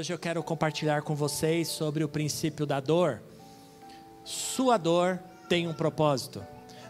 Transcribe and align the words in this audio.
Hoje 0.00 0.14
eu 0.14 0.18
quero 0.18 0.42
compartilhar 0.42 1.02
com 1.02 1.14
vocês 1.14 1.68
sobre 1.68 2.02
o 2.02 2.08
princípio 2.08 2.64
da 2.64 2.80
dor. 2.80 3.20
Sua 4.24 4.78
dor 4.78 5.20
tem 5.46 5.68
um 5.68 5.74
propósito. 5.74 6.42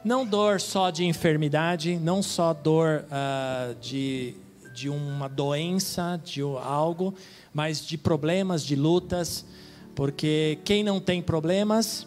Não 0.04 0.24
dor 0.24 0.60
só 0.60 0.90
de 0.90 1.04
enfermidade, 1.04 1.98
não 1.98 2.22
só 2.22 2.54
dor 2.54 3.04
uh, 3.06 3.74
de, 3.80 4.36
de 4.72 4.88
uma 4.88 5.28
doença, 5.28 6.20
de 6.22 6.40
algo, 6.40 7.12
mas 7.52 7.84
de 7.84 7.98
problemas, 7.98 8.64
de 8.64 8.76
lutas. 8.76 9.44
Porque 9.92 10.60
quem 10.64 10.84
não 10.84 11.00
tem 11.00 11.20
problemas 11.20 12.06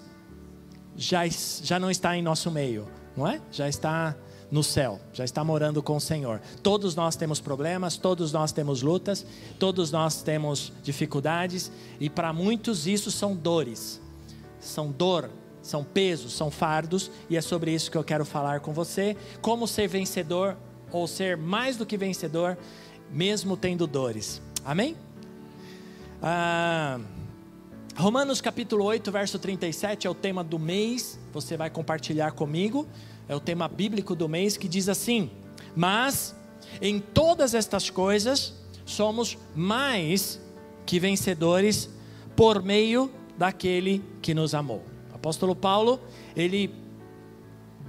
já, 0.96 1.24
já 1.28 1.78
não 1.80 1.92
está 1.92 2.16
em 2.16 2.22
nosso 2.22 2.50
meio, 2.50 2.88
não 3.18 3.28
é? 3.28 3.42
Já 3.52 3.68
está 3.68 4.16
no 4.54 4.62
céu, 4.62 5.00
já 5.12 5.26
está 5.26 5.44
morando 5.44 5.82
com 5.82 5.96
o 5.96 6.00
Senhor. 6.00 6.40
Todos 6.62 6.94
nós 6.94 7.16
temos 7.16 7.40
problemas, 7.40 7.98
todos 7.98 8.32
nós 8.32 8.52
temos 8.52 8.84
lutas, 8.84 9.26
todos 9.58 9.92
nós 9.92 10.22
temos 10.22 10.72
dificuldades, 10.84 11.72
e 12.00 12.08
para 12.08 12.32
muitos 12.32 12.86
isso 12.86 13.10
são 13.10 13.36
dores, 13.36 14.00
são 14.60 14.92
dor, 14.92 15.32
são 15.60 15.84
pesos, 15.84 16.34
são 16.34 16.52
fardos, 16.52 17.10
e 17.28 17.36
é 17.36 17.42
sobre 17.42 17.74
isso 17.74 17.90
que 17.90 17.98
eu 17.98 18.04
quero 18.04 18.24
falar 18.26 18.60
com 18.60 18.72
você. 18.72 19.18
Como 19.42 19.68
ser 19.68 19.88
vencedor, 19.88 20.56
ou 20.92 21.08
ser 21.08 21.36
mais 21.36 21.76
do 21.76 21.84
que 21.84 21.98
vencedor, 21.98 22.56
mesmo 23.12 23.58
tendo 23.58 23.88
dores. 23.88 24.40
Amém? 24.64 24.96
Ah, 26.22 27.00
Romanos 27.96 28.40
capítulo 28.40 28.86
8, 28.86 29.12
verso 29.12 29.40
37 29.40 30.06
é 30.06 30.10
o 30.12 30.14
tema 30.14 30.44
do 30.44 30.60
mês, 30.60 31.20
você 31.34 31.58
vai 31.58 31.72
compartilhar 31.72 32.34
comigo 32.34 32.88
é 33.28 33.36
o 33.36 33.40
tema 33.40 33.68
bíblico 33.68 34.16
do 34.16 34.28
mês 34.28 34.58
que 34.58 34.68
diz 34.68 34.90
assim: 34.90 35.32
Mas 35.76 36.36
em 36.82 37.00
todas 37.00 37.54
estas 37.54 37.90
coisas 37.90 38.54
somos 38.86 39.38
mais 39.56 40.40
que 40.86 41.00
vencedores 41.00 41.90
por 42.36 42.62
meio 42.62 43.12
daquele 43.38 44.04
que 44.22 44.34
nos 44.34 44.54
amou. 44.54 44.84
O 45.12 45.16
apóstolo 45.16 45.56
Paulo, 45.56 46.00
ele 46.36 46.74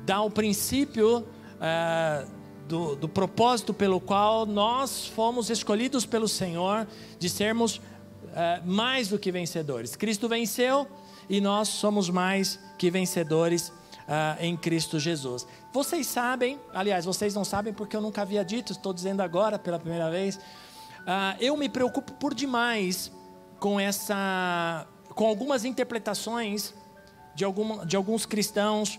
dá 0.04 0.20
o 0.22 0.30
princípio 0.30 1.18
uh, 1.18 2.30
do, 2.68 2.96
do 2.96 3.08
propósito 3.08 3.74
pelo 3.74 4.00
qual 4.00 4.46
nós 4.46 5.06
fomos 5.06 5.50
escolhidos 5.50 6.06
pelo 6.06 6.28
Senhor 6.28 6.86
de 7.18 7.28
sermos 7.28 7.76
uh, 7.76 7.80
mais 8.64 9.08
do 9.08 9.18
que 9.18 9.32
vencedores. 9.32 9.96
Cristo 9.96 10.28
venceu 10.28 10.86
e 11.28 11.40
nós 11.40 11.68
somos 11.68 12.10
mais 12.10 12.58
que 12.78 12.90
vencedores 12.90 13.72
ah, 14.08 14.36
em 14.40 14.56
Cristo 14.56 14.98
Jesus. 14.98 15.46
Vocês 15.72 16.06
sabem, 16.06 16.58
aliás, 16.72 17.04
vocês 17.04 17.34
não 17.34 17.44
sabem 17.44 17.72
porque 17.72 17.96
eu 17.96 18.00
nunca 18.00 18.22
havia 18.22 18.44
dito, 18.44 18.72
estou 18.72 18.92
dizendo 18.92 19.20
agora 19.20 19.58
pela 19.58 19.78
primeira 19.78 20.10
vez. 20.10 20.38
Ah, 21.06 21.36
eu 21.40 21.56
me 21.56 21.68
preocupo 21.68 22.12
por 22.14 22.34
demais 22.34 23.10
com 23.58 23.78
essa, 23.78 24.86
com 25.14 25.26
algumas 25.26 25.64
interpretações 25.64 26.74
de, 27.34 27.44
alguma, 27.44 27.84
de 27.84 27.96
alguns 27.96 28.26
cristãos 28.26 28.98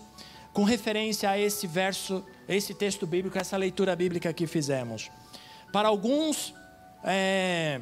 com 0.52 0.64
referência 0.64 1.28
a 1.28 1.38
esse 1.38 1.66
verso, 1.66 2.24
esse 2.48 2.72
texto 2.72 3.06
bíblico, 3.06 3.36
essa 3.38 3.56
leitura 3.56 3.94
bíblica 3.94 4.32
que 4.32 4.46
fizemos. 4.46 5.10
Para 5.70 5.88
alguns, 5.88 6.54
é, 7.04 7.80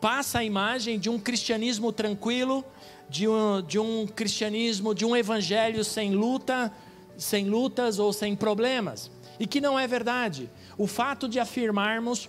passa 0.00 0.38
a 0.38 0.44
imagem 0.44 0.98
de 0.98 1.10
um 1.10 1.18
cristianismo 1.18 1.92
tranquilo, 1.92 2.64
de 3.08 3.26
um, 3.28 3.62
de 3.62 3.78
um 3.78 4.06
cristianismo, 4.06 4.94
de 4.94 5.04
um 5.04 5.16
evangelho 5.16 5.84
sem 5.84 6.12
luta, 6.12 6.72
sem 7.16 7.48
lutas 7.48 7.98
ou 7.98 8.12
sem 8.12 8.36
problemas. 8.36 9.10
E 9.40 9.46
que 9.46 9.60
não 9.60 9.78
é 9.78 9.86
verdade. 9.86 10.50
O 10.76 10.86
fato 10.86 11.28
de 11.28 11.38
afirmarmos 11.38 12.28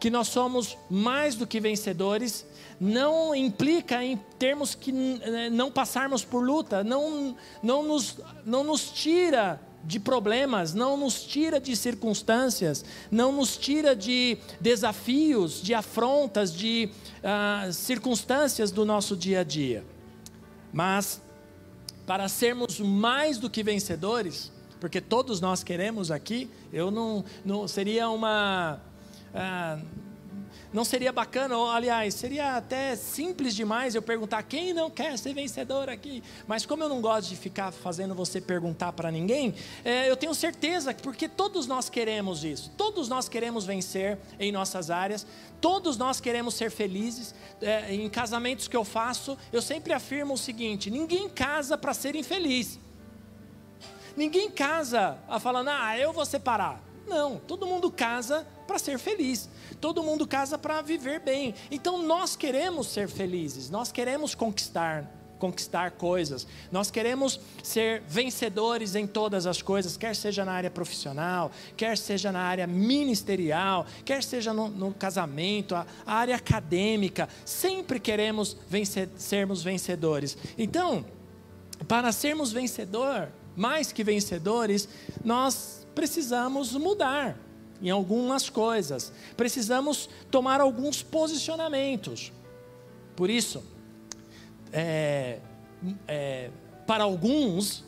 que 0.00 0.10
nós 0.10 0.28
somos 0.28 0.76
mais 0.90 1.34
do 1.34 1.46
que 1.46 1.60
vencedores 1.60 2.46
não 2.78 3.34
implica 3.34 4.04
em 4.04 4.16
termos 4.38 4.74
que 4.74 4.90
eh, 5.22 5.50
não 5.50 5.70
passarmos 5.70 6.24
por 6.24 6.42
luta, 6.44 6.84
não, 6.84 7.36
não, 7.62 7.82
nos, 7.82 8.18
não 8.44 8.64
nos 8.64 8.90
tira 8.90 9.60
de 9.82 10.00
problemas, 10.00 10.74
não 10.74 10.96
nos 10.96 11.22
tira 11.22 11.60
de 11.60 11.76
circunstâncias, 11.76 12.84
não 13.10 13.32
nos 13.32 13.56
tira 13.56 13.94
de 13.94 14.36
desafios, 14.60 15.62
de 15.62 15.72
afrontas, 15.74 16.52
de 16.52 16.90
uh, 17.22 17.72
circunstâncias 17.72 18.72
do 18.72 18.84
nosso 18.84 19.16
dia 19.16 19.40
a 19.40 19.44
dia. 19.44 19.84
Mas, 20.76 21.22
para 22.06 22.28
sermos 22.28 22.78
mais 22.78 23.38
do 23.38 23.48
que 23.48 23.62
vencedores, 23.62 24.52
porque 24.78 25.00
todos 25.00 25.40
nós 25.40 25.64
queremos 25.64 26.10
aqui, 26.10 26.50
eu 26.70 26.90
não, 26.90 27.24
não 27.46 27.66
seria 27.66 28.10
uma. 28.10 28.78
Ah, 29.34 29.78
não 30.72 30.84
seria 30.84 31.12
bacana, 31.12 31.56
ou, 31.56 31.70
aliás, 31.70 32.14
seria 32.14 32.56
até 32.56 32.96
simples 32.96 33.54
demais 33.54 33.94
eu 33.94 34.02
perguntar 34.02 34.42
quem 34.42 34.72
não 34.72 34.90
quer 34.90 35.16
ser 35.18 35.32
vencedor 35.32 35.88
aqui. 35.88 36.22
Mas 36.46 36.66
como 36.66 36.82
eu 36.82 36.88
não 36.88 37.00
gosto 37.00 37.28
de 37.28 37.36
ficar 37.36 37.72
fazendo 37.72 38.14
você 38.14 38.40
perguntar 38.40 38.92
para 38.92 39.10
ninguém, 39.10 39.54
é, 39.84 40.10
eu 40.10 40.16
tenho 40.16 40.34
certeza 40.34 40.92
que 40.92 41.02
porque 41.02 41.28
todos 41.28 41.66
nós 41.66 41.88
queremos 41.88 42.44
isso, 42.44 42.70
todos 42.76 43.08
nós 43.08 43.28
queremos 43.28 43.64
vencer 43.64 44.18
em 44.38 44.50
nossas 44.52 44.90
áreas, 44.90 45.26
todos 45.60 45.96
nós 45.96 46.20
queremos 46.20 46.54
ser 46.54 46.70
felizes. 46.70 47.34
É, 47.60 47.94
em 47.94 48.08
casamentos 48.10 48.68
que 48.68 48.76
eu 48.76 48.84
faço, 48.84 49.38
eu 49.52 49.62
sempre 49.62 49.92
afirmo 49.92 50.34
o 50.34 50.38
seguinte: 50.38 50.90
ninguém 50.90 51.28
casa 51.28 51.78
para 51.78 51.94
ser 51.94 52.14
infeliz. 52.14 52.78
Ninguém 54.16 54.50
casa 54.50 55.18
a 55.28 55.38
falando, 55.38 55.68
ah, 55.68 55.98
eu 55.98 56.12
vou 56.12 56.24
separar. 56.24 56.82
Não, 57.06 57.36
todo 57.36 57.66
mundo 57.66 57.90
casa 57.90 58.46
para 58.66 58.78
ser 58.78 58.98
feliz. 58.98 59.48
Todo 59.80 60.02
mundo 60.02 60.26
casa 60.26 60.58
para 60.58 60.82
viver 60.82 61.20
bem. 61.20 61.54
Então 61.70 62.02
nós 62.02 62.36
queremos 62.36 62.88
ser 62.88 63.08
felizes, 63.08 63.70
nós 63.70 63.92
queremos 63.92 64.34
conquistar 64.34 65.12
conquistar 65.38 65.92
coisas. 65.92 66.46
Nós 66.72 66.90
queremos 66.90 67.40
ser 67.62 68.02
vencedores 68.08 68.94
em 68.94 69.06
todas 69.06 69.46
as 69.46 69.62
coisas, 69.62 69.96
quer 69.96 70.14
seja 70.14 70.44
na 70.44 70.52
área 70.52 70.70
profissional, 70.70 71.50
quer 71.76 71.96
seja 71.96 72.32
na 72.32 72.40
área 72.40 72.66
ministerial, 72.66 73.86
quer 74.04 74.22
seja 74.22 74.52
no, 74.52 74.68
no 74.68 74.92
casamento, 74.94 75.74
a, 75.74 75.86
a, 76.04 76.14
área 76.14 76.36
acadêmica. 76.36 77.28
Sempre 77.44 78.00
queremos 78.00 78.56
vencer, 78.68 79.08
sermos 79.16 79.62
vencedores. 79.62 80.36
Então, 80.56 81.04
para 81.86 82.12
sermos 82.12 82.52
vencedor, 82.52 83.28
mais 83.54 83.92
que 83.92 84.02
vencedores, 84.02 84.88
nós 85.24 85.86
precisamos 85.94 86.72
mudar 86.72 87.38
em 87.80 87.90
algumas 87.90 88.48
coisas. 88.48 89.12
Precisamos 89.36 90.08
tomar 90.30 90.60
alguns 90.60 91.02
posicionamentos. 91.02 92.32
Por 93.14 93.30
isso, 93.30 93.62
é, 94.72 95.38
é, 96.06 96.50
para 96.86 97.04
alguns, 97.04 97.84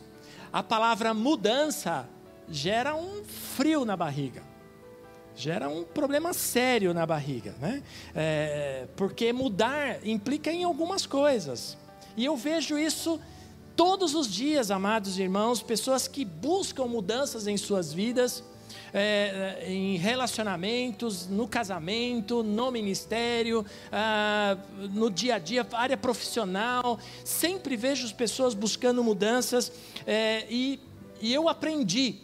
a 0.53 0.63
palavra 0.63 1.13
mudança 1.13 2.09
gera 2.51 2.95
um 2.95 3.23
frio 3.25 3.85
na 3.85 3.97
barriga, 3.97 4.43
gera 5.37 5.69
um 5.69 5.85
problema 5.85 6.33
sério 6.33 6.95
na 6.95 7.05
barriga, 7.05 7.55
né? 7.61 7.83
É, 8.15 8.89
porque 8.97 9.33
mudar 9.33 10.07
implica 10.07 10.51
em 10.51 10.65
algumas 10.65 11.07
coisas. 11.07 11.77
E 12.17 12.25
eu 12.25 12.37
vejo 12.37 12.79
isso 12.79 13.21
todos 13.77 14.15
os 14.15 14.27
dias, 14.27 14.71
amados 14.71 15.19
irmãos, 15.19 15.63
pessoas 15.63 16.09
que 16.09 16.25
buscam 16.25 16.87
mudanças 16.87 17.47
em 17.47 17.57
suas 17.57 17.93
vidas 17.93 18.43
é, 18.93 19.59
é, 19.63 19.73
em 19.73 19.97
relacionamentos, 19.97 21.27
no 21.29 21.47
casamento, 21.47 22.43
no 22.43 22.71
ministério, 22.71 23.65
ah, 23.93 24.57
no 24.93 25.11
dia 25.11 25.37
a 25.37 25.39
dia, 25.39 25.67
área 25.73 25.97
profissional. 25.97 26.99
Sempre 27.25 27.77
vejo 27.77 28.05
as 28.05 28.13
pessoas 28.13 28.55
buscando 28.55 29.03
mudanças 29.03 29.73
é, 30.07 30.47
e, 30.49 30.81
e 31.21 31.33
eu 31.33 31.49
aprendi, 31.49 32.17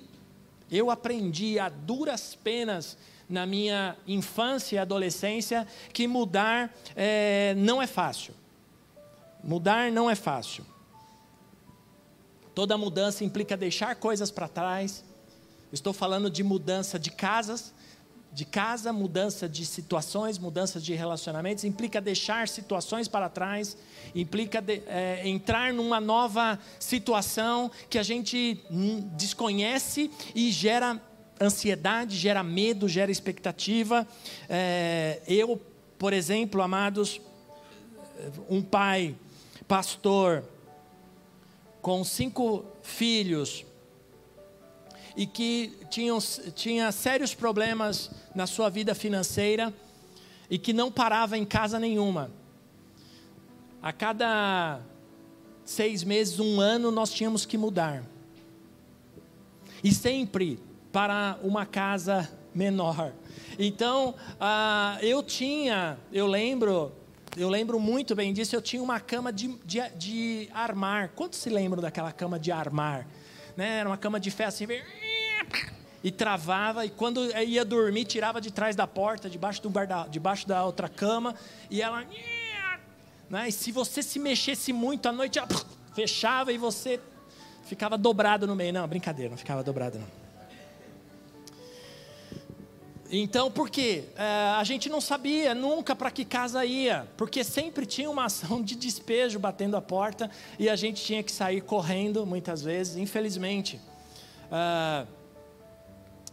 eu 0.70 0.90
aprendi 0.90 1.58
a 1.58 1.68
duras 1.68 2.34
penas 2.34 2.96
na 3.28 3.46
minha 3.46 3.96
infância 4.06 4.76
e 4.76 4.78
adolescência 4.78 5.66
que 5.92 6.06
mudar 6.06 6.74
é, 6.94 7.54
não 7.56 7.80
é 7.80 7.86
fácil. 7.86 8.34
Mudar 9.42 9.90
não 9.90 10.10
é 10.10 10.14
fácil. 10.14 10.64
Toda 12.54 12.78
mudança 12.78 13.24
implica 13.24 13.56
deixar 13.56 13.96
coisas 13.96 14.30
para 14.30 14.46
trás, 14.46 15.04
Estou 15.74 15.92
falando 15.92 16.30
de 16.30 16.44
mudança 16.44 17.00
de 17.00 17.10
casas, 17.10 17.74
de 18.32 18.44
casa, 18.44 18.92
mudança 18.92 19.48
de 19.48 19.66
situações, 19.66 20.38
mudança 20.38 20.78
de 20.78 20.94
relacionamentos, 20.94 21.64
implica 21.64 22.00
deixar 22.00 22.46
situações 22.46 23.08
para 23.08 23.28
trás, 23.28 23.76
implica 24.14 24.62
de, 24.62 24.82
é, 24.86 25.28
entrar 25.28 25.72
numa 25.72 26.00
nova 26.00 26.60
situação 26.78 27.72
que 27.90 27.98
a 27.98 28.04
gente 28.04 28.64
desconhece 29.16 30.12
e 30.32 30.52
gera 30.52 31.00
ansiedade, 31.40 32.16
gera 32.16 32.44
medo, 32.44 32.88
gera 32.88 33.10
expectativa. 33.10 34.06
É, 34.48 35.20
eu, 35.26 35.60
por 35.98 36.12
exemplo, 36.12 36.62
amados, 36.62 37.20
um 38.48 38.62
pai, 38.62 39.16
pastor, 39.66 40.44
com 41.82 42.04
cinco 42.04 42.64
filhos, 42.80 43.66
e 45.16 45.26
que 45.26 45.72
tinham, 45.90 46.18
tinha 46.54 46.90
sérios 46.90 47.34
problemas 47.34 48.10
na 48.34 48.46
sua 48.46 48.68
vida 48.68 48.94
financeira 48.94 49.72
e 50.50 50.58
que 50.58 50.72
não 50.72 50.90
parava 50.90 51.38
em 51.38 51.44
casa 51.44 51.78
nenhuma. 51.78 52.30
A 53.80 53.92
cada 53.92 54.80
seis 55.64 56.02
meses, 56.04 56.40
um 56.40 56.60
ano, 56.60 56.90
nós 56.90 57.12
tínhamos 57.12 57.46
que 57.46 57.56
mudar. 57.56 58.02
E 59.82 59.92
sempre 59.92 60.58
para 60.92 61.38
uma 61.42 61.66
casa 61.66 62.30
menor. 62.54 63.12
Então, 63.58 64.14
ah, 64.40 64.98
eu 65.02 65.22
tinha, 65.22 65.98
eu 66.12 66.26
lembro, 66.26 66.92
eu 67.36 67.48
lembro 67.48 67.78
muito 67.78 68.14
bem 68.14 68.32
disso, 68.32 68.54
eu 68.54 68.62
tinha 68.62 68.82
uma 68.82 69.00
cama 69.00 69.32
de, 69.32 69.48
de, 69.64 69.80
de 69.96 70.48
armar. 70.54 71.10
Quantos 71.10 71.38
se 71.38 71.50
lembram 71.50 71.82
daquela 71.82 72.12
cama 72.12 72.38
de 72.38 72.52
armar? 72.52 73.06
Né? 73.56 73.78
Era 73.78 73.88
uma 73.88 73.98
cama 73.98 74.18
de 74.18 74.30
ferro 74.30 74.48
assim, 74.48 74.66
e 76.02 76.10
travava, 76.10 76.84
e 76.84 76.90
quando 76.90 77.24
ia 77.40 77.64
dormir, 77.64 78.04
tirava 78.04 78.38
de 78.38 78.52
trás 78.52 78.76
da 78.76 78.86
porta, 78.86 79.30
debaixo, 79.30 79.62
do 79.62 79.70
guarda, 79.70 80.06
debaixo 80.10 80.46
da 80.46 80.62
outra 80.62 80.86
cama, 80.86 81.34
e 81.70 81.80
ela. 81.80 82.04
Né? 83.30 83.48
E 83.48 83.52
se 83.52 83.72
você 83.72 84.02
se 84.02 84.18
mexesse 84.18 84.70
muito 84.70 85.08
à 85.08 85.12
noite, 85.12 85.38
ela 85.38 85.48
fechava 85.94 86.52
e 86.52 86.58
você 86.58 87.00
ficava 87.64 87.96
dobrado 87.96 88.46
no 88.46 88.54
meio. 88.54 88.72
Não, 88.72 88.86
brincadeira, 88.86 89.30
não 89.30 89.38
ficava 89.38 89.62
dobrado 89.62 89.98
não. 89.98 90.24
Então, 93.10 93.50
por 93.50 93.70
quê? 93.70 94.04
É, 94.16 94.24
a 94.56 94.64
gente 94.64 94.88
não 94.88 95.00
sabia 95.00 95.54
nunca 95.54 95.94
para 95.94 96.10
que 96.10 96.24
casa 96.24 96.64
ia, 96.64 97.06
porque 97.16 97.44
sempre 97.44 97.86
tinha 97.86 98.10
uma 98.10 98.24
ação 98.24 98.62
de 98.62 98.74
despejo 98.74 99.38
batendo 99.38 99.76
a 99.76 99.80
porta 99.80 100.30
e 100.58 100.68
a 100.68 100.76
gente 100.76 101.02
tinha 101.02 101.22
que 101.22 101.30
sair 101.30 101.60
correndo 101.60 102.26
muitas 102.26 102.60
vezes, 102.60 102.96
infelizmente. 102.96 103.80
É, 104.50 105.06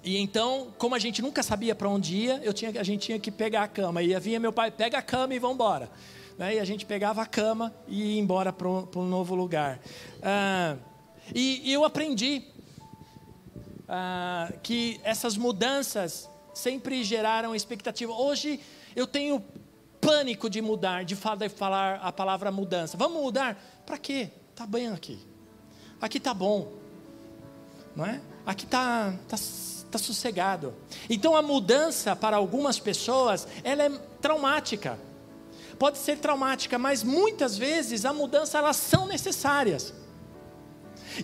e 0.03 0.17
então, 0.17 0.73
como 0.77 0.95
a 0.95 0.99
gente 0.99 1.21
nunca 1.21 1.43
sabia 1.43 1.75
para 1.75 1.87
onde 1.87 2.15
ia, 2.15 2.41
eu 2.43 2.53
tinha, 2.53 2.71
a 2.79 2.83
gente 2.83 3.05
tinha 3.05 3.19
que 3.19 3.29
pegar 3.29 3.63
a 3.63 3.67
cama. 3.67 4.01
E 4.01 4.17
vinha 4.19 4.39
meu 4.39 4.51
pai, 4.51 4.71
pega 4.71 4.97
a 4.97 5.01
cama 5.01 5.35
e 5.35 5.39
vamos 5.39 5.55
embora. 5.55 5.89
Né? 6.37 6.55
E 6.55 6.59
a 6.59 6.65
gente 6.65 6.85
pegava 6.85 7.21
a 7.21 7.25
cama 7.25 7.73
e 7.87 8.15
ia 8.15 8.19
embora 8.19 8.51
para 8.51 8.67
um, 8.67 9.05
novo 9.05 9.35
lugar. 9.35 9.79
Ah, 10.23 10.75
e, 11.35 11.69
e, 11.69 11.73
eu 11.73 11.85
aprendi 11.85 12.43
ah, 13.87 14.51
que 14.63 14.99
essas 15.03 15.37
mudanças 15.37 16.27
sempre 16.51 17.03
geraram 17.03 17.55
expectativa. 17.55 18.11
Hoje 18.11 18.59
eu 18.95 19.05
tenho 19.05 19.43
pânico 20.01 20.49
de 20.49 20.63
mudar, 20.63 21.05
de 21.05 21.15
falar 21.15 21.99
a 22.01 22.11
palavra 22.11 22.51
mudança. 22.51 22.97
Vamos 22.97 23.21
mudar? 23.21 23.55
Para 23.85 23.99
quê? 23.99 24.31
Tá 24.55 24.65
bem 24.65 24.87
aqui. 24.87 25.19
Aqui 26.01 26.19
tá 26.19 26.33
bom, 26.33 26.71
não 27.95 28.03
é? 28.03 28.19
Aqui 28.43 28.65
tá, 28.65 29.13
tá 29.29 29.37
está 29.97 29.99
sossegado. 29.99 30.73
Então 31.09 31.35
a 31.35 31.41
mudança 31.41 32.15
para 32.15 32.37
algumas 32.37 32.79
pessoas, 32.79 33.47
ela 33.63 33.83
é 33.83 33.89
traumática. 34.21 34.97
Pode 35.77 35.97
ser 35.97 36.17
traumática, 36.17 36.77
mas 36.77 37.03
muitas 37.03 37.57
vezes 37.57 38.05
a 38.05 38.13
mudança 38.13 38.57
elas 38.57 38.77
são 38.77 39.05
necessárias. 39.05 39.93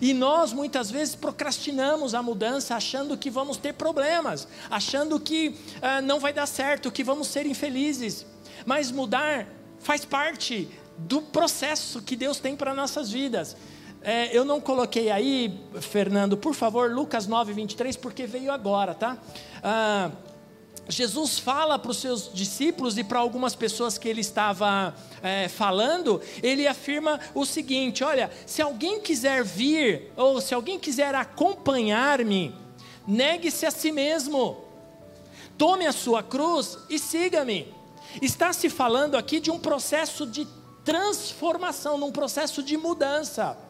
E 0.02 0.12
nós 0.12 0.52
muitas 0.52 0.90
vezes 0.90 1.14
procrastinamos 1.14 2.14
a 2.14 2.22
mudança 2.22 2.74
achando 2.74 3.16
que 3.16 3.30
vamos 3.30 3.56
ter 3.56 3.72
problemas, 3.74 4.46
achando 4.70 5.18
que 5.18 5.56
ah, 5.80 6.02
não 6.02 6.20
vai 6.20 6.32
dar 6.32 6.46
certo, 6.46 6.90
que 6.90 7.02
vamos 7.02 7.28
ser 7.28 7.46
infelizes. 7.46 8.26
Mas 8.66 8.90
mudar 8.90 9.46
faz 9.78 10.04
parte 10.04 10.68
do 10.98 11.22
processo 11.22 12.02
que 12.02 12.16
Deus 12.16 12.38
tem 12.38 12.56
para 12.56 12.74
nossas 12.74 13.10
vidas. 13.10 13.56
É, 14.02 14.36
eu 14.36 14.44
não 14.44 14.60
coloquei 14.60 15.10
aí, 15.10 15.60
Fernando, 15.80 16.36
por 16.36 16.54
favor, 16.54 16.90
Lucas 16.90 17.26
9, 17.26 17.52
23, 17.52 17.96
porque 17.96 18.26
veio 18.26 18.52
agora, 18.52 18.94
tá? 18.94 19.18
Ah, 19.62 20.10
Jesus 20.88 21.38
fala 21.38 21.78
para 21.78 21.90
os 21.90 21.98
seus 21.98 22.32
discípulos 22.32 22.96
e 22.96 23.04
para 23.04 23.18
algumas 23.18 23.54
pessoas 23.54 23.98
que 23.98 24.08
ele 24.08 24.20
estava 24.20 24.94
é, 25.20 25.48
falando, 25.48 26.22
ele 26.42 26.66
afirma 26.66 27.18
o 27.34 27.44
seguinte: 27.44 28.04
olha, 28.04 28.30
se 28.46 28.62
alguém 28.62 29.00
quiser 29.00 29.44
vir, 29.44 30.12
ou 30.16 30.40
se 30.40 30.54
alguém 30.54 30.78
quiser 30.78 31.14
acompanhar-me, 31.14 32.54
negue-se 33.06 33.66
a 33.66 33.70
si 33.70 33.90
mesmo, 33.90 34.64
tome 35.58 35.86
a 35.86 35.92
sua 35.92 36.22
cruz 36.22 36.78
e 36.88 36.98
siga-me. 37.00 37.74
Está 38.22 38.52
se 38.52 38.70
falando 38.70 39.16
aqui 39.16 39.40
de 39.40 39.50
um 39.50 39.58
processo 39.58 40.24
de 40.24 40.46
transformação, 40.84 41.98
num 41.98 42.12
processo 42.12 42.62
de 42.62 42.76
mudança 42.76 43.67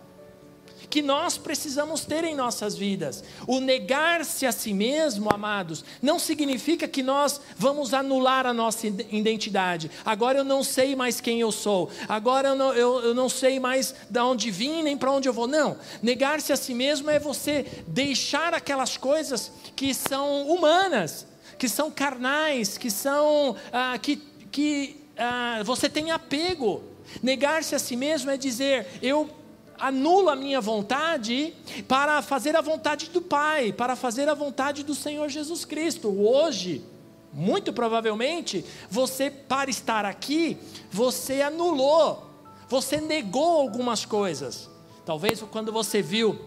que 0.91 1.03
nós 1.03 1.37
precisamos 1.37 2.05
ter 2.05 2.25
em 2.25 2.35
nossas 2.35 2.77
vidas. 2.77 3.23
O 3.47 3.61
negar-se 3.61 4.47
a 4.47 4.53
si 4.53 4.73
mesmo, 4.73 5.29
amados, 5.33 5.85
não 6.01 6.19
significa 6.19 6.89
que 6.89 7.03
nós 7.03 7.41
vamos 7.57 7.93
anular 7.93 8.47
a 8.47 8.53
nossa 8.53 8.87
identidade. 8.87 9.91
Agora 10.05 10.39
eu 10.39 10.45
não 10.45 10.63
sei 10.63 10.97
mais 10.97 11.21
quem 11.21 11.41
eu 11.41 11.53
sou, 11.53 11.91
agora 12.09 12.49
eu 12.49 12.57
não, 12.57 12.73
eu, 12.73 13.01
eu 13.01 13.15
não 13.15 13.29
sei 13.29 13.61
mais 13.61 13.95
de 14.09 14.21
onde 14.21 14.51
vim 14.51 14.83
nem 14.83 14.97
para 14.97 15.13
onde 15.13 15.29
eu 15.29 15.33
vou. 15.33 15.47
Não, 15.47 15.77
negar-se 16.03 16.53
a 16.53 16.57
si 16.57 16.75
mesmo 16.75 17.11
é 17.11 17.19
você 17.19 17.67
deixar 17.87 18.55
aquelas 18.55 18.97
coisas 18.97 19.53
que 19.77 19.93
são 19.93 20.49
humanas, 20.49 21.27
que 21.59 21.69
são 21.69 21.91
carnais, 21.91 22.79
que 22.79 22.91
são. 22.91 23.57
Ah, 23.73 23.99
que, 24.01 24.17
que 24.51 25.05
ah, 25.17 25.63
você 25.65 25.89
tem 25.89 26.11
apego. 26.11 26.83
Negar-se 27.23 27.75
a 27.75 27.79
si 27.79 27.97
mesmo 27.97 28.31
é 28.31 28.37
dizer: 28.37 28.87
eu 29.03 29.31
anulo 29.79 30.29
a 30.29 30.37
minha 30.37 30.61
vontade 30.61 31.55
para 31.87 32.21
fazer 32.23 32.57
a 32.57 32.61
vontade 32.61 33.11
do 33.11 33.21
Pai, 33.21 33.73
para 33.73 33.97
fazer 33.97 34.29
a 34.29 34.35
vontade 34.35 34.83
do 34.83 34.95
Senhor 34.95 35.29
Jesus 35.29 35.65
Cristo. 35.65 36.09
Hoje, 36.09 36.85
muito 37.33 37.73
provavelmente, 37.73 38.65
você, 38.91 39.31
para 39.31 39.71
estar 39.71 40.05
aqui, 40.05 40.57
você 40.91 41.43
anulou, 41.43 42.27
você 42.69 43.01
negou 43.01 43.61
algumas 43.61 44.05
coisas. 44.05 44.69
Talvez 45.05 45.41
quando 45.43 45.73
você 45.73 46.03
viu, 46.03 46.39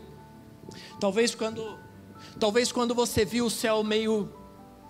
talvez 1.00 1.34
quando, 1.34 1.78
talvez 2.40 2.72
quando 2.72 2.94
você 2.94 3.26
viu 3.26 3.46
o 3.46 3.50
céu 3.50 3.84
meio 3.84 4.41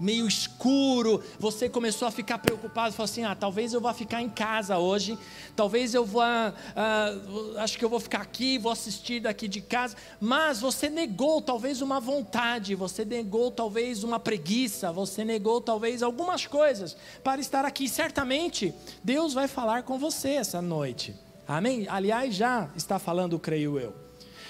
meio 0.01 0.27
escuro, 0.27 1.24
você 1.39 1.70
começou 1.70 2.08
a 2.08 2.12
ficar 2.12 2.39
preocupado, 2.39 2.93
falou 2.93 3.05
assim: 3.05 3.24
ah, 3.24 3.36
talvez 3.36 3.72
eu 3.72 3.79
vá 3.79 3.93
ficar 3.93 4.22
em 4.22 4.29
casa 4.29 4.79
hoje, 4.79 5.17
talvez 5.55 5.93
eu 5.93 6.03
vá, 6.03 6.53
ah, 6.75 7.13
acho 7.58 7.77
que 7.77 7.86
eu 7.86 7.89
vou 7.89 8.00
ficar 8.00 8.22
aqui, 8.22 8.58
vou 8.58 8.72
assistir 8.72 9.22
daqui 9.22 9.48
de 9.48 9.62
casa, 9.62 9.96
mas 10.20 10.60
você 10.60 10.89
negou 10.89 11.41
talvez 11.41 11.81
uma 11.81 12.00
vontade, 12.00 12.74
você 12.74 13.05
negou 13.05 13.51
talvez 13.51 14.03
uma 14.03 14.20
preguiça, 14.20 14.91
você 14.91 15.24
negou 15.24 15.62
talvez 15.62 16.01
algumas 16.01 16.48
coisas 16.48 16.98
para 17.24 17.39
estar 17.39 17.63
aqui. 17.63 17.88
Certamente 17.88 18.74
Deus 19.03 19.34
vai 19.34 19.48
falar 19.48 19.84
com 19.84 20.00
você 20.00 20.29
essa 20.29 20.62
noite, 20.62 21.13
amém? 21.48 21.86
Aliás, 21.88 22.34
já 22.34 22.72
está 22.75 22.98
falando, 22.98 23.38
creio 23.38 23.79
eu. 23.79 23.93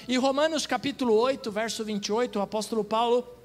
E 0.07 0.17
Romanos 0.17 0.65
capítulo 0.65 1.13
8, 1.13 1.51
verso 1.51 1.83
28, 1.83 2.39
o 2.39 2.41
apóstolo 2.41 2.83
Paulo 2.83 3.40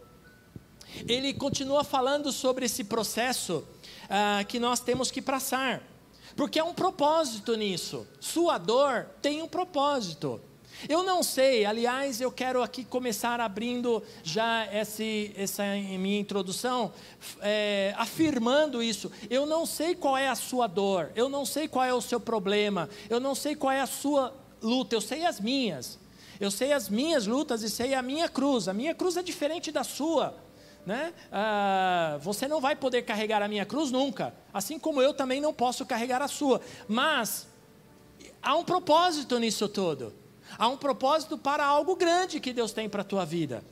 ele 1.09 1.35
continua 1.35 1.85
falando 1.85 2.33
sobre 2.33 2.67
esse 2.67 2.85
processo 2.85 3.67
ah, 4.09 4.45
que 4.47 4.59
nós 4.59 4.81
temos 4.81 5.11
que 5.11 5.21
passar, 5.21 5.83
porque 6.35 6.59
há 6.59 6.65
um 6.65 6.75
propósito 6.75 7.57
nisso. 7.57 8.07
Sua 8.21 8.59
dor 8.59 9.07
tem 9.21 9.43
um 9.43 9.49
propósito. 9.49 10.41
Eu 10.89 11.03
não 11.03 11.23
sei, 11.23 11.65
aliás, 11.65 12.21
eu 12.21 12.31
quero 12.31 12.63
aqui 12.63 12.85
começar 12.85 13.41
abrindo 13.41 14.03
já 14.23 14.69
esse, 14.73 15.33
essa 15.35 15.63
minha 15.65 16.21
introdução, 16.21 16.93
é, 17.41 17.95
afirmando 17.97 18.83
isso. 18.83 19.11
Eu 19.31 19.47
não 19.47 19.65
sei 19.65 19.95
qual 19.95 20.17
é 20.19 20.29
a 20.29 20.35
sua 20.35 20.67
dor, 20.67 21.11
eu 21.17 21.31
não 21.31 21.47
sei 21.47 21.67
qual 21.67 21.85
é 21.85 21.95
o 21.95 22.03
seu 22.03 22.21
problema, 22.21 22.91
eu 23.09 23.19
não 23.19 23.35
sei 23.35 23.57
qual 23.57 23.73
é 23.73 23.81
a 23.81 23.87
sua 23.87 24.35
luta, 24.61 24.95
eu 24.95 25.01
sei 25.01 25.25
as 25.25 25.41
minhas. 25.41 25.99
Eu 26.39 26.51
sei 26.51 26.75
as 26.75 26.91
minhas 26.91 27.27
lutas 27.27 27.63
e 27.63 27.71
sei 27.71 27.95
a 27.95 28.03
minha 28.03 28.29
cruz. 28.29 28.69
A 28.69 28.75
minha 28.75 28.95
cruz 28.95 29.17
é 29.17 29.23
diferente 29.23 29.73
da 29.73 29.83
sua 29.83 30.46
né? 30.87 31.13
Ah, 31.33 32.17
você 32.23 32.47
não 32.47 32.61
vai 32.61 32.77
poder 32.77 33.03
carregar 33.03 33.43
a 33.43 33.49
minha 33.49 33.67
cruz 33.67 33.91
nunca, 33.91 34.33
assim 34.55 34.79
como 34.79 35.03
eu 35.03 35.13
também 35.13 35.41
não 35.41 35.53
posso 35.53 35.85
carregar 35.85 36.23
a 36.23 36.29
sua. 36.29 36.61
Mas 36.87 37.49
há 38.41 38.55
um 38.55 38.65
propósito 38.65 39.39
nisso 39.41 39.69
tudo. 39.69 40.15
Há 40.57 40.69
um 40.69 40.77
propósito 40.77 41.37
para 41.37 41.67
algo 41.67 41.97
grande 41.97 42.39
que 42.39 42.53
Deus 42.53 42.73
tem 42.73 42.89
para 42.89 43.03
a 43.03 43.05
tua 43.05 43.25
vida. 43.25 43.65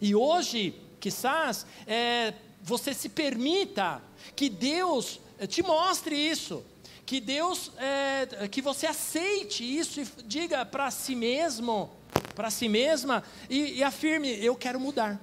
E 0.00 0.14
hoje, 0.14 0.74
quizás, 1.00 1.66
é, 1.86 2.34
você 2.62 2.92
se 2.92 3.08
permita 3.08 4.02
que 4.36 4.50
Deus 4.50 5.18
eh, 5.38 5.46
te 5.46 5.62
mostre 5.62 6.14
isso, 6.14 6.62
que 7.06 7.20
Deus, 7.20 7.72
é, 7.78 8.48
que 8.48 8.60
você 8.60 8.86
aceite 8.86 9.64
isso 9.64 10.00
e 10.00 10.06
diga 10.24 10.64
para 10.64 10.90
si 10.90 11.14
mesmo, 11.14 11.90
para 12.34 12.50
si 12.50 12.68
mesma, 12.68 13.24
e, 13.48 13.78
e 13.78 13.82
afirme: 13.82 14.28
eu 14.44 14.54
quero 14.54 14.78
mudar, 14.78 15.20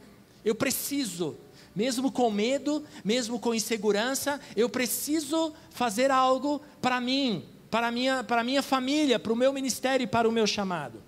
eu 0.48 0.56
preciso, 0.56 1.36
mesmo 1.76 2.10
com 2.10 2.32
medo, 2.32 2.82
mesmo 3.04 3.38
com 3.38 3.54
insegurança, 3.54 4.40
eu 4.56 4.70
preciso 4.70 5.54
fazer 5.72 6.10
algo 6.10 6.62
para 6.82 7.02
mim, 7.02 7.44
para 7.70 7.92
minha, 7.92 8.24
para 8.24 8.46
minha 8.46 8.64
família, 8.64 9.20
para 9.20 9.34
o 9.34 9.36
meu 9.36 9.52
ministério 9.52 10.06
e 10.06 10.08
para 10.08 10.28
o 10.28 10.32
meu 10.32 10.48
chamado. 10.48 11.04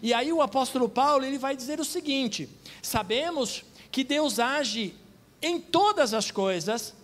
E 0.00 0.14
aí 0.14 0.32
o 0.32 0.40
apóstolo 0.40 0.88
Paulo 0.88 1.24
ele 1.24 1.38
vai 1.38 1.56
dizer 1.56 1.80
o 1.80 1.84
seguinte: 1.84 2.48
sabemos 2.80 3.64
que 3.90 4.04
Deus 4.04 4.38
age 4.38 4.94
em 5.42 5.60
todas 5.60 6.14
as 6.14 6.30
coisas 6.30 6.94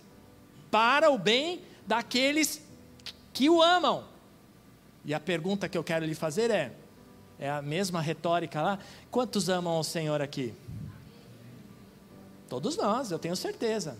para 0.71 1.11
o 1.11 1.17
bem 1.17 1.59
daqueles 1.85 2.61
que 3.33 3.49
o 3.49 3.61
amam. 3.61 4.05
E 5.03 5.13
a 5.13 5.19
pergunta 5.19 5.67
que 5.67 5.77
eu 5.77 5.83
quero 5.83 6.05
lhe 6.05 6.15
fazer 6.15 6.49
é: 6.49 6.71
é 7.37 7.49
a 7.49 7.61
mesma 7.61 7.99
retórica 7.99 8.61
lá? 8.61 8.79
Quantos 9.09 9.49
amam 9.49 9.77
o 9.77 9.83
Senhor 9.83 10.21
aqui? 10.21 10.53
Todos 12.51 12.75
nós, 12.75 13.09
eu 13.09 13.17
tenho 13.17 13.33
certeza. 13.33 13.97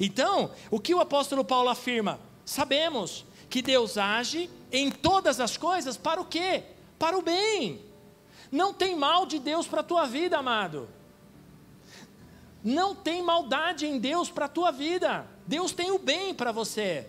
Então, 0.00 0.50
o 0.72 0.80
que 0.80 0.92
o 0.92 0.98
apóstolo 0.98 1.44
Paulo 1.44 1.68
afirma? 1.68 2.18
Sabemos 2.44 3.24
que 3.48 3.62
Deus 3.62 3.96
age 3.96 4.50
em 4.72 4.90
todas 4.90 5.38
as 5.38 5.56
coisas 5.56 5.96
para 5.96 6.20
o 6.20 6.24
quê? 6.24 6.64
Para 6.98 7.16
o 7.16 7.22
bem. 7.22 7.80
Não 8.50 8.74
tem 8.74 8.96
mal 8.96 9.24
de 9.24 9.38
Deus 9.38 9.68
para 9.68 9.82
a 9.82 9.84
tua 9.84 10.04
vida, 10.04 10.36
amado. 10.36 10.88
Não 12.64 12.92
tem 12.92 13.22
maldade 13.22 13.86
em 13.86 14.00
Deus 14.00 14.28
para 14.28 14.46
a 14.46 14.48
tua 14.48 14.72
vida. 14.72 15.24
Deus 15.46 15.70
tem 15.70 15.92
o 15.92 15.98
bem 16.00 16.34
para 16.34 16.50
você. 16.50 17.06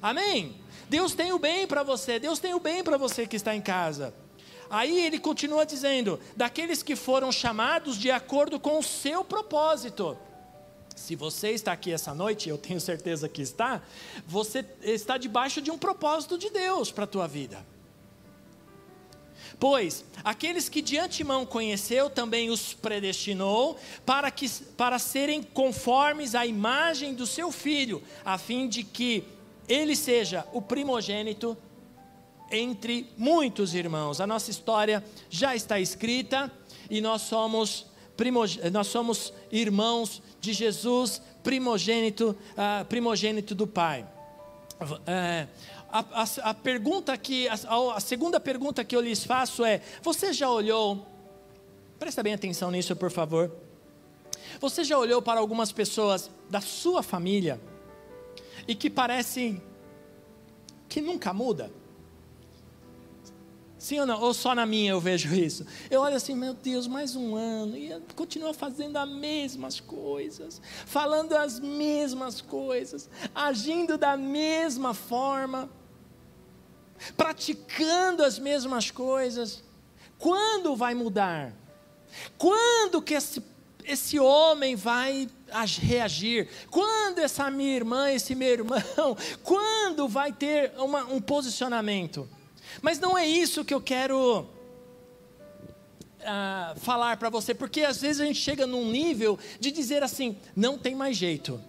Amém? 0.00 0.58
Deus 0.88 1.12
tem 1.12 1.34
o 1.34 1.38
bem 1.38 1.66
para 1.66 1.82
você. 1.82 2.18
Deus 2.18 2.38
tem 2.38 2.54
o 2.54 2.60
bem 2.60 2.82
para 2.82 2.96
você 2.96 3.26
que 3.26 3.36
está 3.36 3.54
em 3.54 3.60
casa. 3.60 4.14
Aí 4.70 5.04
ele 5.04 5.18
continua 5.18 5.64
dizendo: 5.64 6.20
daqueles 6.36 6.82
que 6.82 6.96
foram 6.96 7.32
chamados 7.32 7.96
de 7.96 8.10
acordo 8.10 8.58
com 8.58 8.78
o 8.78 8.82
seu 8.82 9.24
propósito. 9.24 10.16
Se 10.94 11.14
você 11.14 11.50
está 11.50 11.72
aqui 11.72 11.92
essa 11.92 12.12
noite, 12.12 12.48
eu 12.48 12.58
tenho 12.58 12.80
certeza 12.80 13.28
que 13.28 13.40
está, 13.40 13.80
você 14.26 14.64
está 14.82 15.16
debaixo 15.16 15.62
de 15.62 15.70
um 15.70 15.78
propósito 15.78 16.36
de 16.36 16.50
Deus 16.50 16.90
para 16.90 17.04
a 17.04 17.06
tua 17.06 17.28
vida. 17.28 17.64
Pois 19.60 20.04
aqueles 20.24 20.68
que 20.68 20.82
de 20.82 20.98
antemão 20.98 21.46
conheceu, 21.46 22.10
também 22.10 22.50
os 22.50 22.74
predestinou 22.74 23.78
para, 24.04 24.30
que, 24.30 24.48
para 24.76 24.98
serem 24.98 25.42
conformes 25.42 26.34
à 26.34 26.44
imagem 26.44 27.14
do 27.14 27.26
seu 27.26 27.50
filho, 27.50 28.02
a 28.24 28.36
fim 28.36 28.68
de 28.68 28.82
que 28.82 29.24
ele 29.68 29.96
seja 29.96 30.46
o 30.52 30.62
primogênito 30.62 31.56
entre 32.50 33.12
muitos 33.16 33.74
irmãos. 33.74 34.20
A 34.20 34.26
nossa 34.26 34.50
história 34.50 35.04
já 35.28 35.54
está 35.54 35.78
escrita 35.78 36.50
e 36.90 37.00
nós 37.00 37.22
somos, 37.22 37.86
nós 38.72 38.86
somos 38.86 39.32
irmãos 39.50 40.22
de 40.40 40.52
Jesus, 40.52 41.20
primogênito, 41.42 42.36
uh, 42.52 42.84
primogênito 42.86 43.54
do 43.54 43.66
Pai. 43.66 44.06
Uh, 44.80 45.48
a, 45.90 46.00
a, 46.22 46.50
a 46.50 46.54
pergunta 46.54 47.16
que, 47.16 47.48
a, 47.48 47.56
a 47.94 48.00
segunda 48.00 48.38
pergunta 48.38 48.84
que 48.84 48.94
eu 48.94 49.00
lhes 49.00 49.24
faço 49.24 49.64
é: 49.64 49.80
você 50.02 50.32
já 50.32 50.50
olhou? 50.50 51.06
Presta 51.98 52.22
bem 52.22 52.34
atenção 52.34 52.70
nisso, 52.70 52.94
por 52.94 53.10
favor. 53.10 53.50
Você 54.60 54.84
já 54.84 54.98
olhou 54.98 55.20
para 55.20 55.40
algumas 55.40 55.72
pessoas 55.72 56.30
da 56.48 56.60
sua 56.60 57.02
família 57.02 57.60
e 58.66 58.74
que 58.74 58.88
parecem 58.88 59.60
que 60.88 61.00
nunca 61.00 61.32
muda? 61.32 61.70
Sim 63.78 64.00
ou 64.00 64.06
não? 64.06 64.20
Ou 64.20 64.34
só 64.34 64.54
na 64.54 64.66
minha 64.66 64.90
eu 64.90 65.00
vejo 65.00 65.32
isso? 65.34 65.64
Eu 65.90 66.00
olho 66.00 66.16
assim, 66.16 66.34
meu 66.34 66.52
Deus, 66.52 66.86
mais 66.86 67.14
um 67.14 67.36
ano, 67.36 67.76
e 67.76 67.94
continua 68.16 68.52
fazendo 68.52 68.96
as 68.96 69.08
mesmas 69.08 69.78
coisas, 69.78 70.60
falando 70.84 71.34
as 71.34 71.60
mesmas 71.60 72.40
coisas, 72.40 73.08
agindo 73.34 73.96
da 73.96 74.16
mesma 74.16 74.92
forma 74.92 75.70
praticando 77.16 78.24
as 78.24 78.38
mesmas 78.38 78.90
coisas. 78.90 79.62
Quando 80.18 80.74
vai 80.74 80.94
mudar? 80.94 81.52
Quando 82.36 83.00
que 83.00 83.14
esse, 83.14 83.42
esse 83.84 84.18
homem 84.18 84.74
vai 84.74 85.28
reagir? 85.80 86.48
Quando 86.70 87.18
essa 87.20 87.50
minha 87.50 87.76
irmã, 87.76 88.10
esse 88.10 88.34
meu 88.34 88.48
irmão, 88.48 89.16
quando 89.42 90.08
vai 90.08 90.32
ter 90.32 90.72
uma, 90.78 91.04
um 91.04 91.20
posicionamento? 91.20 92.28
Mas 92.82 92.98
não 92.98 93.16
é 93.16 93.26
isso 93.26 93.64
que 93.64 93.74
eu 93.74 93.80
quero 93.80 94.46
uh, 96.20 96.78
falar 96.80 97.16
para 97.16 97.30
você, 97.30 97.54
porque 97.54 97.82
às 97.82 98.00
vezes 98.00 98.20
a 98.20 98.24
gente 98.24 98.40
chega 98.40 98.66
num 98.66 98.90
nível 98.90 99.38
de 99.58 99.70
dizer 99.70 100.02
assim: 100.02 100.36
não 100.54 100.78
tem 100.78 100.94
mais 100.94 101.16
jeito, 101.16 101.60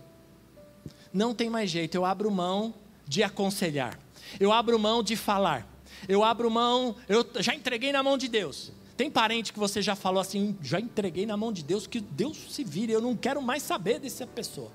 não 1.13 1.33
tem 1.33 1.49
mais 1.49 1.69
jeito, 1.69 1.95
eu 1.95 2.05
abro 2.05 2.29
mão 2.29 2.73
de 3.07 3.23
aconselhar 3.23 3.97
eu 4.37 4.51
abro 4.51 4.77
mão 4.77 5.01
de 5.01 5.15
falar, 5.15 5.67
eu 6.07 6.23
abro 6.23 6.51
mão, 6.51 6.95
eu 7.07 7.25
já 7.39 7.55
entreguei 7.55 7.91
na 7.91 8.03
mão 8.03 8.17
de 8.17 8.27
Deus. 8.27 8.71
Tem 8.97 9.09
parente 9.09 9.53
que 9.53 9.59
você 9.59 9.81
já 9.81 9.95
falou 9.95 10.19
assim, 10.19 10.57
já 10.61 10.79
entreguei 10.79 11.25
na 11.25 11.37
mão 11.37 11.53
de 11.53 11.63
Deus, 11.63 11.87
que 11.87 12.01
Deus 12.01 12.37
se 12.49 12.65
vire, 12.65 12.91
eu 12.91 13.01
não 13.01 13.15
quero 13.15 13.41
mais 13.41 13.63
saber 13.63 13.99
dessa 13.99 14.27
pessoa. 14.27 14.69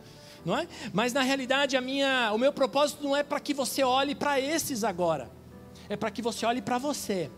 Não 0.44 0.56
é? 0.56 0.66
Mas 0.92 1.12
na 1.12 1.22
realidade 1.22 1.76
a 1.76 1.80
minha, 1.80 2.32
o 2.32 2.38
meu 2.38 2.52
propósito 2.52 3.02
não 3.02 3.14
é 3.14 3.22
para 3.22 3.40
que 3.40 3.52
você 3.52 3.82
olhe 3.82 4.14
para 4.14 4.40
esses 4.40 4.82
agora, 4.82 5.30
é 5.88 5.96
para 5.96 6.10
que 6.10 6.22
você 6.22 6.46
olhe 6.46 6.62
para 6.62 6.78
você, 6.78 7.30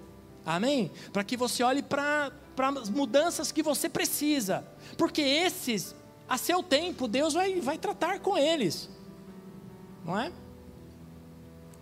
amém? 0.44 0.90
Para 1.12 1.24
que 1.24 1.36
você 1.36 1.62
olhe 1.62 1.82
para 1.82 2.32
as 2.80 2.88
mudanças 2.88 3.50
que 3.52 3.62
você 3.62 3.88
precisa, 3.88 4.66
porque 4.96 5.20
esses, 5.20 5.94
a 6.28 6.38
seu 6.38 6.62
tempo, 6.62 7.08
Deus 7.08 7.34
vai, 7.34 7.60
vai 7.60 7.78
tratar 7.78 8.20
com 8.20 8.36
eles, 8.36 8.88
não 10.04 10.18
é? 10.18 10.32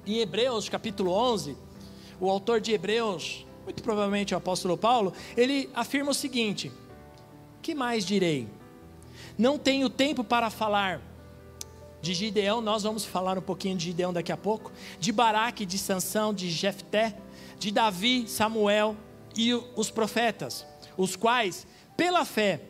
Em 0.07 0.19
Hebreus 0.19 0.69
capítulo 0.69 1.11
11, 1.11 1.57
o 2.21 2.31
autor 2.31 2.61
de 2.61 2.73
Hebreus, 2.73 3.47
muito 3.65 3.83
provavelmente 3.83 4.35
o 4.35 4.37
apóstolo 4.37 4.77
Paulo, 4.77 5.13
ele 5.37 5.71
afirma 5.75 6.11
o 6.11 6.15
seguinte: 6.15 6.71
Que 7.63 7.75
mais 7.75 8.05
direi? 8.05 8.49
Não 9.39 9.59
tenho 9.59 9.89
tempo 9.89 10.23
para 10.23 10.51
falar 10.51 11.01
de 12.05 12.13
Gideão, 12.13 12.61
nós 12.61 12.83
vamos 12.83 13.03
falar 13.03 13.39
um 13.39 13.43
pouquinho 13.43 13.77
de 13.77 13.87
Gideão 13.87 14.13
daqui 14.13 14.31
a 14.31 14.37
pouco, 14.37 14.71
de 15.01 15.11
Baraque, 15.11 15.65
de 15.65 15.79
Sansão, 15.79 16.35
de 16.35 16.51
Jefté, 16.51 17.17
de 17.59 17.71
Davi, 17.71 18.29
Samuel 18.29 18.95
e 19.35 19.55
os 19.55 19.91
profetas, 19.91 20.67
os 20.99 21.17
quais, 21.17 21.67
pela 21.97 22.27
fé, 22.27 22.61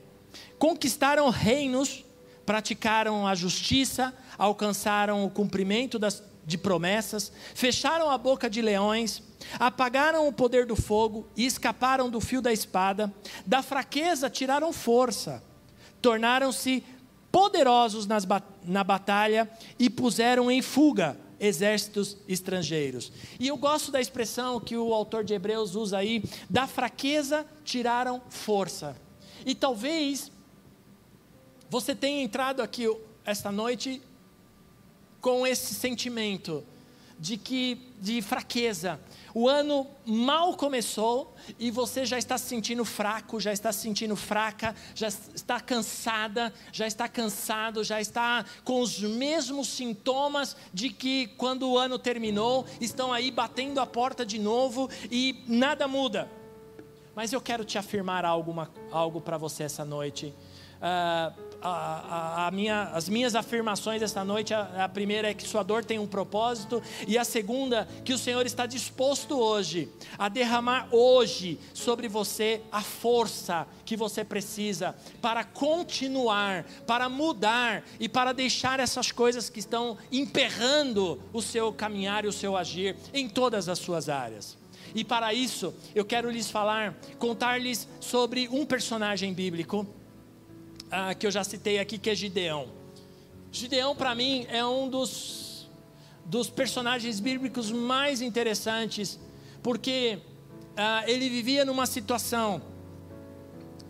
conquistaram 0.56 1.28
reinos, 1.30 2.04
praticaram 2.46 3.26
a 3.26 3.34
justiça, 3.34 4.14
alcançaram 4.38 5.24
o 5.24 5.30
cumprimento 5.30 5.98
das 5.98 6.22
de 6.46 6.58
promessas, 6.58 7.32
fecharam 7.54 8.10
a 8.10 8.18
boca 8.18 8.50
de 8.50 8.60
leões, 8.60 9.22
apagaram 9.58 10.28
o 10.28 10.32
poder 10.32 10.66
do 10.66 10.76
fogo 10.76 11.26
e 11.34 11.46
escaparam 11.46 12.10
do 12.10 12.20
fio 12.20 12.42
da 12.42 12.52
espada, 12.52 13.12
da 13.46 13.62
fraqueza 13.62 14.28
tiraram 14.28 14.70
força, 14.70 15.42
tornaram-se 16.02 16.84
poderosos 17.34 18.06
nas, 18.06 18.24
na 18.62 18.84
batalha 18.84 19.50
e 19.76 19.90
puseram 19.90 20.48
em 20.48 20.62
fuga 20.62 21.18
exércitos 21.40 22.16
estrangeiros. 22.28 23.10
E 23.40 23.48
eu 23.48 23.56
gosto 23.56 23.90
da 23.90 24.00
expressão 24.00 24.60
que 24.60 24.76
o 24.76 24.94
autor 24.94 25.24
de 25.24 25.34
Hebreus 25.34 25.74
usa 25.74 25.98
aí: 25.98 26.22
da 26.48 26.68
fraqueza 26.68 27.44
tiraram 27.64 28.22
força. 28.28 28.96
E 29.44 29.52
talvez 29.52 30.30
você 31.68 31.92
tenha 31.92 32.22
entrado 32.22 32.62
aqui 32.62 32.88
esta 33.24 33.50
noite 33.50 34.00
com 35.20 35.44
esse 35.44 35.74
sentimento 35.74 36.62
de 37.18 37.36
que 37.36 37.80
de 38.00 38.22
fraqueza. 38.22 39.00
O 39.34 39.48
ano 39.48 39.84
mal 40.06 40.54
começou 40.56 41.34
e 41.58 41.68
você 41.68 42.06
já 42.06 42.16
está 42.16 42.38
se 42.38 42.46
sentindo 42.46 42.84
fraco, 42.84 43.40
já 43.40 43.52
está 43.52 43.72
se 43.72 43.80
sentindo 43.80 44.14
fraca, 44.14 44.76
já 44.94 45.08
está 45.08 45.60
cansada, 45.60 46.54
já 46.70 46.86
está 46.86 47.08
cansado, 47.08 47.82
já 47.82 48.00
está 48.00 48.44
com 48.62 48.80
os 48.80 49.00
mesmos 49.00 49.66
sintomas 49.66 50.56
de 50.72 50.88
que 50.88 51.26
quando 51.36 51.68
o 51.68 51.76
ano 51.76 51.98
terminou, 51.98 52.64
estão 52.80 53.12
aí 53.12 53.32
batendo 53.32 53.80
a 53.80 53.86
porta 53.86 54.24
de 54.24 54.38
novo 54.38 54.88
e 55.10 55.42
nada 55.48 55.88
muda. 55.88 56.30
Mas 57.12 57.32
eu 57.32 57.40
quero 57.40 57.64
te 57.64 57.76
afirmar 57.76 58.24
algo, 58.24 58.54
algo 58.92 59.20
para 59.20 59.36
você 59.36 59.64
essa 59.64 59.84
noite. 59.84 60.32
uh, 60.80 61.53
a, 61.64 62.46
a, 62.46 62.50
minha, 62.50 62.82
as 62.92 63.08
minhas 63.08 63.34
afirmações 63.34 64.02
esta 64.02 64.22
noite. 64.22 64.52
A, 64.52 64.84
a, 64.84 64.88
primeira 64.88 65.30
é 65.30 65.34
que 65.34 65.48
sua 65.48 65.62
dor 65.62 65.84
tem 65.84 65.98
um 65.98 66.06
propósito, 66.06 66.82
e 67.08 67.16
a 67.16 67.24
segunda, 67.24 67.88
que 68.04 68.12
o 68.12 68.18
Senhor 68.18 68.44
está 68.44 68.66
disposto 68.66 69.38
hoje 69.38 69.88
a 70.18 70.28
derramar 70.28 70.88
hoje 70.90 71.58
sobre 71.72 72.06
você 72.06 72.60
a 72.70 72.82
força 72.82 73.66
que 73.84 73.96
você 73.96 74.22
precisa 74.22 74.94
para 75.22 75.42
continuar, 75.42 76.64
para 76.86 77.08
mudar 77.08 77.82
e 77.98 78.08
para 78.08 78.32
deixar 78.32 78.78
essas 78.78 79.10
coisas 79.10 79.48
que 79.48 79.60
estão 79.60 79.96
emperrando 80.12 81.20
o 81.32 81.40
seu 81.40 81.72
caminhar 81.72 82.24
e 82.24 82.28
o 82.28 82.32
seu 82.32 82.56
agir 82.56 82.96
em 83.12 83.28
todas 83.28 83.68
as 83.68 83.78
suas 83.78 84.08
áreas. 84.08 84.56
E 84.94 85.02
para 85.02 85.32
isso, 85.32 85.74
eu 85.94 86.04
quero 86.04 86.30
lhes 86.30 86.50
falar, 86.50 86.94
contar-lhes 87.18 87.88
sobre 88.00 88.48
um 88.48 88.64
personagem 88.64 89.32
bíblico 89.32 89.86
ah, 90.90 91.14
que 91.14 91.26
eu 91.26 91.30
já 91.30 91.44
citei 91.44 91.78
aqui, 91.78 91.98
que 91.98 92.10
é 92.10 92.14
Gideão. 92.14 92.68
Gideão, 93.50 93.94
para 93.94 94.14
mim, 94.14 94.46
é 94.48 94.64
um 94.64 94.88
dos, 94.88 95.68
dos 96.24 96.50
personagens 96.50 97.20
bíblicos 97.20 97.70
mais 97.70 98.20
interessantes, 98.20 99.18
porque 99.62 100.18
ah, 100.76 101.04
ele 101.06 101.28
vivia 101.28 101.64
numa 101.64 101.86
situação 101.86 102.60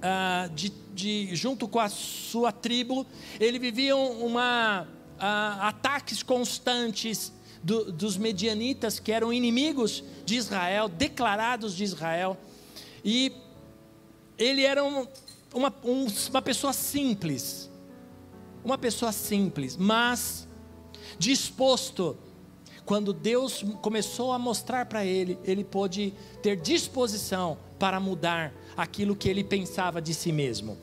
ah, 0.02 0.50
de, 0.54 0.70
de, 0.92 1.34
junto 1.34 1.66
com 1.66 1.80
a 1.80 1.88
sua 1.88 2.52
tribo, 2.52 3.06
ele 3.40 3.58
vivia 3.58 3.96
uma, 3.96 4.86
ah, 5.18 5.68
ataques 5.68 6.22
constantes 6.22 7.32
do, 7.62 7.90
dos 7.90 8.18
medianitas, 8.18 9.00
que 9.00 9.10
eram 9.10 9.32
inimigos 9.32 10.04
de 10.26 10.36
Israel, 10.36 10.90
declarados 10.90 11.74
de 11.74 11.84
Israel, 11.84 12.36
e 13.02 13.32
ele 14.36 14.62
era 14.62 14.84
um, 14.84 15.06
uma, 15.54 15.72
um, 15.84 16.06
uma 16.30 16.42
pessoa 16.42 16.72
simples, 16.72 17.70
uma 18.64 18.76
pessoa 18.76 19.12
simples, 19.12 19.76
mas 19.76 20.48
disposto. 21.18 22.18
Quando 22.84 23.14
Deus 23.14 23.64
começou 23.80 24.30
a 24.30 24.38
mostrar 24.38 24.84
para 24.84 25.06
ele, 25.06 25.38
ele 25.42 25.64
pôde 25.64 26.12
ter 26.42 26.60
disposição 26.60 27.56
para 27.78 27.98
mudar 27.98 28.52
aquilo 28.76 29.16
que 29.16 29.26
ele 29.26 29.42
pensava 29.42 30.02
de 30.02 30.12
si 30.12 30.30
mesmo. 30.30 30.76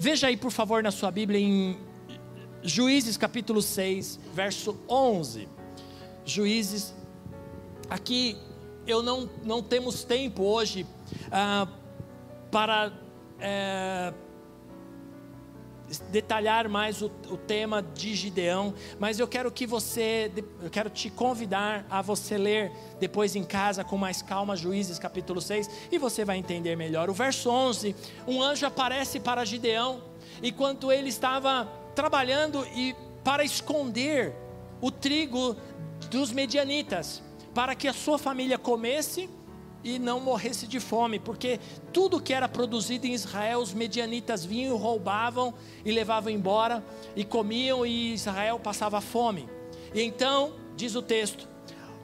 Veja 0.00 0.26
aí, 0.26 0.36
por 0.36 0.50
favor, 0.50 0.82
na 0.82 0.90
sua 0.90 1.12
Bíblia, 1.12 1.38
em 1.38 1.78
Juízes 2.60 3.16
capítulo 3.16 3.62
6, 3.62 4.18
verso 4.34 4.76
11. 4.88 5.48
Juízes, 6.24 6.92
aqui 7.88 8.36
eu 8.84 9.00
não, 9.00 9.30
não 9.44 9.62
temos 9.62 10.02
tempo 10.02 10.42
hoje 10.42 10.84
ah, 11.30 11.68
para 12.50 12.92
é, 13.40 14.12
detalhar 16.10 16.68
mais 16.68 17.00
o, 17.00 17.06
o, 17.30 17.36
tema 17.36 17.82
de 17.82 18.14
Gideão, 18.14 18.74
mas 18.98 19.18
eu 19.18 19.26
quero 19.26 19.50
que 19.50 19.66
você, 19.66 20.30
eu 20.62 20.70
quero 20.70 20.90
te 20.90 21.08
convidar 21.08 21.86
a 21.88 22.02
você 22.02 22.36
ler 22.36 22.72
depois 23.00 23.34
em 23.34 23.44
casa 23.44 23.82
com 23.84 23.96
mais 23.96 24.20
calma 24.20 24.54
Juízes 24.54 24.98
capítulo 24.98 25.40
6 25.40 25.88
e 25.90 25.98
você 25.98 26.24
vai 26.24 26.36
entender 26.36 26.76
melhor. 26.76 27.08
O 27.08 27.14
verso 27.14 27.50
11, 27.50 27.94
um 28.26 28.42
anjo 28.42 28.66
aparece 28.66 29.18
para 29.18 29.44
Gideão 29.44 30.02
enquanto 30.42 30.92
ele 30.92 31.08
estava 31.08 31.66
trabalhando 31.94 32.66
e 32.74 32.94
para 33.24 33.42
esconder 33.42 34.34
o 34.80 34.90
trigo 34.90 35.56
dos 36.10 36.30
medianitas, 36.30 37.22
para 37.54 37.74
que 37.74 37.88
a 37.88 37.92
sua 37.92 38.18
família 38.18 38.58
comesse 38.58 39.28
e 39.82 39.98
não 39.98 40.20
morresse 40.20 40.66
de 40.66 40.80
fome, 40.80 41.18
porque 41.18 41.60
tudo 41.92 42.20
que 42.20 42.32
era 42.32 42.48
produzido 42.48 43.06
em 43.06 43.14
Israel, 43.14 43.60
os 43.60 43.72
medianitas 43.72 44.44
vinham, 44.44 44.76
roubavam 44.76 45.54
e 45.84 45.92
levavam 45.92 46.32
embora, 46.32 46.84
e 47.14 47.24
comiam, 47.24 47.86
e 47.86 48.12
Israel 48.12 48.58
passava 48.58 49.00
fome. 49.00 49.48
E 49.94 50.02
então, 50.02 50.52
diz 50.76 50.94
o 50.94 51.02
texto: 51.02 51.48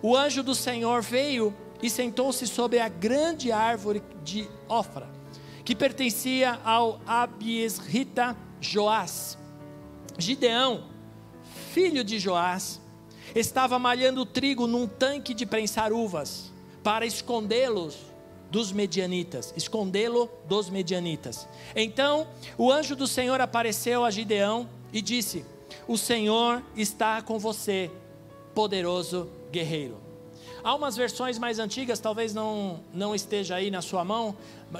o 0.00 0.16
anjo 0.16 0.42
do 0.42 0.54
Senhor 0.54 1.02
veio 1.02 1.54
e 1.82 1.90
sentou-se 1.90 2.46
sobre 2.46 2.78
a 2.78 2.88
grande 2.88 3.50
árvore 3.50 4.02
de 4.22 4.48
Ofra, 4.68 5.08
que 5.64 5.74
pertencia 5.74 6.60
ao 6.64 7.00
Abiesrita 7.06 8.36
Joás. 8.60 9.36
Gideão, 10.16 10.84
filho 11.72 12.04
de 12.04 12.20
Joás, 12.20 12.80
estava 13.34 13.80
malhando 13.80 14.24
trigo 14.24 14.68
num 14.68 14.86
tanque 14.86 15.34
de 15.34 15.44
prensar 15.44 15.92
uvas 15.92 16.53
para 16.84 17.06
escondê-los 17.06 17.96
dos 18.50 18.70
medianitas, 18.70 19.52
escondê-lo 19.56 20.30
dos 20.46 20.70
medianitas. 20.70 21.48
Então, 21.74 22.28
o 22.56 22.70
anjo 22.70 22.94
do 22.94 23.08
Senhor 23.08 23.40
apareceu 23.40 24.04
a 24.04 24.10
Gideão 24.10 24.68
e 24.92 25.00
disse: 25.00 25.44
O 25.88 25.96
Senhor 25.96 26.62
está 26.76 27.20
com 27.22 27.38
você, 27.38 27.90
poderoso 28.54 29.28
guerreiro. 29.50 29.96
Há 30.62 30.74
umas 30.74 30.96
versões 30.96 31.38
mais 31.38 31.58
antigas, 31.58 31.98
talvez 31.98 32.32
não, 32.32 32.80
não 32.92 33.14
esteja 33.14 33.56
aí 33.56 33.70
na 33.70 33.82
sua 33.82 34.04
mão, 34.04 34.36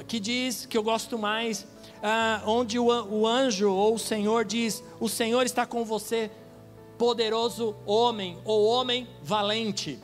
que 0.07 0.19
diz 0.19 0.65
que 0.65 0.77
eu 0.77 0.83
gosto 0.83 1.17
mais, 1.17 1.67
ah, 2.01 2.41
onde 2.45 2.79
o, 2.79 2.85
o 2.85 3.27
anjo 3.27 3.69
ou 3.69 3.95
o 3.95 3.99
Senhor 3.99 4.45
diz: 4.45 4.83
O 4.99 5.09
Senhor 5.09 5.43
está 5.45 5.65
com 5.65 5.83
você, 5.83 6.31
poderoso 6.97 7.75
homem 7.85 8.37
ou 8.45 8.65
homem 8.65 9.07
valente. 9.21 9.99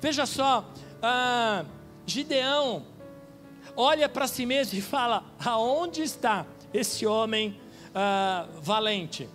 Veja 0.00 0.26
só, 0.26 0.68
ah, 1.02 1.64
Gideão 2.06 2.84
olha 3.76 4.08
para 4.08 4.26
si 4.26 4.46
mesmo 4.46 4.78
e 4.78 4.82
fala: 4.82 5.24
aonde 5.44 6.02
está 6.02 6.46
esse 6.72 7.06
homem 7.06 7.60
ah, 7.94 8.46
valente? 8.60 9.28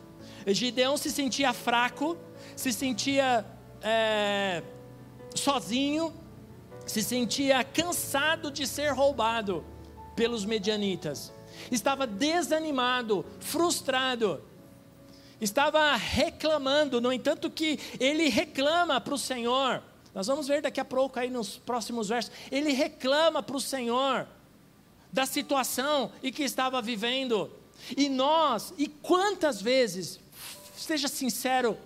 Gideão 0.47 0.95
se 0.95 1.12
sentia 1.12 1.51
fraco, 1.51 2.17
se 2.56 2.71
sentia 2.71 3.45
é, 3.82 4.63
sozinho, 5.36 6.13
se 6.86 7.03
sentia 7.03 7.63
cansado 7.63 8.49
de 8.49 8.65
ser 8.65 8.93
roubado 8.93 9.65
pelos 10.15 10.45
medianitas, 10.45 11.34
estava 11.69 12.08
desanimado, 12.08 13.25
frustrado, 13.39 14.41
estava 15.41 15.95
reclamando, 15.95 17.01
no 17.01 17.12
entanto, 17.12 17.49
que 17.49 17.77
ele 17.99 18.30
reclama 18.30 19.01
para 19.01 19.13
o 19.13 19.17
Senhor 19.17 19.84
nós 20.17 20.25
vamos 20.25 20.47
ver 20.47 20.63
daqui 20.63 20.80
a 20.80 20.84
pouco 20.86 21.19
aí 21.19 21.30
nos 21.30 21.60
próximos 21.60 22.10
versos. 22.10 22.32
Ele 22.51 22.71
reclama 22.71 23.43
para 23.43 23.56
o 23.56 23.62
Senhor 23.62 24.27
da 25.13 25.27
situação 25.27 26.12
e 26.23 26.32
que 26.32 26.41
estava 26.41 26.82
vivendo. 26.82 27.51
E 27.95 28.10
nós, 28.10 28.73
e 28.80 28.88
quantas 28.88 29.62
vezes, 29.62 30.19
seja 30.75 31.08
sincero, 31.08 31.77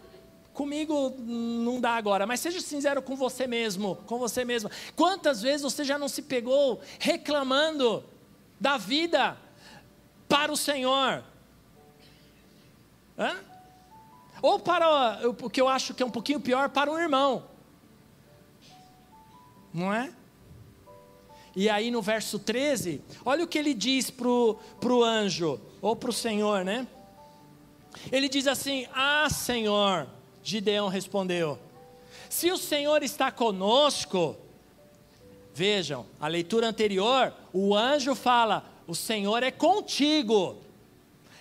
comigo 0.53 1.13
não 1.19 1.81
dá 1.81 1.97
agora, 1.97 2.25
mas 2.25 2.39
seja 2.39 2.61
sincero 2.61 3.01
com 3.01 3.17
você 3.17 3.45
mesmo, 3.47 3.97
com 4.05 4.17
você 4.17 4.45
mesmo. 4.45 4.71
Quantas 4.95 5.41
vezes 5.41 5.63
você 5.63 5.83
já 5.83 5.97
não 5.97 6.07
se 6.07 6.21
pegou 6.21 6.79
reclamando 6.99 8.01
da 8.57 8.77
vida 8.77 9.37
para 10.29 10.53
o 10.53 10.55
Senhor? 10.55 11.21
Hã? 13.19 13.35
Ou 14.41 14.57
para 14.57 15.27
o 15.27 15.49
que 15.49 15.59
eu 15.59 15.67
acho 15.67 15.93
que 15.93 16.01
é 16.01 16.05
um 16.05 16.09
pouquinho 16.09 16.39
pior, 16.39 16.69
para 16.69 16.89
um 16.89 16.97
irmão 16.97 17.50
não 19.73 19.93
é? 19.93 20.11
E 21.55 21.69
aí 21.69 21.91
no 21.91 22.01
verso 22.01 22.39
13, 22.39 23.01
olha 23.25 23.43
o 23.43 23.47
que 23.47 23.57
ele 23.57 23.73
diz 23.73 24.09
para 24.09 24.27
o 24.27 25.03
anjo, 25.03 25.59
ou 25.81 25.95
para 25.95 26.09
o 26.09 26.13
Senhor, 26.13 26.63
né? 26.63 26.87
Ele 28.11 28.29
diz 28.29 28.47
assim: 28.47 28.87
Ah, 28.93 29.27
Senhor, 29.29 30.07
Gideão 30.43 30.87
respondeu: 30.87 31.59
Se 32.29 32.51
o 32.51 32.57
Senhor 32.57 33.03
está 33.03 33.31
conosco, 33.31 34.37
vejam, 35.53 36.05
a 36.19 36.27
leitura 36.27 36.67
anterior, 36.67 37.33
o 37.51 37.75
anjo 37.75 38.15
fala: 38.15 38.65
O 38.87 38.95
Senhor 38.95 39.43
é 39.43 39.51
contigo. 39.51 40.57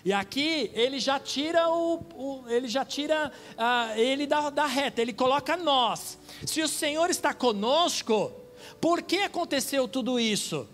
E 0.05 0.13
aqui 0.13 0.71
ele 0.75 0.99
já 0.99 1.19
tira 1.19 1.69
o, 1.69 2.03
o 2.15 2.45
ele 2.49 2.69
já 2.69 2.85
tira 2.85 3.31
uh, 3.53 3.99
ele 3.99 4.27
da, 4.27 4.49
da 4.49 4.67
reta, 4.67 5.03
ele 5.03 5.13
coloca 5.13 5.57
nós. 5.57 6.19
Se 6.47 6.63
o 6.63 6.69
Senhor 6.69 7.11
está 7.11 7.35
conosco, 7.35 8.33
por 8.81 9.03
que 9.03 9.19
aconteceu 9.19 9.87
tudo 9.87 10.19
isso? 10.19 10.67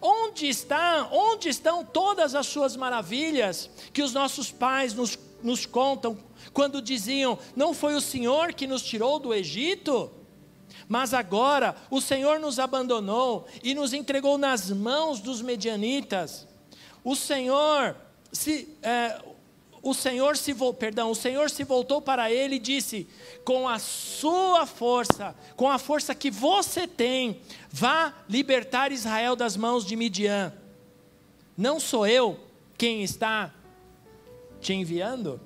Onde 0.00 0.48
está, 0.48 1.08
onde 1.10 1.48
estão 1.48 1.84
todas 1.84 2.34
as 2.34 2.46
suas 2.46 2.76
maravilhas 2.76 3.70
que 3.92 4.02
os 4.02 4.12
nossos 4.12 4.50
pais 4.50 4.94
nos, 4.94 5.18
nos 5.42 5.64
contam 5.64 6.18
quando 6.52 6.82
diziam: 6.82 7.38
Não 7.56 7.72
foi 7.72 7.94
o 7.94 8.00
Senhor 8.00 8.52
que 8.52 8.66
nos 8.66 8.82
tirou 8.82 9.18
do 9.18 9.32
Egito? 9.32 10.10
Mas 10.88 11.14
agora 11.14 11.74
o 11.90 12.00
Senhor 12.00 12.38
nos 12.38 12.58
abandonou 12.58 13.46
e 13.62 13.74
nos 13.74 13.92
entregou 13.92 14.36
nas 14.36 14.70
mãos 14.70 15.20
dos 15.20 15.40
medianitas. 15.40 16.46
O 17.04 17.16
Senhor 17.16 17.96
se, 18.32 18.76
é, 18.82 19.20
o 19.82 19.92
Senhor 19.92 20.36
se 20.36 20.54
perdão, 20.78 21.10
o 21.10 21.14
Senhor 21.14 21.50
se 21.50 21.64
voltou 21.64 22.00
para 22.00 22.30
ele 22.30 22.56
e 22.56 22.60
disse: 22.60 23.06
"Com 23.44 23.68
a 23.68 23.78
sua 23.78 24.64
força, 24.64 25.36
com 25.56 25.68
a 25.68 25.78
força 25.78 26.14
que 26.14 26.30
você 26.30 26.86
tem, 26.86 27.40
vá 27.70 28.14
libertar 28.28 28.92
Israel 28.92 29.36
das 29.36 29.56
mãos 29.56 29.84
de 29.84 29.96
Midian. 29.96 30.52
Não 31.56 31.78
sou 31.78 32.06
eu 32.06 32.40
quem 32.78 33.02
está 33.02 33.52
te 34.60 34.72
enviando? 34.72 35.40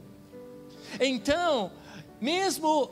Então, 1.00 1.72
mesmo 2.20 2.90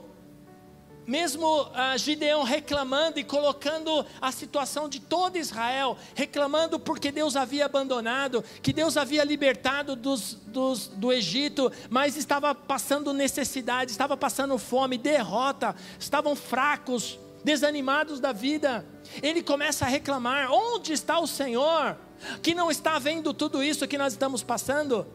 mesmo 1.07 1.63
uh, 1.63 1.97
Gideão 1.97 2.43
reclamando 2.43 3.19
e 3.19 3.23
colocando 3.23 4.05
a 4.19 4.31
situação 4.31 4.89
de 4.89 4.99
todo 4.99 5.37
Israel, 5.37 5.97
reclamando 6.15 6.79
porque 6.79 7.11
Deus 7.11 7.35
havia 7.35 7.65
abandonado, 7.65 8.43
que 8.61 8.73
Deus 8.73 8.97
havia 8.97 9.23
libertado 9.23 9.95
dos, 9.95 10.33
dos, 10.47 10.87
do 10.87 11.13
Egito, 11.13 11.71
mas 11.89 12.17
estava 12.17 12.55
passando 12.55 13.13
necessidade, 13.13 13.91
estava 13.91 14.17
passando 14.17 14.57
fome, 14.57 14.97
derrota, 14.97 15.75
estavam 15.99 16.35
fracos, 16.35 17.19
desanimados 17.43 18.19
da 18.19 18.31
vida. 18.31 18.85
Ele 19.21 19.43
começa 19.43 19.85
a 19.85 19.87
reclamar: 19.87 20.51
onde 20.51 20.91
está 20.93 21.19
o 21.19 21.27
Senhor, 21.27 21.95
que 22.41 22.55
não 22.55 22.71
está 22.71 22.97
vendo 22.97 23.33
tudo 23.33 23.63
isso 23.63 23.87
que 23.87 23.97
nós 23.97 24.13
estamos 24.13 24.41
passando? 24.41 25.05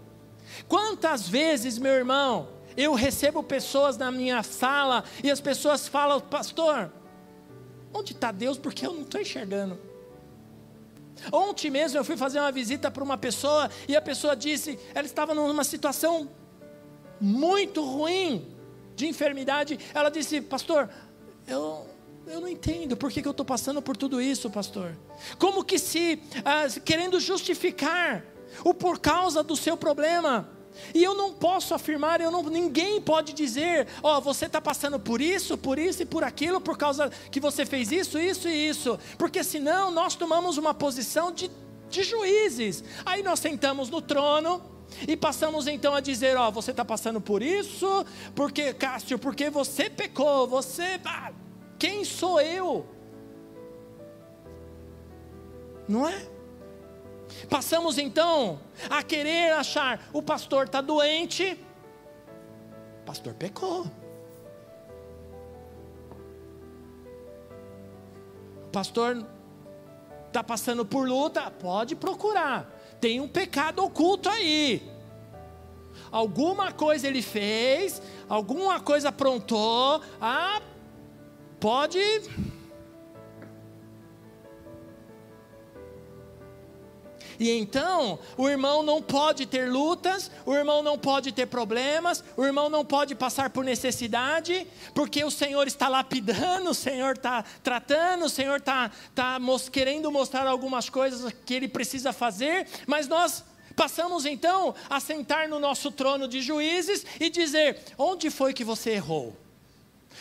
Quantas 0.68 1.29
vezes, 1.29 1.79
meu 1.79 1.92
irmão, 1.92 2.48
eu 2.76 2.94
recebo 2.94 3.42
pessoas 3.42 3.96
na 3.96 4.11
minha 4.11 4.42
sala 4.42 5.04
e 5.22 5.30
as 5.30 5.40
pessoas 5.40 5.88
falam, 5.88 6.20
pastor, 6.20 6.92
onde 7.92 8.12
está 8.12 8.33
Deus? 8.33 8.59
Porque 8.59 8.87
eu 8.87 8.92
não 8.92 9.02
estou 9.02 9.20
enxergando. 9.20 9.78
Ontem 11.33 11.70
mesmo 11.70 11.98
eu 11.98 12.04
fui 12.04 12.16
fazer 12.16 12.38
uma 12.40 12.52
visita 12.52 12.90
para 12.90 13.04
uma 13.04 13.18
pessoa 13.18 13.70
e 13.87 13.94
a 13.94 14.00
pessoa 14.00 14.35
disse, 14.35 14.78
ela 14.94 15.06
estava 15.06 15.35
numa 15.35 15.64
situação 15.64 16.30
muito 17.20 17.85
ruim 17.85 18.48
de 18.96 19.06
enfermidade. 19.06 19.78
Ela 19.92 20.09
disse, 20.09 20.40
pastor, 20.40 20.88
eu, 21.46 21.87
eu 22.26 22.40
não 22.40 22.48
entendo 22.48 22.96
por 22.96 23.11
que, 23.11 23.20
que 23.20 23.28
eu 23.28 23.33
estou 23.33 23.44
passando 23.44 23.83
por 23.83 23.96
tudo 23.96 24.20
isso, 24.20 24.48
pastor. 24.48 24.96
Como 25.38 25.64
que 25.64 25.78
se, 25.78 26.22
ah, 26.44 26.66
querendo 26.80 27.20
justificar 27.20 28.24
o 28.64 28.74
por 28.74 28.98
causa 28.98 29.42
do 29.42 29.56
seu 29.56 29.76
problema. 29.76 30.48
E 30.94 31.02
eu 31.02 31.14
não 31.14 31.32
posso 31.32 31.74
afirmar, 31.74 32.20
eu 32.20 32.30
não, 32.30 32.42
ninguém 32.44 33.00
pode 33.00 33.32
dizer, 33.32 33.86
ó, 34.02 34.18
oh, 34.18 34.20
você 34.20 34.46
está 34.46 34.60
passando 34.60 34.98
por 34.98 35.20
isso, 35.20 35.56
por 35.56 35.78
isso 35.78 36.02
e 36.02 36.06
por 36.06 36.24
aquilo, 36.24 36.60
por 36.60 36.76
causa 36.76 37.10
que 37.30 37.40
você 37.40 37.64
fez 37.66 37.92
isso, 37.92 38.18
isso 38.18 38.48
e 38.48 38.68
isso. 38.68 38.98
Porque 39.18 39.42
senão 39.44 39.90
nós 39.90 40.14
tomamos 40.14 40.56
uma 40.56 40.74
posição 40.74 41.32
de, 41.32 41.50
de 41.88 42.02
juízes. 42.02 42.84
Aí 43.04 43.22
nós 43.22 43.40
sentamos 43.40 43.88
no 43.88 44.00
trono 44.00 44.62
e 45.06 45.16
passamos 45.16 45.66
então 45.66 45.94
a 45.94 46.00
dizer, 46.00 46.36
ó, 46.36 46.48
oh, 46.48 46.52
você 46.52 46.70
está 46.70 46.84
passando 46.84 47.20
por 47.20 47.42
isso, 47.42 48.04
porque, 48.34 48.72
Cássio, 48.74 49.18
porque 49.18 49.50
você 49.50 49.88
pecou, 49.88 50.46
você. 50.46 51.00
Ah, 51.04 51.32
quem 51.78 52.04
sou 52.04 52.40
eu? 52.40 52.86
Não 55.88 56.08
é? 56.08 56.39
Passamos 57.48 57.98
então 57.98 58.60
a 58.88 59.02
querer 59.02 59.52
achar: 59.52 60.08
o 60.12 60.22
pastor 60.22 60.66
está 60.66 60.80
doente, 60.80 61.58
o 63.02 63.04
pastor 63.06 63.34
pecou. 63.34 63.86
O 68.66 68.70
pastor 68.72 69.26
está 70.28 70.44
passando 70.44 70.84
por 70.84 71.08
luta, 71.08 71.50
pode 71.50 71.96
procurar. 71.96 72.70
Tem 73.00 73.20
um 73.20 73.26
pecado 73.26 73.82
oculto 73.84 74.28
aí. 74.28 74.88
Alguma 76.10 76.72
coisa 76.72 77.08
ele 77.08 77.22
fez, 77.22 78.00
alguma 78.28 78.80
coisa 78.80 79.08
aprontou. 79.08 80.00
Ah, 80.20 80.60
pode 81.58 81.98
E 87.40 87.50
então, 87.53 88.18
o 88.37 88.50
irmão 88.50 88.83
não 88.83 89.00
pode 89.00 89.46
ter 89.46 89.66
lutas, 89.66 90.31
o 90.44 90.55
irmão 90.55 90.83
não 90.83 90.98
pode 90.98 91.33
ter 91.33 91.46
problemas, 91.46 92.22
o 92.37 92.44
irmão 92.44 92.68
não 92.68 92.85
pode 92.85 93.14
passar 93.14 93.48
por 93.48 93.64
necessidade, 93.64 94.66
porque 94.94 95.24
o 95.24 95.31
Senhor 95.31 95.66
está 95.66 95.88
lapidando, 95.88 96.68
o 96.68 96.74
Senhor 96.74 97.14
está 97.16 97.42
tratando, 97.62 98.26
o 98.26 98.29
Senhor 98.29 98.59
está 98.59 98.90
tá 99.14 99.38
querendo 99.72 100.12
mostrar 100.12 100.46
algumas 100.46 100.90
coisas 100.90 101.33
que 101.46 101.55
ele 101.55 101.66
precisa 101.66 102.12
fazer, 102.12 102.68
mas 102.87 103.09
nós 103.09 103.42
Passamos 103.76 104.26
então 104.26 104.74
a 104.90 105.00
sentar 105.00 105.48
no 105.48 105.59
nosso 105.59 105.90
trono 105.90 106.29
de 106.29 106.42
juízes 106.42 107.07
e 107.18 107.31
dizer: 107.31 107.79
onde 107.96 108.29
foi 108.29 108.53
que 108.53 108.64
você 108.64 108.90
errou? 108.90 109.35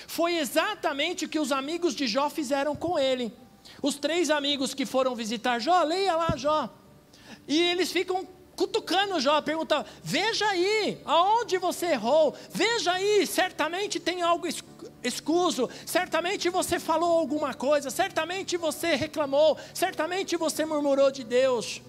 Foi 0.08 0.38
exatamente 0.38 1.26
o 1.26 1.28
que 1.28 1.40
os 1.40 1.52
amigos 1.52 1.94
de 1.94 2.08
Jó 2.08 2.30
fizeram 2.30 2.74
com 2.74 2.98
ele. 2.98 3.34
Os 3.82 3.96
três 3.96 4.30
amigos 4.30 4.74
que 4.74 4.86
foram 4.86 5.14
visitar 5.16 5.60
Jó, 5.60 5.84
leia 5.84 6.16
lá 6.16 6.36
Jó. 6.38 6.70
E 7.50 7.60
eles 7.60 7.92
ficam 7.92 8.28
cutucando 8.56 9.20
Jó, 9.20 9.42
perguntando: 9.42 9.86
veja 10.04 10.46
aí, 10.46 11.02
aonde 11.04 11.58
você 11.58 11.88
errou, 11.88 12.36
veja 12.52 12.92
aí, 12.94 13.26
certamente 13.26 14.00
tem 14.00 14.22
algo 14.22 14.48
escuso, 15.04 15.68
certamente 15.86 16.48
você 16.50 16.80
falou 16.80 17.18
alguma 17.18 17.54
coisa, 17.56 17.90
certamente 17.90 18.56
você 18.56 18.96
reclamou, 18.96 19.58
certamente 19.74 20.38
você 20.38 20.64
murmurou 20.64 21.10
de 21.10 21.24
Deus. 21.24 21.82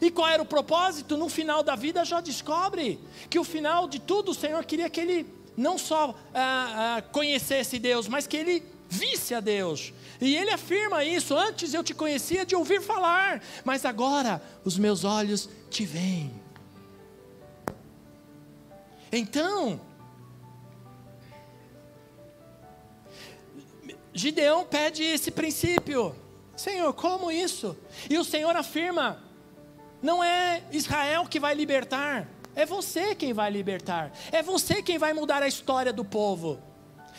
E 0.00 0.10
qual 0.10 0.28
era 0.28 0.42
o 0.42 0.46
propósito? 0.46 1.16
No 1.16 1.28
final 1.28 1.62
da 1.62 1.74
vida, 1.74 2.04
Jó 2.04 2.20
descobre 2.20 3.00
que 3.28 3.38
o 3.38 3.44
final 3.44 3.88
de 3.88 3.98
tudo 3.98 4.30
o 4.30 4.34
Senhor 4.34 4.64
queria 4.64 4.88
que 4.88 5.00
ele 5.00 5.26
não 5.56 5.78
só 5.78 6.14
ah, 6.32 6.96
ah, 6.98 7.02
conhecesse 7.02 7.78
Deus, 7.78 8.08
mas 8.08 8.26
que 8.26 8.36
ele 8.36 8.73
visse 8.88 9.34
a 9.34 9.40
Deus. 9.40 9.92
E 10.20 10.36
ele 10.36 10.50
afirma 10.50 11.04
isso: 11.04 11.36
antes 11.36 11.74
eu 11.74 11.82
te 11.82 11.94
conhecia 11.94 12.44
de 12.44 12.54
ouvir 12.54 12.80
falar, 12.80 13.42
mas 13.64 13.84
agora 13.84 14.42
os 14.64 14.78
meus 14.78 15.04
olhos 15.04 15.48
te 15.70 15.84
veem. 15.84 16.32
Então, 19.10 19.80
Gideão 24.12 24.64
pede 24.64 25.02
esse 25.02 25.30
princípio: 25.30 26.14
Senhor, 26.56 26.92
como 26.92 27.30
isso? 27.30 27.76
E 28.08 28.16
o 28.16 28.24
Senhor 28.24 28.54
afirma: 28.56 29.22
não 30.00 30.22
é 30.22 30.62
Israel 30.70 31.26
que 31.26 31.40
vai 31.40 31.54
libertar, 31.54 32.28
é 32.54 32.64
você 32.64 33.14
quem 33.14 33.32
vai 33.32 33.50
libertar, 33.50 34.12
é 34.30 34.42
você 34.42 34.82
quem 34.82 34.98
vai 34.98 35.12
mudar 35.12 35.42
a 35.42 35.48
história 35.48 35.92
do 35.92 36.04
povo. 36.04 36.60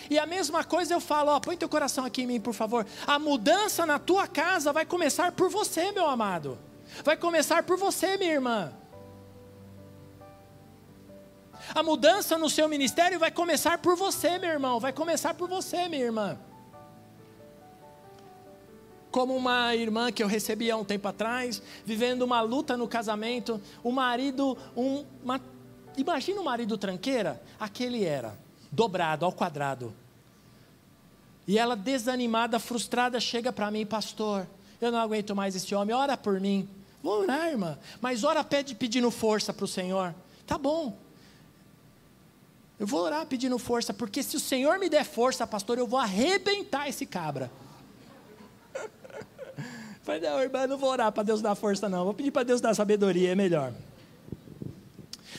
E 0.10 0.20
a 0.20 0.26
mesma 0.26 0.64
coisa 0.64 0.94
eu 0.94 1.00
falo, 1.00 1.32
ó, 1.32 1.40
põe 1.40 1.58
teu 1.58 1.70
coração 1.70 2.06
aqui 2.06 2.24
em 2.24 2.28
mim, 2.28 2.40
por 2.40 2.54
favor. 2.54 2.86
A 3.08 3.18
mudança 3.18 3.86
na 3.86 3.98
tua 3.98 4.28
casa 4.28 4.72
vai 4.72 4.86
começar 4.86 5.32
por 5.32 5.50
você, 5.50 5.92
meu 5.92 6.08
amado. 6.08 6.58
Vai 7.04 7.18
começar 7.18 7.64
por 7.64 7.78
você, 7.78 8.18
minha 8.18 8.34
irmã. 8.34 8.74
A 11.74 11.82
mudança 11.82 12.38
no 12.38 12.50
seu 12.50 12.70
ministério 12.70 13.18
vai 13.18 13.32
começar 13.32 13.80
por 13.80 13.96
você, 13.96 14.38
meu 14.38 14.50
irmão. 14.50 14.80
Vai 14.80 14.94
começar 14.94 15.34
por 15.34 15.50
você, 15.50 15.88
minha 15.88 16.04
irmã. 16.04 16.38
Como 19.10 19.36
uma 19.36 19.76
irmã 19.76 20.12
que 20.12 20.22
eu 20.22 20.28
recebi 20.28 20.70
há 20.70 20.78
um 20.78 20.84
tempo 20.84 21.08
atrás, 21.08 21.62
vivendo 21.84 22.22
uma 22.22 22.42
luta 22.42 22.78
no 22.78 22.88
casamento, 22.88 23.62
o 23.82 23.92
marido, 23.92 24.58
um, 24.76 25.06
uma, 25.24 25.42
imagina 25.98 26.42
o 26.42 26.44
marido 26.44 26.78
tranqueira? 26.78 27.42
Aquele 27.58 28.04
era 28.04 28.45
dobrado 28.76 29.26
ao 29.26 29.32
quadrado. 29.32 29.94
E 31.48 31.58
ela, 31.58 31.76
desanimada, 31.76 32.60
frustrada, 32.60 33.20
chega 33.20 33.54
para 33.54 33.72
mim, 33.72 33.86
pastor, 33.86 34.46
eu 34.82 34.92
não 34.92 35.00
aguento 35.00 35.36
mais 35.36 35.56
esse 35.56 35.74
homem, 35.74 35.96
ora 35.96 36.18
por 36.18 36.40
mim. 36.40 36.68
Vou 37.02 37.22
orar, 37.22 37.48
irmã, 37.48 37.78
mas 38.02 38.24
ora 38.24 38.44
pede 38.44 38.76
pedindo 38.76 39.10
força 39.10 39.54
para 39.54 39.64
o 39.64 39.68
Senhor. 39.68 40.14
Tá 40.46 40.58
bom. 40.58 40.98
Eu 42.80 42.86
vou 42.86 43.02
orar 43.02 43.26
pedindo 43.26 43.58
força, 43.58 43.94
porque 43.94 44.22
se 44.22 44.36
o 44.36 44.40
Senhor 44.40 44.78
me 44.80 44.90
der 44.90 45.06
força, 45.06 45.48
pastor, 45.48 45.78
eu 45.78 45.88
vou 45.88 46.00
arrebentar 46.00 46.90
esse 46.90 47.06
cabra. 47.06 47.50
Falei, 50.04 50.20
não, 50.20 50.42
irmã, 50.42 50.68
não 50.68 50.78
vou 50.78 50.90
orar 50.90 51.12
para 51.12 51.24
Deus 51.24 51.42
dar 51.42 51.56
força, 51.56 51.88
não. 51.88 52.04
Vou 52.04 52.14
pedir 52.14 52.32
para 52.32 52.44
Deus 52.44 52.60
dar 52.60 52.74
sabedoria, 52.74 53.32
é 53.32 53.36
melhor. 53.36 53.72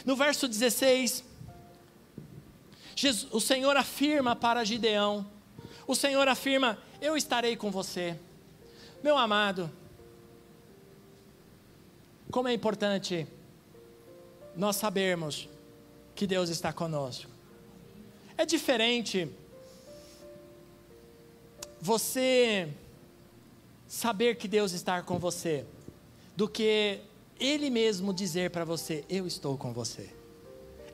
No 0.04 0.16
verso 0.16 0.48
16, 0.48 1.24
Jesus, 2.96 3.30
o 3.30 3.40
Senhor 3.40 3.76
afirma 3.76 4.34
para 4.34 4.64
Gideão: 4.64 5.24
o 5.86 5.94
Senhor 5.94 6.26
afirma, 6.26 6.78
eu 7.00 7.14
estarei 7.16 7.54
com 7.54 7.70
você. 7.70 8.18
Meu 9.02 9.18
amado, 9.18 9.70
como 12.30 12.48
é 12.48 12.54
importante 12.54 13.26
nós 14.56 14.76
sabermos 14.76 15.48
que 16.14 16.26
Deus 16.26 16.48
está 16.48 16.72
conosco. 16.72 17.30
É 18.38 18.46
diferente 18.46 19.30
você 21.80 22.68
saber 23.86 24.36
que 24.36 24.48
Deus 24.48 24.72
está 24.72 25.02
com 25.02 25.18
você 25.18 25.66
do 26.34 26.48
que 26.48 27.00
Ele 27.38 27.68
mesmo 27.68 28.14
dizer 28.14 28.50
para 28.50 28.64
você: 28.64 29.04
Eu 29.08 29.26
estou 29.26 29.58
com 29.58 29.72
você. 29.72 30.08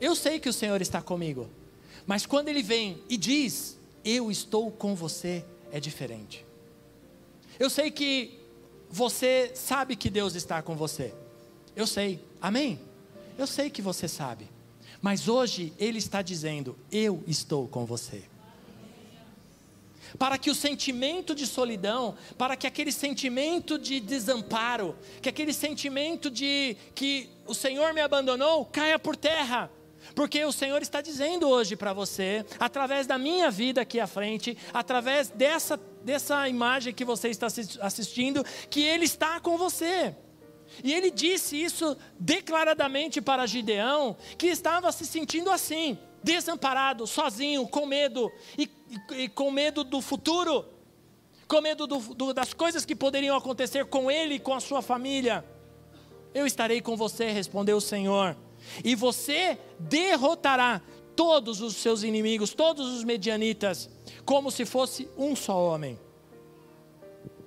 Eu 0.01 0.15
sei 0.15 0.37
que 0.37 0.49
o 0.49 0.53
Senhor 0.53 0.81
está 0.81 1.01
comigo. 1.01 1.49
Mas 2.05 2.25
quando 2.25 2.49
ele 2.49 2.61
vem 2.61 3.01
e 3.09 3.17
diz, 3.17 3.77
eu 4.03 4.29
estou 4.31 4.71
com 4.71 4.95
você, 4.95 5.45
é 5.71 5.79
diferente. 5.79 6.45
Eu 7.59 7.69
sei 7.69 7.91
que 7.91 8.39
você 8.89 9.51
sabe 9.55 9.95
que 9.95 10.09
Deus 10.09 10.35
está 10.35 10.61
com 10.61 10.75
você. 10.75 11.13
Eu 11.75 11.87
sei, 11.87 12.19
amém? 12.41 12.79
Eu 13.37 13.47
sei 13.47 13.69
que 13.69 13.81
você 13.81 14.07
sabe, 14.07 14.47
mas 15.01 15.27
hoje 15.27 15.73
Ele 15.79 15.97
está 15.97 16.21
dizendo: 16.21 16.77
Eu 16.91 17.23
estou 17.27 17.67
com 17.67 17.85
você 17.85 18.23
para 20.17 20.37
que 20.37 20.49
o 20.49 20.55
sentimento 20.55 21.33
de 21.33 21.45
solidão, 21.47 22.15
para 22.37 22.55
que 22.55 22.67
aquele 22.67 22.91
sentimento 22.91 23.77
de 23.79 23.99
desamparo, 23.99 24.95
que 25.21 25.29
aquele 25.29 25.53
sentimento 25.53 26.29
de 26.29 26.77
que 26.93 27.29
o 27.45 27.53
Senhor 27.53 27.93
me 27.93 28.01
abandonou, 28.01 28.65
caia 28.65 28.99
por 28.99 29.15
terra. 29.15 29.71
Porque 30.15 30.43
o 30.43 30.51
Senhor 30.51 30.81
está 30.81 31.01
dizendo 31.01 31.47
hoje 31.47 31.75
para 31.75 31.93
você, 31.93 32.45
através 32.59 33.07
da 33.07 33.17
minha 33.17 33.49
vida 33.49 33.81
aqui 33.81 33.99
à 33.99 34.07
frente, 34.07 34.57
através 34.73 35.29
dessa, 35.29 35.79
dessa 36.03 36.47
imagem 36.47 36.93
que 36.93 37.05
você 37.05 37.29
está 37.29 37.47
assistindo, 37.81 38.43
que 38.69 38.81
Ele 38.81 39.05
está 39.05 39.39
com 39.39 39.57
você. 39.57 40.15
E 40.81 40.93
ele 40.93 41.11
disse 41.11 41.61
isso 41.61 41.97
declaradamente 42.19 43.21
para 43.21 43.45
Gideão, 43.45 44.15
que 44.37 44.47
estava 44.47 44.91
se 44.91 45.05
sentindo 45.05 45.51
assim, 45.51 45.97
desamparado, 46.23 47.05
sozinho, 47.05 47.67
com 47.67 47.85
medo, 47.85 48.31
e, 48.57 48.69
e, 48.89 49.23
e 49.23 49.29
com 49.29 49.51
medo 49.51 49.83
do 49.83 50.01
futuro, 50.01 50.65
com 51.47 51.61
medo 51.61 51.85
do, 51.85 51.99
do, 51.99 52.33
das 52.33 52.53
coisas 52.53 52.85
que 52.85 52.95
poderiam 52.95 53.35
acontecer 53.35 53.85
com 53.85 54.09
ele 54.09 54.35
e 54.35 54.39
com 54.39 54.53
a 54.53 54.59
sua 54.59 54.81
família. 54.81 55.45
Eu 56.33 56.47
estarei 56.47 56.81
com 56.81 56.95
você, 56.95 57.29
respondeu 57.29 57.77
o 57.77 57.81
Senhor, 57.81 58.35
e 58.83 58.95
você 58.95 59.57
derrotará 59.79 60.81
todos 61.15 61.61
os 61.61 61.75
seus 61.75 62.03
inimigos, 62.03 62.53
todos 62.53 62.93
os 62.93 63.03
medianitas, 63.03 63.89
como 64.25 64.49
se 64.51 64.65
fosse 64.65 65.07
um 65.17 65.35
só 65.35 65.57
homem. 65.63 65.99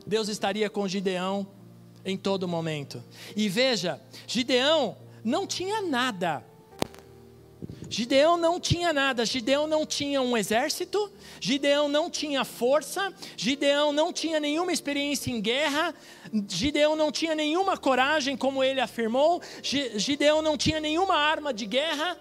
Deus 0.06 0.28
estaria 0.28 0.70
com 0.70 0.86
Gideão 0.86 1.46
em 2.04 2.16
todo 2.16 2.46
momento. 2.46 3.02
E 3.34 3.48
veja, 3.48 4.00
Gideão 4.26 4.96
não 5.24 5.46
tinha 5.46 5.82
nada 5.82 6.44
Gideão 7.88 8.36
não 8.36 8.58
tinha 8.58 8.92
nada, 8.92 9.24
Gideão 9.24 9.66
não 9.66 9.86
tinha 9.86 10.20
um 10.20 10.36
exército, 10.36 11.10
Gideão 11.40 11.88
não 11.88 12.10
tinha 12.10 12.44
força, 12.44 13.12
Gideão 13.36 13.92
não 13.92 14.12
tinha 14.12 14.40
nenhuma 14.40 14.72
experiência 14.72 15.30
em 15.30 15.40
guerra, 15.40 15.94
Gideão 16.48 16.96
não 16.96 17.12
tinha 17.12 17.34
nenhuma 17.34 17.76
coragem, 17.76 18.36
como 18.36 18.62
ele 18.62 18.80
afirmou, 18.80 19.40
Gideão 19.62 20.42
não 20.42 20.56
tinha 20.56 20.80
nenhuma 20.80 21.14
arma 21.14 21.52
de 21.52 21.66
guerra, 21.66 22.18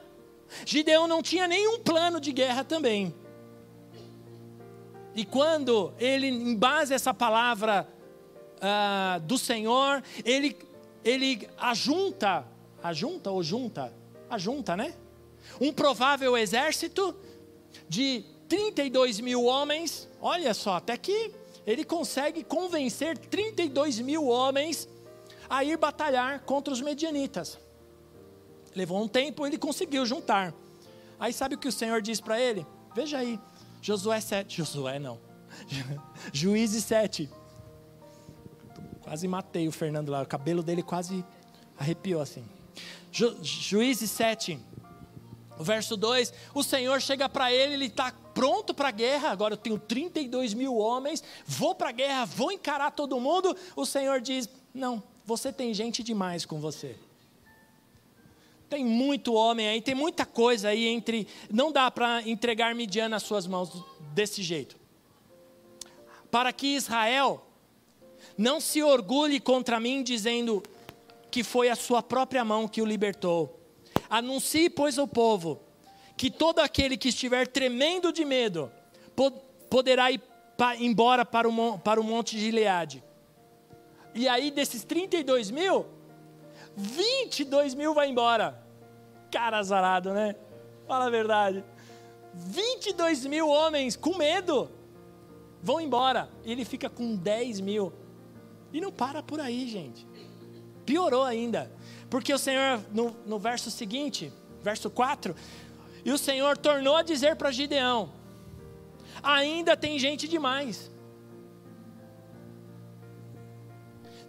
Gideão 0.66 1.08
não 1.08 1.22
tinha 1.22 1.48
nenhum 1.48 1.80
plano 1.80 2.20
de 2.20 2.32
guerra 2.32 2.64
também. 2.64 3.14
E 5.16 5.26
quando 5.26 5.94
ele, 5.98 6.28
em 6.28 6.56
base 6.56 6.94
a 6.94 6.96
essa 6.96 7.14
palavra 7.14 7.88
uh, 8.58 9.20
do 9.22 9.38
Senhor, 9.38 10.04
ele, 10.24 10.58
ele 11.04 11.48
ajunta, 11.58 12.46
ajunta 12.84 13.32
ou 13.32 13.42
junta? 13.42 13.94
Ajunta, 14.30 14.76
né? 14.76 14.94
um 15.60 15.72
provável 15.72 16.38
exército 16.38 17.16
de 17.88 18.24
32 18.48 19.20
mil 19.20 19.44
homens. 19.46 20.10
Olha 20.22 20.54
só, 20.54 20.76
até 20.76 20.98
que 20.98 21.32
ele 21.66 21.84
consegue 21.84 22.44
convencer 22.44 23.18
32 23.18 24.00
mil 24.00 24.28
homens 24.28 24.88
a 25.50 25.64
ir 25.64 25.78
batalhar 25.78 26.42
contra 26.42 26.74
os 26.74 26.82
medianitas. 26.82 27.58
Levou 28.76 29.02
um 29.02 29.08
tempo, 29.08 29.46
ele 29.46 29.58
conseguiu 29.58 30.06
juntar. 30.06 30.54
Aí 31.20 31.32
sabe 31.32 31.56
o 31.56 31.58
que 31.58 31.68
o 31.68 31.72
Senhor 31.72 32.02
diz 32.02 32.20
para 32.20 32.40
ele? 32.40 32.66
Veja 32.94 33.20
aí, 33.20 33.40
Josué 33.82 34.20
7. 34.20 34.58
Josué 34.58 35.00
não. 35.00 35.20
Juízes 36.34 36.84
7. 36.84 37.30
Quase 39.02 39.28
matei 39.28 39.68
o 39.68 39.72
Fernando 39.72 40.10
lá, 40.10 40.22
o 40.22 40.26
cabelo 40.26 40.62
dele 40.62 40.84
quase 40.84 41.24
arrepiou 41.78 42.22
assim. 42.22 42.44
Ju, 43.12 43.38
Juízes 43.42 44.12
7. 44.12 44.60
Verso 45.60 45.96
2: 45.96 46.34
o 46.54 46.64
Senhor 46.64 47.02
chega 47.02 47.30
para 47.30 47.52
ele, 47.52 47.74
ele 47.74 47.86
está 47.86 48.14
pronto 48.34 48.74
para 48.74 48.90
a 48.90 48.92
guerra. 48.92 49.30
Agora 49.30 49.54
eu 49.54 49.58
tenho 49.58 49.80
32 49.80 50.54
mil 50.54 50.76
homens, 50.76 51.24
vou 51.46 51.74
para 51.74 51.90
a 51.90 51.94
guerra, 51.94 52.26
vou 52.26 52.52
encarar 52.52 52.92
todo 52.92 53.20
mundo. 53.20 53.56
O 53.76 53.86
Senhor 53.86 54.20
diz: 54.20 54.50
Não, 54.74 55.02
você 55.26 55.52
tem 55.52 55.74
gente 55.74 56.04
demais 56.04 56.46
com 56.46 56.60
você. 56.60 56.96
Tem 58.70 58.84
muito 58.84 59.34
homem 59.34 59.68
aí, 59.68 59.82
tem 59.82 59.96
muita 59.96 60.26
coisa 60.26 60.70
aí 60.70 60.88
entre. 60.88 61.28
Não 61.52 61.72
dá 61.72 61.90
para 61.90 62.22
entregar 62.28 62.76
Midian 62.76 63.08
nas 63.08 63.24
suas 63.24 63.48
mãos 63.48 63.72
desse 64.14 64.44
jeito. 64.44 64.76
Para 66.30 66.52
que 66.52 66.76
Israel 66.76 67.46
não 68.38 68.60
se 68.60 68.84
orgulhe 68.84 69.40
contra 69.40 69.80
mim, 69.80 70.04
dizendo 70.04 70.62
que 71.32 71.44
foi 71.44 71.70
a 71.70 71.76
sua 71.76 72.04
própria 72.04 72.44
mão 72.44 72.68
que 72.68 72.82
o 72.82 72.86
libertou 72.86 73.65
Anuncie, 74.18 74.70
pois, 74.70 74.98
ao 74.98 75.08
povo 75.08 75.62
que 76.18 76.32
todo 76.32 76.60
aquele 76.60 76.98
que 76.98 77.10
estiver 77.10 77.48
tremendo 77.48 78.12
de 78.12 78.24
medo 78.24 78.72
poderá 79.70 80.12
ir 80.12 80.22
embora 80.80 81.26
para 81.26 81.48
o, 81.48 81.80
para 81.80 82.00
o 82.00 82.04
monte 82.04 82.36
de 82.36 82.46
Gileade. 82.46 83.04
E 84.14 84.28
aí, 84.28 84.50
desses 84.50 84.84
32 84.84 85.52
mil, 85.52 85.86
22 86.76 87.76
mil 87.76 87.94
vai 87.94 88.10
embora. 88.10 88.64
Cara 89.30 89.58
azarado, 89.58 90.14
né? 90.14 90.36
Fala 90.88 91.08
a 91.08 91.10
verdade. 91.10 91.64
22 92.34 93.26
mil 93.26 93.50
homens 93.50 93.96
com 93.96 94.16
medo 94.16 94.70
vão 95.62 95.82
embora. 95.82 96.30
E 96.46 96.52
ele 96.52 96.64
fica 96.64 96.90
com 96.90 97.16
10 97.16 97.60
mil. 97.60 97.92
E 98.72 98.80
não 98.80 98.92
para 98.92 99.22
por 99.22 99.42
aí, 99.42 99.68
gente. 99.68 100.08
Piorou 100.86 101.24
ainda. 101.24 101.72
Porque 102.16 102.34
o 102.34 102.38
Senhor, 102.38 102.80
no, 102.94 103.14
no 103.26 103.38
verso 103.38 103.70
seguinte, 103.70 104.32
verso 104.64 104.90
4, 104.90 105.36
e 106.06 106.14
o 106.14 106.18
Senhor 106.18 106.58
tornou 106.58 106.96
a 106.96 107.04
dizer 107.04 107.36
para 107.36 107.52
Gideão: 107.52 108.10
ainda 109.22 109.76
tem 109.76 110.00
gente 110.00 110.26
demais. 110.26 110.90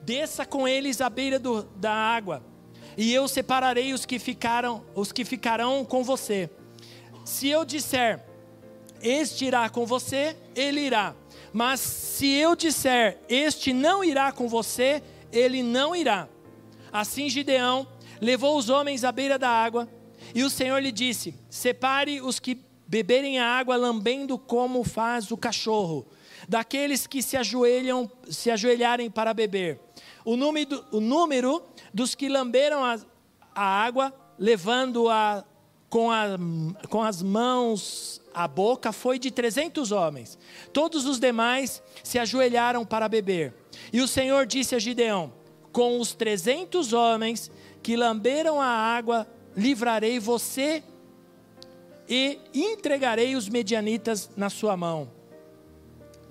Desça 0.03 0.45
com 0.45 0.67
eles 0.67 1.01
à 1.01 1.09
beira 1.09 1.39
do, 1.39 1.63
da 1.77 1.93
água, 1.93 2.43
e 2.97 3.15
eu 3.15 3.29
separarei 3.29 3.93
os 3.93 4.05
que 4.05 4.19
ficaram, 4.19 4.85
os 4.93 5.13
que 5.13 5.25
ficarão 5.25 5.85
com 5.85 6.03
você. 6.03 6.51
Se 7.25 7.47
eu 7.49 7.65
disser, 7.65 8.21
este 9.01 9.45
irá 9.45 9.71
com 9.71 9.87
você, 9.87 10.37
ele 10.57 10.81
irá. 10.81 11.15
Mas 11.53 11.79
se 11.79 12.27
eu 12.27 12.57
disser, 12.57 13.21
este 13.29 13.73
não 13.73 14.03
irá 14.03 14.33
com 14.33 14.49
você, 14.49 15.01
ele 15.31 15.63
não 15.63 15.95
irá. 15.95 16.29
Assim 16.93 17.29
Gideão 17.29 17.87
levou 18.21 18.57
os 18.57 18.69
homens 18.69 19.05
à 19.05 19.13
beira 19.13 19.39
da 19.39 19.49
água, 19.49 19.89
e 20.35 20.43
o 20.43 20.51
Senhor 20.51 20.79
lhe 20.79 20.93
disse: 20.93 21.35
Separe 21.51 22.21
os 22.21 22.39
que 22.39 22.61
beberem 22.87 23.39
a 23.39 23.47
água 23.47 23.77
lambendo 23.77 24.39
como 24.39 24.85
faz 24.85 25.31
o 25.31 25.37
cachorro, 25.37 26.07
daqueles 26.49 27.07
que 27.07 27.23
se 27.23 27.37
ajoelham, 27.37 28.11
se 28.29 28.51
ajoelharem 28.51 29.11
para 29.11 29.35
beber. 29.35 29.81
O 30.25 30.37
número, 30.37 30.85
o 30.93 31.01
número 31.01 31.63
dos 31.93 32.15
que 32.15 32.29
lamberam 32.29 32.85
a, 32.85 32.99
a 33.55 33.65
água, 33.65 34.13
levando-a 34.39 35.45
com, 35.89 36.11
a, 36.11 36.37
com 36.89 37.03
as 37.03 37.23
mãos 37.23 38.21
à 38.35 38.47
boca, 38.47 38.93
foi 38.93 39.19
de 39.19 39.31
trezentos 39.31 39.93
homens. 39.93 40.39
Todos 40.73 41.07
os 41.07 41.19
demais 41.19 41.83
se 42.03 42.19
ajoelharam 42.19 42.85
para 42.85 43.09
beber. 43.09 43.55
E 43.93 44.01
o 44.01 44.09
Senhor 44.09 44.47
disse 44.47 44.75
a 44.75 44.79
Gideão: 44.79 45.33
com 45.77 46.01
os 46.01 46.15
trezentos 46.15 46.95
homens 46.95 47.51
que 47.83 47.99
lamberam 47.99 48.59
a 48.59 48.67
água, 48.67 49.27
livrarei 49.55 50.19
você 50.19 50.83
e 52.09 52.41
entregarei 52.55 53.37
os 53.37 53.47
medianitas 53.47 54.31
na 54.39 54.49
sua 54.49 54.75
mão. 54.75 55.13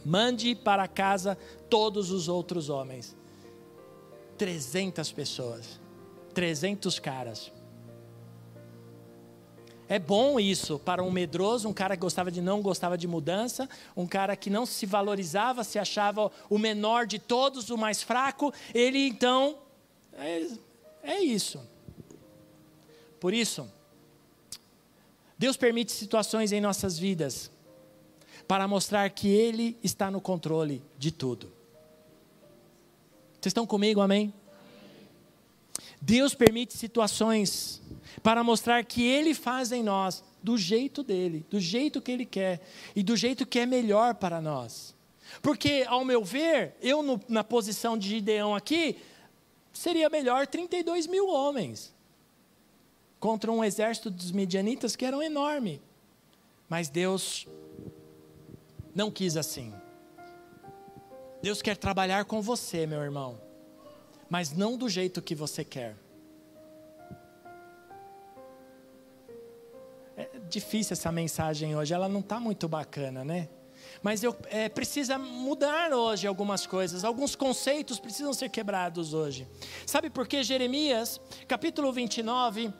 Mande 0.03 0.55
para 0.55 0.87
casa 0.87 1.37
todos 1.69 2.09
os 2.09 2.27
outros 2.27 2.71
homens. 2.71 3.15
Trezentas 4.35 5.11
pessoas, 5.11 5.79
trezentos 6.33 6.97
caras. 6.97 7.51
É 9.87 9.99
bom 9.99 10.39
isso 10.39 10.79
para 10.79 11.03
um 11.03 11.11
medroso, 11.11 11.69
um 11.69 11.73
cara 11.73 11.95
que 11.95 12.01
gostava 12.01 12.31
de 12.31 12.41
não 12.41 12.61
gostava 12.61 12.97
de 12.97 13.07
mudança, 13.07 13.69
um 13.95 14.07
cara 14.07 14.35
que 14.35 14.49
não 14.49 14.65
se 14.65 14.85
valorizava, 14.85 15.63
se 15.63 15.77
achava 15.77 16.31
o 16.49 16.57
menor 16.57 17.05
de 17.05 17.19
todos, 17.19 17.69
o 17.69 17.77
mais 17.77 18.01
fraco. 18.01 18.51
Ele 18.73 19.07
então 19.07 19.57
é, 20.13 20.47
é 21.03 21.19
isso. 21.19 21.61
Por 23.19 23.33
isso, 23.33 23.67
Deus 25.37 25.57
permite 25.57 25.91
situações 25.91 26.51
em 26.51 26.61
nossas 26.61 26.97
vidas 26.97 27.51
para 28.47 28.67
mostrar 28.67 29.09
que 29.09 29.27
Ele 29.27 29.77
está 29.83 30.09
no 30.09 30.21
controle 30.21 30.81
de 30.97 31.11
tudo. 31.11 31.51
Vocês 33.33 33.51
estão 33.51 33.67
comigo, 33.67 34.01
amém? 34.01 34.33
Deus 36.05 36.35
permite 36.35 36.77
situações 36.77 37.81
para 38.21 38.43
mostrar 38.43 38.85
que 38.85 39.03
Ele 39.03 39.33
faz 39.33 39.71
em 39.71 39.81
nós 39.81 40.23
do 40.41 40.55
jeito 40.55 41.01
dele, 41.01 41.43
do 41.49 41.59
jeito 41.59 41.99
que 41.99 42.11
Ele 42.11 42.25
quer 42.27 42.61
e 42.95 43.01
do 43.01 43.17
jeito 43.17 43.43
que 43.43 43.57
é 43.57 43.65
melhor 43.65 44.13
para 44.13 44.39
nós. 44.39 44.93
Porque, 45.41 45.83
ao 45.87 46.05
meu 46.05 46.23
ver, 46.23 46.75
eu 46.79 47.01
no, 47.01 47.19
na 47.27 47.43
posição 47.43 47.97
de 47.97 48.07
Gideão 48.07 48.53
aqui, 48.53 48.97
seria 49.73 50.07
melhor 50.07 50.45
32 50.45 51.07
mil 51.07 51.27
homens 51.27 51.91
contra 53.19 53.51
um 53.51 53.63
exército 53.63 54.11
dos 54.11 54.31
midianitas 54.31 54.95
que 54.95 55.05
eram 55.05 55.23
enorme. 55.23 55.81
Mas 56.69 56.87
Deus 56.87 57.47
não 58.93 59.09
quis 59.09 59.35
assim. 59.35 59.73
Deus 61.41 61.63
quer 61.63 61.75
trabalhar 61.75 62.25
com 62.25 62.43
você, 62.43 62.85
meu 62.85 63.01
irmão, 63.01 63.39
mas 64.35 64.51
não 64.51 64.75
do 64.75 64.89
jeito 64.89 65.21
que 65.21 65.33
você 65.33 65.63
quer. 65.63 65.95
É 70.17 70.27
difícil 70.49 70.91
essa 70.91 71.09
mensagem 71.09 71.73
hoje, 71.73 71.93
ela 71.93 72.09
não 72.09 72.19
está 72.19 72.37
muito 72.37 72.67
bacana, 72.67 73.23
né? 73.23 73.47
Mas 74.03 74.23
eu, 74.23 74.35
é, 74.47 74.67
precisa 74.67 75.17
mudar 75.17 75.93
hoje 75.93 76.27
algumas 76.27 76.67
coisas, 76.67 77.05
alguns 77.05 77.33
conceitos 77.33 77.97
precisam 77.97 78.33
ser 78.33 78.49
quebrados 78.49 79.13
hoje. 79.13 79.47
Sabe 79.85 80.09
por 80.09 80.27
que 80.27 80.43
Jeremias, 80.43 81.21
capítulo 81.47 81.93
29, 81.93 82.73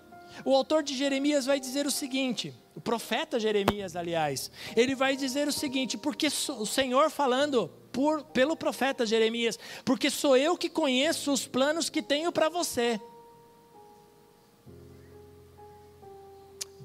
o 0.44 0.54
autor 0.54 0.84
de 0.84 0.94
Jeremias 0.94 1.46
vai 1.46 1.58
dizer 1.58 1.88
o 1.88 1.92
seguinte: 1.92 2.54
o 2.76 2.82
profeta 2.82 3.40
Jeremias, 3.40 3.96
aliás, 3.96 4.52
ele 4.76 4.94
vai 4.94 5.16
dizer 5.16 5.48
o 5.48 5.54
seguinte, 5.54 5.98
porque 5.98 6.28
o 6.28 6.66
Senhor 6.66 7.10
falando 7.10 7.72
por, 7.96 8.26
pelo 8.26 8.58
profeta 8.58 9.06
Jeremias, 9.06 9.58
porque 9.86 10.10
sou 10.10 10.36
eu 10.36 10.58
que 10.58 10.68
conheço 10.68 11.32
os 11.32 11.48
planos 11.48 11.90
que 11.90 12.02
tenho 12.02 12.30
para 12.30 12.50
você. 12.50 13.00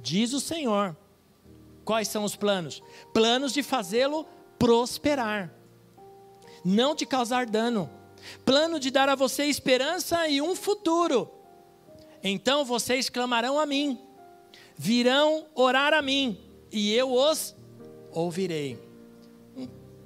Diz 0.01 0.33
o 0.33 0.39
Senhor. 0.39 0.97
Quais 1.85 2.07
são 2.07 2.23
os 2.23 2.37
planos? 2.37 2.81
Planos 3.13 3.53
de 3.53 3.61
fazê-lo 3.61 4.25
prosperar, 4.57 5.53
não 6.65 6.95
de 6.95 7.05
causar 7.05 7.45
dano. 7.45 7.91
Plano 8.45 8.79
de 8.79 8.89
dar 8.89 9.09
a 9.09 9.17
você 9.17 9.47
esperança 9.47 10.29
e 10.29 10.41
um 10.41 10.55
futuro. 10.55 11.29
Então 12.23 12.65
vocês 12.65 13.09
clamarão 13.09 13.59
a 13.59 13.67
mim, 13.67 13.99
virão 14.77 15.47
orar 15.57 15.93
a 15.93 16.03
mim, 16.03 16.39
e 16.71 16.95
eu 16.95 17.13
os 17.13 17.57
ouvirei. 18.13 18.90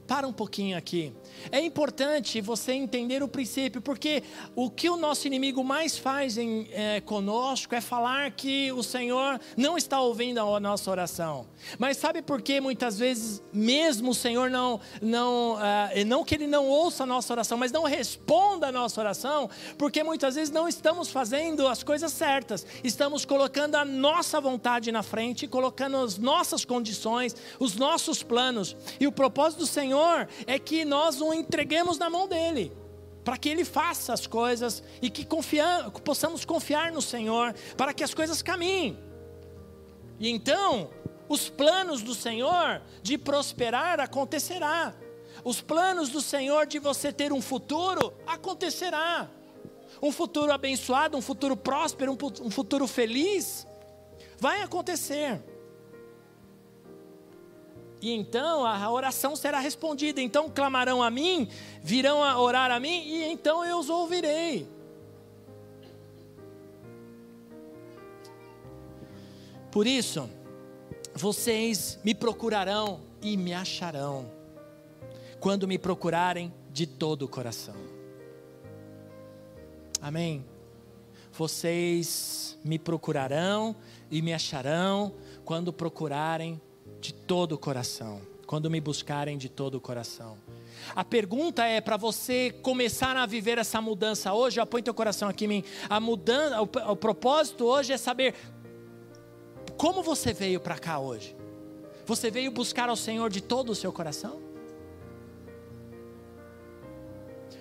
Para 0.07 0.27
um 0.27 0.33
pouquinho 0.33 0.77
aqui. 0.77 1.13
É 1.51 1.61
importante 1.61 2.41
você 2.41 2.73
entender 2.73 3.23
o 3.23 3.29
princípio, 3.29 3.81
porque 3.81 4.23
o 4.55 4.71
que 4.71 4.89
o 4.89 4.97
nosso 4.97 5.27
inimigo 5.27 5.63
mais 5.63 5.99
faz 5.99 6.39
em, 6.39 6.69
é, 6.73 7.01
conosco 7.01 7.75
é 7.75 7.81
falar 7.81 8.31
que 8.31 8.73
o 8.73 8.83
Senhor 8.83 9.41
não 9.57 9.77
está 9.77 10.01
ouvindo 10.01 10.41
a 10.41 10.61
nossa 10.61 10.91
oração. 10.91 11.47
Mas 11.79 11.97
sabe 11.97 12.23
por 12.23 12.41
que 12.41 12.61
muitas 12.61 12.99
vezes, 12.99 13.43
mesmo 13.53 14.11
o 14.11 14.15
Senhor 14.15 14.51
não, 14.51 14.81
não, 15.03 15.55
uh, 15.55 16.05
não 16.07 16.25
que 16.25 16.35
Ele 16.35 16.47
não 16.47 16.67
ouça 16.67 17.03
a 17.03 17.07
nossa 17.07 17.33
oração, 17.33 17.59
mas 17.59 17.73
não 17.73 17.85
responda 17.85 18.69
a 18.69 18.73
nossa 18.73 19.01
oração, 19.01 19.51
porque 19.77 20.03
muitas 20.03 20.35
vezes 20.35 20.53
não 20.53 20.69
estamos 20.69 21.11
fazendo 21.11 21.67
as 21.67 21.83
coisas 21.83 22.13
certas, 22.13 22.67
estamos 22.83 23.25
colocando 23.25 23.75
a 23.75 23.85
nossa 23.85 24.41
vontade 24.41 24.91
na 24.93 25.03
frente, 25.03 25.47
colocando 25.47 25.97
as 25.99 26.19
nossas 26.19 26.65
condições, 26.65 27.35
os 27.59 27.75
nossos 27.77 28.23
planos, 28.23 28.77
e 29.01 29.07
o 29.07 29.13
propósito 29.13 29.61
do 29.61 29.67
Senhor 29.67 30.29
é 30.47 30.59
que 30.59 30.85
nós 30.85 31.21
o 31.21 31.34
entreguemos 31.35 31.99
na 31.99 32.09
mão 32.09 32.27
dele, 32.29 32.73
para 33.25 33.37
que 33.37 33.49
ele 33.49 33.65
faça 33.65 34.13
as 34.13 34.27
coisas 34.27 34.83
e 35.03 35.11
que 35.11 35.25
confia, 35.25 35.91
possamos 36.05 36.45
confiar 36.45 36.93
no 36.93 37.03
Senhor, 37.03 37.55
para 37.77 37.93
que 37.93 38.05
as 38.05 38.15
coisas 38.15 38.43
caminhem. 38.43 38.99
E 40.19 40.31
então, 40.31 40.91
os 41.29 41.49
planos 41.49 42.03
do 42.03 42.15
Senhor 42.15 42.83
de 43.03 43.19
prosperar 43.19 44.01
acontecerá. 44.01 44.95
Os 45.43 45.61
planos 45.61 46.11
do 46.11 46.21
Senhor 46.21 46.67
de 46.67 46.79
você 46.79 47.13
ter 47.13 47.33
um 47.33 47.43
futuro 47.43 48.15
acontecerá. 48.27 49.29
Um 50.01 50.13
futuro 50.13 50.53
abençoado, 50.53 51.17
um 51.17 51.23
futuro 51.23 51.57
próspero, 51.57 52.17
um 52.43 52.51
futuro 52.51 52.87
feliz 52.87 53.67
vai 54.39 54.63
acontecer 54.63 55.43
e 58.05 58.13
então 58.13 58.67
a 58.67 58.91
oração 58.91 59.35
será 59.35 59.59
respondida. 59.59 60.21
Então 60.21 60.51
clamarão 60.51 61.03
a 61.03 61.11
mim, 61.11 61.49
virão 61.83 62.23
a 62.23 62.39
orar 62.39 62.71
a 62.71 62.79
mim, 62.79 63.03
e 63.03 63.25
então 63.25 63.65
eu 63.65 63.79
os 63.79 63.89
ouvirei. 63.89 64.69
Por 69.73 69.87
isso, 69.87 70.29
vocês 71.15 71.99
me 72.05 72.15
procurarão 72.15 73.01
e 73.23 73.39
me 73.39 73.55
acharão, 73.55 74.31
quando 75.41 75.67
me 75.67 75.79
procurarem 75.79 76.53
de 76.71 76.87
todo 76.87 77.23
o 77.23 77.29
coração. 77.29 77.75
Amém? 79.99 80.45
Vocês 81.33 82.59
me 82.63 82.79
procurarão 82.79 83.75
e 84.11 84.21
me 84.21 84.35
acharão 84.35 85.15
quando 85.43 85.73
procurarem 85.73 86.61
de 87.05 87.13
todo 87.13 87.53
o 87.53 87.59
coração, 87.59 88.23
quando 88.47 88.71
me 88.71 88.81
buscarem 88.81 89.37
de 89.37 89.51
todo 89.51 89.75
o 89.75 89.81
coração. 89.81 90.39
A 90.97 91.05
pergunta 91.05 91.63
é 91.67 91.79
para 91.79 91.99
você 91.99 92.51
começar 92.63 93.15
a 93.15 93.27
viver 93.27 93.59
essa 93.59 93.79
mudança 93.79 94.33
hoje, 94.33 94.59
apoie 94.59 94.83
teu 94.83 94.95
coração 94.95 95.29
aqui 95.29 95.45
em 95.45 95.49
mim. 95.49 95.65
A 95.87 96.01
mudança, 96.01 96.63
o, 96.63 96.93
o 96.93 96.97
propósito 96.97 97.67
hoje 97.67 97.93
é 97.93 97.99
saber 97.99 98.35
como 99.77 100.03
você 100.03 100.33
veio 100.33 100.59
para 100.59 100.79
cá 100.79 100.99
hoje. 100.99 101.37
Você 102.07 102.31
veio 102.31 102.51
buscar 102.51 102.89
ao 102.89 102.97
Senhor 102.97 103.29
de 103.29 103.43
todo 103.43 103.69
o 103.69 103.75
seu 103.75 103.93
coração? 103.93 104.41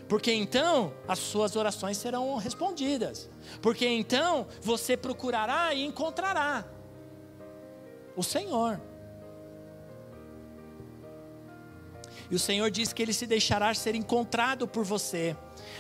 Porque 0.08 0.32
então 0.32 0.94
as 1.06 1.20
suas 1.20 1.58
orações 1.58 1.98
serão 1.98 2.38
respondidas. 2.38 3.30
Porque 3.62 3.86
então 3.86 4.48
você 4.62 4.96
procurará 4.96 5.74
e 5.74 5.84
encontrará 5.84 6.66
o 8.16 8.24
Senhor. 8.24 8.80
E 12.30 12.36
o 12.36 12.40
Senhor 12.40 12.70
diz 12.72 12.94
que 12.94 13.02
ele 13.02 13.14
se 13.14 13.28
deixará 13.28 13.74
ser 13.74 13.96
encontrado 13.96 14.68
por 14.68 14.84
você, 14.84 15.36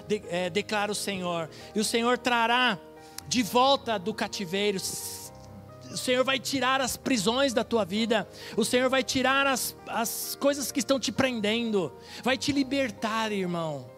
de, 0.07 0.21
é, 0.27 0.49
declara 0.49 0.91
o 0.91 0.95
Senhor. 0.95 1.49
E 1.73 1.79
o 1.79 1.83
Senhor 1.83 2.17
trará 2.17 2.79
de 3.27 3.41
volta 3.43 3.97
do 3.97 4.13
cativeiro. 4.13 4.79
O 5.91 5.97
Senhor 5.97 6.23
vai 6.23 6.39
tirar 6.39 6.81
as 6.81 6.97
prisões 6.97 7.53
da 7.53 7.63
tua 7.63 7.85
vida. 7.85 8.27
O 8.57 8.65
Senhor 8.65 8.89
vai 8.89 9.03
tirar 9.03 9.45
as, 9.45 9.75
as 9.87 10.35
coisas 10.39 10.71
que 10.71 10.79
estão 10.79 10.99
te 10.99 11.11
prendendo. 11.11 11.93
Vai 12.23 12.37
te 12.37 12.51
libertar, 12.51 13.31
irmão. 13.31 13.89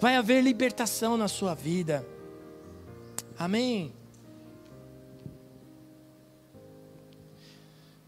Vai 0.00 0.16
haver 0.16 0.42
libertação 0.42 1.16
na 1.16 1.28
sua 1.28 1.54
vida. 1.54 2.06
Amém. 3.38 3.92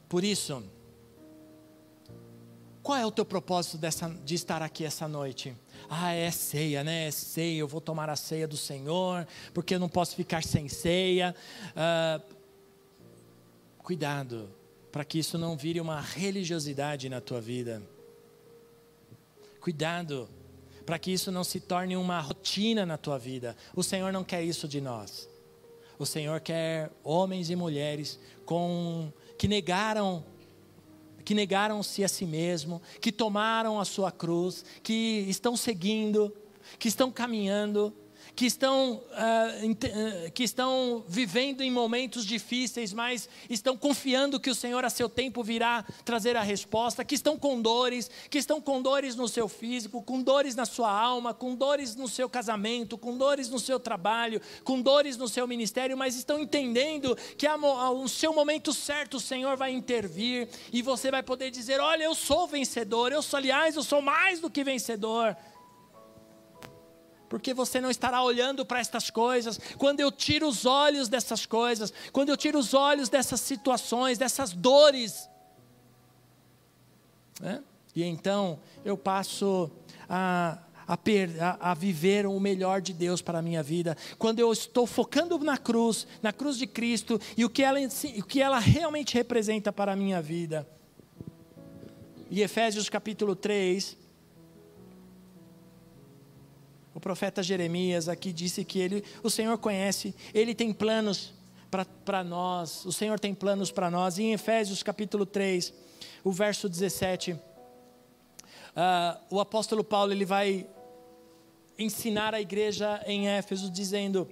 Por 0.09 0.23
isso, 0.23 0.63
qual 2.87 2.97
é 2.97 3.05
o 3.05 3.11
teu 3.11 3.25
propósito 3.25 3.77
dessa, 3.77 4.09
de 4.25 4.37
estar 4.37 4.63
aqui 4.63 4.85
essa 4.85 5.09
noite? 5.09 5.57
Ah, 5.91 6.13
é 6.13 6.31
ceia, 6.31 6.85
né? 6.85 7.09
É 7.09 7.11
ceia, 7.11 7.59
eu 7.59 7.67
vou 7.67 7.81
tomar 7.81 8.09
a 8.09 8.15
ceia 8.15 8.47
do 8.47 8.57
Senhor, 8.57 9.27
porque 9.53 9.75
eu 9.75 9.81
não 9.81 9.89
posso 9.89 10.15
ficar 10.15 10.45
sem 10.45 10.69
ceia. 10.69 11.35
Ah, 11.75 12.21
cuidado, 13.79 14.49
para 14.93 15.05
que 15.05 15.19
isso 15.19 15.37
não 15.37 15.57
vire 15.57 15.81
uma 15.81 16.01
religiosidade 16.01 17.09
na 17.09 17.21
tua 17.21 17.41
vida. 17.41 17.83
Cuidado, 19.61 20.29
para 20.87 20.97
que 20.97 21.11
isso 21.11 21.33
não 21.33 21.43
se 21.43 21.59
torne 21.59 21.97
uma 21.97 22.21
rotina 22.21 22.87
na 22.87 22.97
tua 22.97 23.19
vida. 23.19 23.57
O 23.75 23.83
Senhor 23.83 24.13
não 24.13 24.23
quer 24.23 24.45
isso 24.45 24.69
de 24.69 24.81
nós. 24.81 25.29
O 25.99 26.07
Senhor 26.07 26.39
quer 26.39 26.93
homens 27.03 27.51
e 27.51 27.57
mulheres 27.57 28.17
com 28.45 29.13
que 29.37 29.49
negaram 29.49 30.25
que 31.27 31.35
negaram-se 31.35 32.05
a 32.05 32.09
si 32.09 32.25
mesmo, 32.25 32.81
que 33.01 33.11
tomaram 33.11 33.81
a 33.81 33.85
sua 33.85 34.13
cruz, 34.13 34.65
que 34.81 35.27
estão 35.29 35.57
seguindo, 35.57 36.33
que 36.79 36.87
estão 36.87 37.11
caminhando, 37.11 37.93
que 38.37 38.45
estão, 38.45 39.03
uh, 39.13 40.31
que 40.35 40.45
estão 40.45 41.03
vivendo 41.09 41.63
em 41.63 41.71
momentos 41.71 42.27
difíceis, 42.27 42.93
mas 42.93 43.31
estão 43.49 43.79
confiando 43.79 44.39
que 44.39 44.51
o 44.51 44.55
Senhor 44.55 44.85
a 44.85 44.91
seu 44.91 45.09
tempo 45.09 45.43
virá 45.43 45.83
trazer 46.05 46.37
a 46.37 46.43
resposta, 46.43 47.03
que 47.03 47.15
estão 47.15 47.39
com 47.39 47.59
dores, 47.63 48.11
que 48.29 48.37
estão 48.37 48.61
com 48.61 48.83
dores 48.83 49.17
no 49.17 49.27
seu 49.27 49.49
físico, 49.49 50.03
com 50.03 50.23
dores 50.23 50.55
na 50.55 50.67
sua 50.67 50.91
alma, 50.91 51.33
com 51.33 51.55
dores 51.55 51.97
no 51.97 52.07
seu 52.07 52.29
casamento, 52.29 52.99
com 52.99 53.17
dores 53.17 53.49
no 53.49 53.59
seu 53.59 53.81
trabalho, 53.81 54.43
com 54.63 54.83
dores 54.83 55.17
no 55.17 55.29
seu 55.29 55.49
ministério, 55.49 55.97
mas 55.97 56.15
estão 56.15 56.39
entendendo 56.39 57.17
que 57.39 57.47
no 57.49 58.09
seu 58.09 58.35
momento 58.35 58.75
certo 58.75 59.17
o 59.17 59.21
Senhor 59.21 59.57
vai 59.57 59.73
intervir 59.73 60.47
e 60.71 60.83
você 60.83 61.11
vai 61.11 61.23
poder 61.23 61.51
dizer: 61.51 61.81
Olha, 61.81 62.05
eu 62.05 62.15
sou 62.15 62.47
vencedor, 62.47 63.13
eu 63.13 63.23
sou, 63.23 63.39
aliás, 63.39 63.77
eu 63.77 63.83
sou 63.83 64.03
mais 64.03 64.41
do 64.41 64.51
que 64.51 64.63
vencedor 64.63 65.35
porque 67.29 67.53
você 67.53 67.81
não 67.81 67.91
estará 67.91 68.23
olhando 68.23 68.65
para 68.65 68.81
estas 68.81 69.11
coisas. 69.11 69.61
Quando 69.79 70.01
eu 70.01 70.11
tiro 70.11 70.47
os 70.47 70.65
olhos 70.65 71.09
dessas 71.09 71.47
coisas, 71.47 71.93
quando 72.13 72.29
eu 72.29 72.37
tiro 72.37 72.59
os 72.59 72.75
olhos 72.75 73.09
dessas 73.09 73.41
situações, 73.41 74.19
dessas 74.19 74.53
dores, 74.53 75.29
né? 77.41 77.63
e 77.95 78.03
então 78.03 78.59
eu 78.85 78.97
passo 78.97 79.71
a, 80.09 80.59
a, 80.87 80.97
per, 80.97 81.31
a, 81.43 81.71
a, 81.73 81.75
viver 81.75 82.27
o 82.27 82.39
melhor 82.39 82.81
de 82.81 82.93
Deus 82.93 83.21
para 83.21 83.39
a 83.39 83.43
minha 83.43 83.63
vida, 83.63 83.97
quando 84.19 84.39
eu 84.39 84.53
estou 84.53 84.87
focando 84.87 85.39
na 85.39 85.59
cruz, 85.59 86.07
na 86.23 86.33
cruz 86.33 86.57
de 86.57 86.67
Cristo 86.67 87.21
e 87.37 87.45
o 87.45 87.51
que 87.51 87.63
ela, 87.63 87.79
o 87.81 88.23
que 88.25 88.41
ela 88.41 88.59
realmente 88.59 89.15
representa 89.15 89.73
para 89.73 89.93
a 89.93 89.97
minha 89.97 90.23
vida. 90.23 90.67
E 92.31 92.43
Efésios 92.43 92.89
capítulo 92.89 93.37
3, 93.37 93.97
o 96.97 97.01
profeta 97.01 97.43
Jeremias 97.43 98.09
aqui 98.09 98.33
disse 98.33 98.65
que 98.65 98.79
ele, 98.79 99.05
o 99.23 99.29
Senhor 99.29 99.59
conhece, 99.59 100.15
ele 100.33 100.55
tem 100.55 100.73
planos 100.73 101.35
para 102.07 102.25
nós, 102.25 102.87
o 102.87 102.93
Senhor 102.93 103.21
tem 103.21 103.35
planos 103.35 103.71
para 103.71 103.91
nós. 103.91 104.17
E 104.17 104.23
em 104.23 104.33
Efésios 104.33 104.83
capítulo 104.83 105.27
3, 105.27 105.75
o 106.25 106.33
verso 106.33 106.71
17, 106.71 107.33
uh, 107.33 107.39
ah, 108.75 109.21
o 109.29 109.39
apóstolo 109.39 109.85
Paulo 109.85 110.11
ele 110.11 110.25
vai 110.25 110.67
ensinar 111.79 112.35
a 112.35 112.41
igreja 112.41 113.03
em 113.05 113.29
Éfeso, 113.29 113.71
dizendo: 113.71 114.27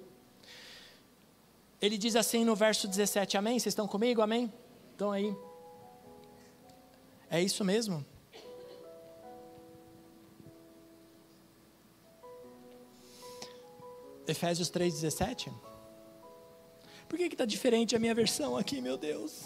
ele 1.83 1.99
diz 1.99 2.17
assim 2.17 2.47
no 2.47 2.57
verso 2.57 2.89
17, 2.89 3.37
amém? 3.37 3.59
Vocês 3.59 3.73
estão 3.73 3.87
comigo? 3.87 4.23
Amém? 4.23 4.51
Estão 4.93 5.12
aí? 5.12 5.37
É 7.31 7.43
isso 7.43 7.62
mesmo? 7.62 8.03
Efésios 14.27 14.70
3,17? 14.70 15.53
Por 17.09 17.18
que 17.18 17.25
está 17.25 17.45
diferente 17.45 17.95
a 17.95 17.99
minha 17.99 18.14
versão 18.14 18.57
aqui, 18.57 18.81
meu 18.81 18.97
Deus? 18.97 19.43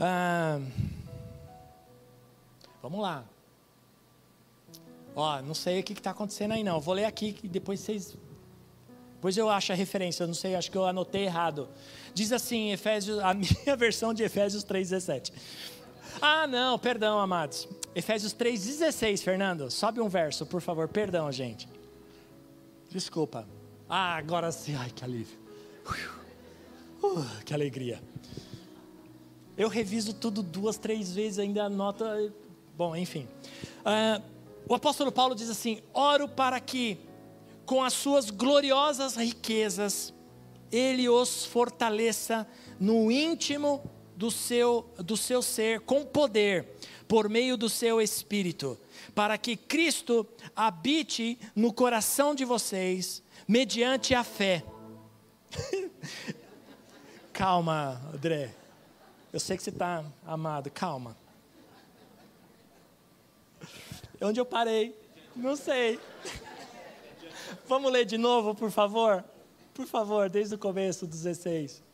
Ah, 0.00 0.60
vamos 2.80 3.00
lá. 3.00 3.24
Ó, 5.14 5.42
não 5.42 5.54
sei 5.54 5.80
o 5.80 5.82
que 5.82 5.92
está 5.92 6.12
acontecendo 6.12 6.52
aí 6.52 6.62
não. 6.62 6.80
Vou 6.80 6.94
ler 6.94 7.04
aqui 7.04 7.36
e 7.42 7.48
depois 7.48 7.80
vocês. 7.80 8.16
Depois 9.14 9.36
eu 9.36 9.50
acho 9.50 9.72
a 9.72 9.74
referência, 9.74 10.22
eu 10.22 10.28
não 10.28 10.34
sei, 10.34 10.54
acho 10.54 10.70
que 10.70 10.78
eu 10.78 10.86
anotei 10.86 11.24
errado. 11.24 11.68
Diz 12.14 12.30
assim, 12.30 12.70
Efésios, 12.70 13.18
a 13.18 13.34
minha 13.34 13.76
versão 13.76 14.14
de 14.14 14.22
Efésios 14.22 14.64
3,17. 14.64 15.32
Ah, 16.20 16.46
não, 16.46 16.78
perdão, 16.78 17.18
amados. 17.18 17.68
Efésios 17.94 18.34
3,16, 18.34 19.22
Fernando. 19.22 19.70
Sobe 19.70 20.00
um 20.00 20.08
verso, 20.08 20.46
por 20.46 20.60
favor. 20.60 20.88
Perdão, 20.88 21.30
gente. 21.30 21.68
Desculpa. 22.90 23.46
Ah, 23.88 24.16
agora 24.16 24.50
sim. 24.52 24.74
Ai, 24.74 24.90
que 24.90 25.04
alívio. 25.04 25.38
Uh, 27.02 27.24
que 27.44 27.54
alegria. 27.54 28.02
Eu 29.56 29.68
reviso 29.68 30.12
tudo 30.12 30.42
duas, 30.42 30.78
três 30.78 31.14
vezes, 31.14 31.38
ainda 31.38 31.64
anota. 31.64 32.32
Bom, 32.76 32.94
enfim. 32.94 33.26
Uh, 33.80 34.22
o 34.68 34.74
apóstolo 34.74 35.10
Paulo 35.10 35.34
diz 35.34 35.48
assim: 35.48 35.80
Oro 35.92 36.28
para 36.28 36.60
que, 36.60 36.98
com 37.64 37.82
as 37.82 37.92
suas 37.92 38.30
gloriosas 38.30 39.16
riquezas, 39.16 40.12
ele 40.70 41.08
os 41.08 41.44
fortaleça 41.44 42.46
no 42.78 43.10
íntimo 43.10 43.82
do 44.18 44.32
seu, 44.32 44.84
do 44.96 45.16
seu 45.16 45.40
ser, 45.40 45.78
com 45.82 46.04
poder, 46.04 46.66
por 47.06 47.28
meio 47.28 47.56
do 47.56 47.68
seu 47.68 48.02
espírito, 48.02 48.76
para 49.14 49.38
que 49.38 49.56
Cristo 49.56 50.26
habite 50.56 51.38
no 51.54 51.72
coração 51.72 52.34
de 52.34 52.44
vocês, 52.44 53.22
mediante 53.46 54.16
a 54.16 54.24
fé. 54.24 54.64
calma, 57.32 58.02
André. 58.12 58.52
Eu 59.32 59.38
sei 59.38 59.56
que 59.56 59.62
você 59.62 59.70
está 59.70 60.04
amado, 60.26 60.68
calma. 60.68 61.16
Onde 64.20 64.40
eu 64.40 64.44
parei? 64.44 65.00
Não 65.36 65.54
sei. 65.54 66.00
Vamos 67.68 67.92
ler 67.92 68.04
de 68.04 68.18
novo, 68.18 68.52
por 68.52 68.72
favor? 68.72 69.24
Por 69.72 69.86
favor, 69.86 70.28
desde 70.28 70.56
o 70.56 70.58
começo 70.58 71.06
do 71.06 71.10
16. 71.12 71.86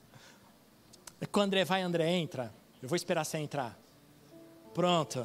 Quando 1.30 1.46
André 1.46 1.64
vai, 1.64 1.82
André 1.82 2.10
entra. 2.10 2.52
Eu 2.82 2.88
vou 2.88 2.96
esperar 2.96 3.24
você 3.24 3.38
entrar. 3.38 3.78
Pronto. 4.72 5.24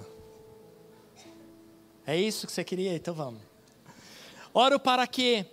É 2.06 2.18
isso 2.18 2.48
que 2.48 2.54
você 2.54 2.64
queria? 2.64 2.94
Então 2.96 3.14
vamos. 3.14 3.42
Oro 4.54 4.80
para 4.80 5.06
que, 5.06 5.46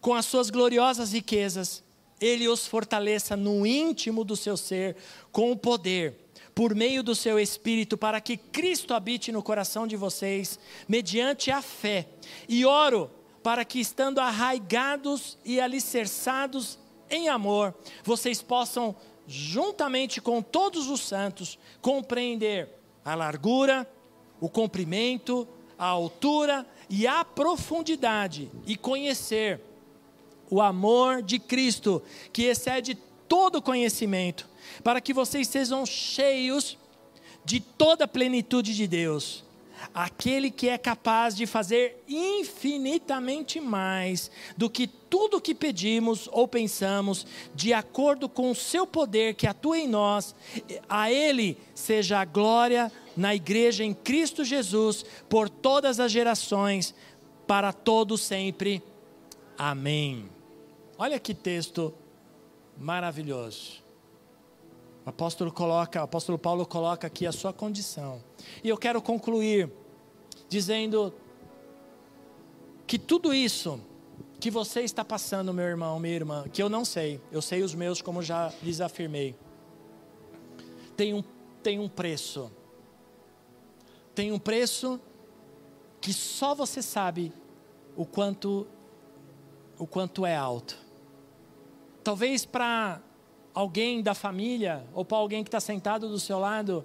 com 0.00 0.14
as 0.14 0.26
suas 0.26 0.50
gloriosas 0.50 1.12
riquezas, 1.12 1.84
Ele 2.20 2.48
os 2.48 2.66
fortaleça 2.66 3.36
no 3.36 3.66
íntimo 3.66 4.24
do 4.24 4.36
seu 4.36 4.56
ser, 4.56 4.96
com 5.30 5.52
o 5.52 5.56
poder 5.56 6.16
por 6.54 6.74
meio 6.74 7.02
do 7.02 7.14
seu 7.14 7.38
Espírito, 7.38 7.96
para 7.96 8.20
que 8.20 8.36
Cristo 8.36 8.92
habite 8.92 9.32
no 9.32 9.42
coração 9.42 9.86
de 9.86 9.96
vocês, 9.96 10.58
mediante 10.88 11.50
a 11.50 11.62
fé. 11.62 12.06
E 12.48 12.66
oro 12.66 13.10
para 13.42 13.64
que, 13.64 13.80
estando 13.80 14.18
arraigados 14.18 15.38
e 15.44 15.60
alicerçados 15.60 16.78
em 17.08 17.28
amor, 17.28 17.74
vocês 18.04 18.42
possam, 18.42 18.94
juntamente 19.30 20.20
com 20.20 20.42
todos 20.42 20.88
os 20.88 21.00
santos, 21.00 21.56
compreender 21.80 22.68
a 23.04 23.14
largura, 23.14 23.88
o 24.40 24.48
comprimento, 24.48 25.46
a 25.78 25.86
altura 25.86 26.66
e 26.88 27.06
a 27.06 27.24
profundidade, 27.24 28.50
e 28.66 28.76
conhecer 28.76 29.60
o 30.50 30.60
amor 30.60 31.22
de 31.22 31.38
Cristo, 31.38 32.02
que 32.32 32.42
excede 32.42 32.98
todo 33.28 33.62
conhecimento 33.62 34.48
para 34.82 35.00
que 35.00 35.14
vocês 35.14 35.46
sejam 35.46 35.86
cheios 35.86 36.76
de 37.44 37.60
toda 37.60 38.06
a 38.06 38.08
plenitude 38.08 38.74
de 38.74 38.88
Deus. 38.88 39.44
Aquele 39.94 40.50
que 40.50 40.68
é 40.68 40.78
capaz 40.78 41.34
de 41.34 41.46
fazer 41.46 42.02
infinitamente 42.08 43.60
mais 43.60 44.30
do 44.56 44.68
que 44.68 44.86
tudo 44.86 45.40
que 45.40 45.54
pedimos 45.54 46.28
ou 46.32 46.46
pensamos, 46.46 47.26
de 47.54 47.72
acordo 47.72 48.28
com 48.28 48.50
o 48.50 48.54
seu 48.54 48.86
poder 48.86 49.34
que 49.34 49.46
atua 49.46 49.78
em 49.78 49.88
nós, 49.88 50.34
a 50.88 51.10
Ele 51.10 51.58
seja 51.74 52.20
a 52.20 52.24
glória 52.24 52.92
na 53.16 53.34
igreja 53.34 53.82
em 53.82 53.92
Cristo 53.92 54.44
Jesus, 54.44 55.04
por 55.28 55.48
todas 55.48 55.98
as 55.98 56.12
gerações, 56.12 56.94
para 57.46 57.72
todo 57.72 58.16
sempre. 58.16 58.82
Amém. 59.58 60.30
Olha 60.96 61.18
que 61.18 61.34
texto 61.34 61.92
maravilhoso. 62.78 63.82
Apóstolo 65.10 65.52
coloca, 65.52 66.00
o 66.00 66.04
apóstolo 66.04 66.38
Paulo 66.38 66.64
coloca 66.64 67.06
aqui 67.06 67.26
a 67.26 67.32
sua 67.32 67.52
condição. 67.52 68.22
E 68.64 68.68
eu 68.68 68.78
quero 68.78 69.02
concluir 69.02 69.70
dizendo 70.48 71.12
que 72.86 72.98
tudo 72.98 73.34
isso 73.34 73.80
que 74.40 74.50
você 74.50 74.80
está 74.80 75.04
passando, 75.04 75.52
meu 75.52 75.66
irmão, 75.66 75.98
minha 75.98 76.14
irmã, 76.14 76.44
que 76.48 76.62
eu 76.62 76.68
não 76.68 76.84
sei, 76.84 77.20
eu 77.30 77.42
sei 77.42 77.62
os 77.62 77.74
meus, 77.74 78.00
como 78.00 78.22
já 78.22 78.52
lhes 78.62 78.80
afirmei, 78.80 79.36
tem 80.96 81.12
um, 81.12 81.22
tem 81.62 81.78
um 81.78 81.88
preço. 81.88 82.50
Tem 84.14 84.32
um 84.32 84.38
preço 84.38 85.00
que 86.00 86.12
só 86.12 86.54
você 86.54 86.80
sabe 86.80 87.32
o 87.96 88.06
quanto 88.06 88.66
o 89.78 89.86
quanto 89.86 90.24
é 90.26 90.36
alto. 90.36 90.76
Talvez 92.04 92.44
para 92.44 93.00
alguém 93.54 94.02
da 94.02 94.14
família 94.14 94.86
ou 94.92 95.04
para 95.04 95.18
alguém 95.18 95.42
que 95.42 95.48
está 95.48 95.60
sentado 95.60 96.08
do 96.08 96.18
seu 96.18 96.38
lado, 96.38 96.84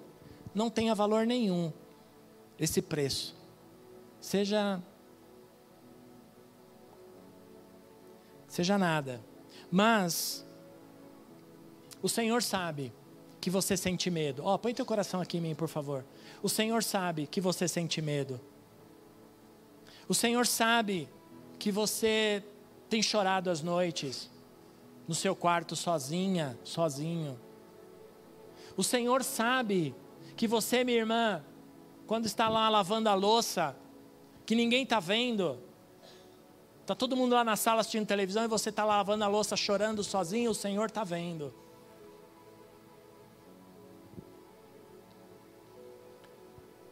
não 0.54 0.70
tenha 0.70 0.94
valor 0.94 1.26
nenhum 1.26 1.72
esse 2.58 2.80
preço. 2.80 3.36
Seja. 4.20 4.80
Seja 8.48 8.78
nada. 8.78 9.20
Mas 9.70 10.46
o 12.02 12.08
Senhor 12.08 12.42
sabe 12.42 12.92
que 13.40 13.50
você 13.50 13.76
sente 13.76 14.10
medo. 14.10 14.42
Ó, 14.44 14.54
oh, 14.54 14.58
põe 14.58 14.74
teu 14.74 14.86
coração 14.86 15.20
aqui 15.20 15.38
em 15.38 15.40
mim, 15.40 15.54
por 15.54 15.68
favor. 15.68 16.04
O 16.42 16.48
Senhor 16.48 16.82
sabe 16.82 17.26
que 17.26 17.40
você 17.40 17.68
sente 17.68 18.00
medo. 18.00 18.40
O 20.08 20.14
Senhor 20.14 20.46
sabe 20.46 21.08
que 21.58 21.70
você 21.70 22.42
tem 22.88 23.02
chorado 23.02 23.50
às 23.50 23.62
noites 23.62 24.30
no 25.06 25.14
seu 25.14 25.36
quarto 25.36 25.76
sozinha, 25.76 26.58
sozinho. 26.64 27.38
O 28.76 28.82
Senhor 28.82 29.22
sabe 29.22 29.94
que 30.36 30.46
você, 30.46 30.84
minha 30.84 30.98
irmã, 30.98 31.44
quando 32.06 32.26
está 32.26 32.48
lá 32.48 32.68
lavando 32.68 33.08
a 33.08 33.14
louça, 33.14 33.76
que 34.44 34.54
ninguém 34.54 34.82
está 34.82 35.00
vendo, 35.00 35.58
está 36.82 36.94
todo 36.94 37.16
mundo 37.16 37.34
lá 37.34 37.42
na 37.42 37.56
sala 37.56 37.80
assistindo 37.80 38.06
televisão 38.06 38.44
e 38.44 38.48
você 38.48 38.68
está 38.68 38.84
lavando 38.84 39.24
a 39.24 39.28
louça 39.28 39.56
chorando 39.56 40.04
sozinho, 40.04 40.50
o 40.50 40.54
Senhor 40.54 40.86
está 40.86 41.02
vendo. 41.02 41.52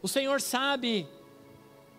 O 0.01 0.07
Senhor 0.07 0.39
sabe 0.39 1.07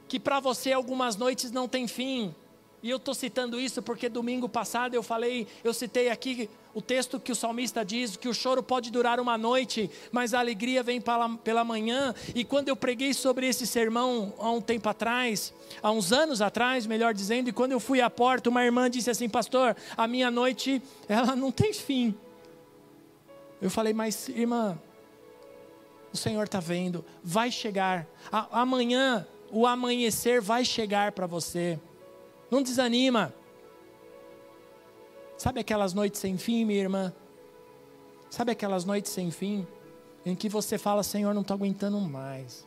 que 0.07 0.21
para 0.21 0.39
você 0.41 0.73
algumas 0.73 1.17
noites 1.17 1.51
não 1.51 1.67
tem 1.67 1.89
fim, 1.89 2.35
E 2.83 2.91
eu 2.91 2.99
estou 2.99 3.15
citando 3.15 3.59
isso 3.59 3.83
porque 3.83 4.09
domingo 4.09 4.49
passado 4.49 4.95
eu 4.95 5.03
falei, 5.03 5.47
eu 5.65 5.73
citei 5.73 6.09
aqui 6.09 6.49
o 6.75 6.83
texto 6.83 7.19
que 7.19 7.33
o 7.33 7.35
salmista 7.35 7.85
diz 7.85 8.17
que 8.17 8.29
o 8.29 8.35
choro 8.35 8.63
pode 8.63 8.91
durar 8.91 9.19
uma 9.19 9.39
noite, 9.39 9.91
mas 10.13 10.35
a 10.35 10.41
alegria 10.41 10.83
vem 10.83 11.01
pela, 11.01 11.37
pela 11.39 11.65
manhã. 11.65 12.15
E 12.35 12.45
quando 12.45 12.69
eu 12.69 12.77
preguei 12.77 13.15
sobre 13.15 13.49
esse 13.49 13.67
sermão 13.67 14.35
há 14.39 14.51
um 14.51 14.61
tempo 14.61 14.89
atrás, 14.89 15.55
há 15.83 15.91
uns 15.91 16.13
anos 16.13 16.43
atrás, 16.43 16.87
melhor 16.87 17.15
dizendo, 17.15 17.49
e 17.49 17.53
quando 17.53 17.73
eu 17.73 17.81
fui 17.81 18.01
à 18.01 18.11
porta, 18.11 18.51
uma 18.51 18.63
irmã 18.63 18.91
disse 18.91 19.09
assim: 19.09 19.27
Pastor, 19.27 19.75
a 19.97 20.07
minha 20.07 20.31
noite, 20.31 20.83
ela 21.09 21.35
não 21.35 21.51
tem 21.51 21.73
fim. 21.73 22.15
Eu 23.61 23.71
falei, 23.71 23.95
mas 23.95 24.29
irmã, 24.29 24.79
o 26.13 26.17
Senhor 26.17 26.45
está 26.45 26.61
vendo, 26.61 27.05
vai 27.25 27.51
chegar. 27.51 28.07
A, 28.31 28.61
amanhã, 28.61 29.27
o 29.51 29.67
amanhecer 29.67 30.41
vai 30.41 30.65
chegar 30.65 31.13
para 31.13 31.27
você. 31.27 31.79
Não 32.51 32.63
desanima. 32.63 33.35
Sabe 35.37 35.61
aquelas 35.61 35.93
noites 35.93 36.21
sem 36.21 36.39
fim, 36.39 36.65
minha 36.65 36.81
irmã? 36.81 37.13
Sabe 38.31 38.53
aquelas 38.53 38.85
noites 38.85 39.13
sem 39.13 39.31
fim 39.31 39.67
em 40.25 40.35
que 40.35 40.49
você 40.49 40.77
fala, 40.77 41.03
Senhor, 41.03 41.33
não 41.33 41.43
estou 41.43 41.55
aguentando 41.55 42.01
mais. 42.01 42.67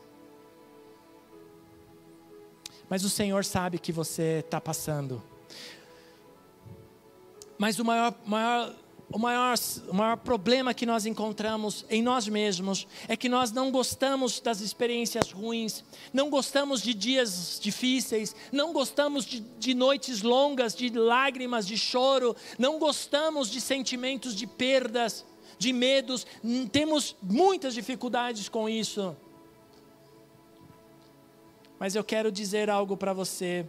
Mas 2.89 3.03
o 3.03 3.09
Senhor 3.09 3.43
sabe 3.43 3.77
que 3.77 3.91
você 3.91 4.41
está 4.45 4.61
passando. 4.61 5.21
Mas 7.57 7.77
o 7.77 7.85
maior, 7.85 8.15
maior 8.25 8.73
o 9.11 9.17
maior, 9.17 9.55
o 9.87 9.93
maior 9.93 10.17
problema 10.17 10.73
que 10.73 10.85
nós 10.85 11.05
encontramos 11.05 11.83
em 11.89 12.01
nós 12.01 12.27
mesmos 12.27 12.87
é 13.07 13.17
que 13.17 13.27
nós 13.27 13.51
não 13.51 13.71
gostamos 13.71 14.39
das 14.39 14.61
experiências 14.61 15.31
ruins, 15.31 15.83
não 16.13 16.29
gostamos 16.29 16.81
de 16.81 16.93
dias 16.93 17.59
difíceis, 17.59 18.35
não 18.51 18.71
gostamos 18.71 19.25
de, 19.25 19.39
de 19.39 19.73
noites 19.73 20.21
longas, 20.21 20.75
de 20.75 20.89
lágrimas, 20.89 21.65
de 21.65 21.75
choro, 21.75 22.35
não 22.59 22.77
gostamos 22.77 23.49
de 23.49 23.59
sentimentos 23.59 24.35
de 24.35 24.45
perdas, 24.45 25.25
de 25.57 25.73
medos, 25.73 26.25
temos 26.71 27.15
muitas 27.21 27.73
dificuldades 27.73 28.47
com 28.47 28.69
isso. 28.69 29.17
Mas 31.79 31.95
eu 31.95 32.03
quero 32.03 32.31
dizer 32.31 32.69
algo 32.69 32.95
para 32.95 33.11
você. 33.11 33.65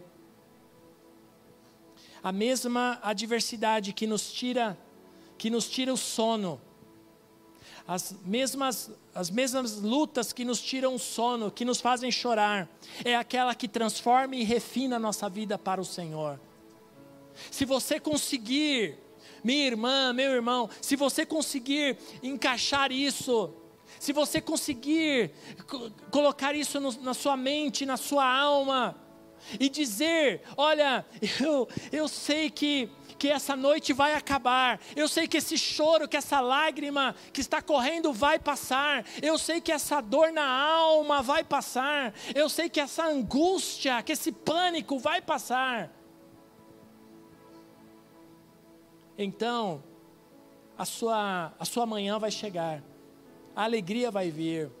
A 2.21 2.31
mesma 2.31 2.99
adversidade 3.01 3.91
que 3.91 4.05
nos 4.05 4.31
tira 4.31 4.77
que 5.41 5.49
nos 5.49 5.67
tira 5.67 5.91
o 5.91 5.97
sono, 5.97 6.61
as 7.87 8.15
mesmas, 8.23 8.91
as 9.15 9.31
mesmas 9.31 9.81
lutas 9.81 10.31
que 10.31 10.45
nos 10.45 10.61
tiram 10.61 10.93
o 10.93 10.99
sono, 10.99 11.49
que 11.49 11.65
nos 11.65 11.81
fazem 11.81 12.11
chorar, 12.11 12.69
é 13.03 13.15
aquela 13.15 13.55
que 13.55 13.67
transforma 13.67 14.35
e 14.35 14.43
refina 14.43 14.97
a 14.97 14.99
nossa 14.99 15.27
vida 15.27 15.57
para 15.57 15.81
o 15.81 15.83
Senhor. 15.83 16.39
Se 17.49 17.65
você 17.65 17.99
conseguir, 17.99 18.99
minha 19.43 19.65
irmã, 19.65 20.13
meu 20.13 20.31
irmão, 20.31 20.69
se 20.79 20.95
você 20.95 21.25
conseguir 21.25 21.97
encaixar 22.21 22.91
isso, 22.91 23.51
se 23.99 24.13
você 24.13 24.39
conseguir 24.39 25.31
colocar 26.11 26.53
isso 26.53 26.79
no, 26.79 26.91
na 27.01 27.15
sua 27.15 27.35
mente, 27.35 27.83
na 27.83 27.97
sua 27.97 28.31
alma, 28.31 28.95
e 29.59 29.69
dizer: 29.69 30.41
Olha, 30.57 31.05
eu, 31.39 31.67
eu 31.91 32.07
sei 32.07 32.49
que 32.49 32.89
que 33.21 33.29
essa 33.29 33.55
noite 33.55 33.93
vai 33.93 34.15
acabar. 34.15 34.81
Eu 34.95 35.07
sei 35.07 35.27
que 35.27 35.37
esse 35.37 35.55
choro, 35.55 36.07
que 36.07 36.17
essa 36.17 36.39
lágrima 36.39 37.15
que 37.31 37.39
está 37.39 37.61
correndo 37.61 38.11
vai 38.11 38.39
passar. 38.39 39.05
Eu 39.21 39.37
sei 39.37 39.61
que 39.61 39.71
essa 39.71 40.01
dor 40.01 40.31
na 40.31 40.43
alma 40.43 41.21
vai 41.21 41.43
passar. 41.43 42.15
Eu 42.33 42.49
sei 42.49 42.67
que 42.67 42.79
essa 42.79 43.05
angústia, 43.05 44.01
que 44.01 44.13
esse 44.13 44.31
pânico 44.31 44.97
vai 44.97 45.21
passar. 45.21 45.91
Então, 49.15 49.83
a 50.75 50.83
sua, 50.83 51.53
a 51.59 51.63
sua 51.63 51.85
manhã 51.85 52.17
vai 52.17 52.31
chegar, 52.31 52.81
a 53.55 53.65
alegria 53.65 54.09
vai 54.09 54.31
vir, 54.31 54.71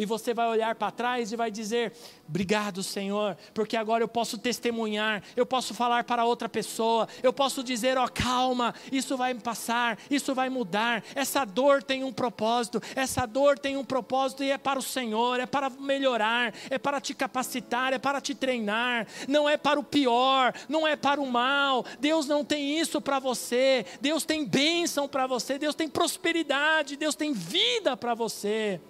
e 0.00 0.06
você 0.06 0.32
vai 0.32 0.48
olhar 0.48 0.74
para 0.76 0.90
trás 0.90 1.30
e 1.30 1.36
vai 1.36 1.50
dizer: 1.50 1.92
Obrigado, 2.26 2.82
Senhor, 2.82 3.36
porque 3.52 3.76
agora 3.76 4.02
eu 4.02 4.08
posso 4.08 4.38
testemunhar, 4.38 5.22
eu 5.36 5.44
posso 5.44 5.74
falar 5.74 6.04
para 6.04 6.24
outra 6.24 6.48
pessoa, 6.48 7.06
eu 7.22 7.34
posso 7.34 7.62
dizer: 7.62 7.98
Ó, 7.98 8.06
oh, 8.06 8.08
calma, 8.08 8.74
isso 8.90 9.14
vai 9.14 9.34
passar, 9.34 9.98
isso 10.10 10.34
vai 10.34 10.48
mudar. 10.48 11.04
Essa 11.14 11.44
dor 11.44 11.82
tem 11.82 12.02
um 12.02 12.10
propósito, 12.10 12.82
essa 12.96 13.26
dor 13.26 13.58
tem 13.58 13.76
um 13.76 13.84
propósito 13.84 14.42
e 14.42 14.50
é 14.50 14.56
para 14.56 14.78
o 14.78 14.82
Senhor, 14.82 15.38
é 15.38 15.44
para 15.44 15.68
melhorar, 15.68 16.54
é 16.70 16.78
para 16.78 16.98
te 16.98 17.12
capacitar, 17.12 17.92
é 17.92 17.98
para 17.98 18.22
te 18.22 18.34
treinar, 18.34 19.06
não 19.28 19.46
é 19.46 19.58
para 19.58 19.78
o 19.78 19.84
pior, 19.84 20.54
não 20.66 20.88
é 20.88 20.96
para 20.96 21.20
o 21.20 21.30
mal. 21.30 21.84
Deus 21.98 22.26
não 22.26 22.42
tem 22.42 22.80
isso 22.80 23.02
para 23.02 23.18
você, 23.18 23.84
Deus 24.00 24.24
tem 24.24 24.46
bênção 24.46 25.06
para 25.06 25.26
você, 25.26 25.58
Deus 25.58 25.74
tem 25.74 25.90
prosperidade, 25.90 26.96
Deus 26.96 27.14
tem 27.14 27.34
vida 27.34 27.94
para 27.98 28.14
você. 28.14 28.80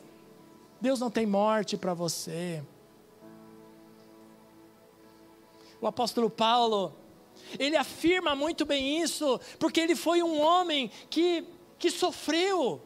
Deus 0.81 0.99
não 0.99 1.11
tem 1.11 1.27
morte 1.27 1.77
para 1.77 1.93
você. 1.93 2.63
O 5.81 5.87
apóstolo 5.87 6.29
Paulo, 6.29 6.95
ele 7.59 7.77
afirma 7.77 8.35
muito 8.35 8.65
bem 8.65 9.01
isso, 9.01 9.41
porque 9.59 9.81
ele 9.81 9.97
foi 9.97 10.23
um 10.23 10.41
homem 10.41 10.91
que, 11.09 11.45
que 11.79 11.91
sofreu, 11.91 12.83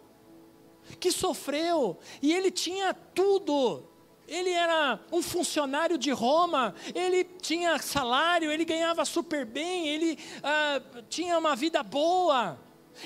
que 1.00 1.10
sofreu, 1.10 1.98
e 2.22 2.32
ele 2.32 2.50
tinha 2.50 2.94
tudo. 2.94 3.84
Ele 4.26 4.50
era 4.50 4.98
um 5.12 5.20
funcionário 5.20 5.98
de 5.98 6.10
Roma, 6.10 6.74
ele 6.94 7.24
tinha 7.24 7.78
salário, 7.78 8.50
ele 8.50 8.64
ganhava 8.64 9.04
super 9.04 9.44
bem, 9.44 9.88
ele 9.88 10.18
ah, 10.42 10.80
tinha 11.08 11.36
uma 11.38 11.54
vida 11.54 11.82
boa. 11.82 12.58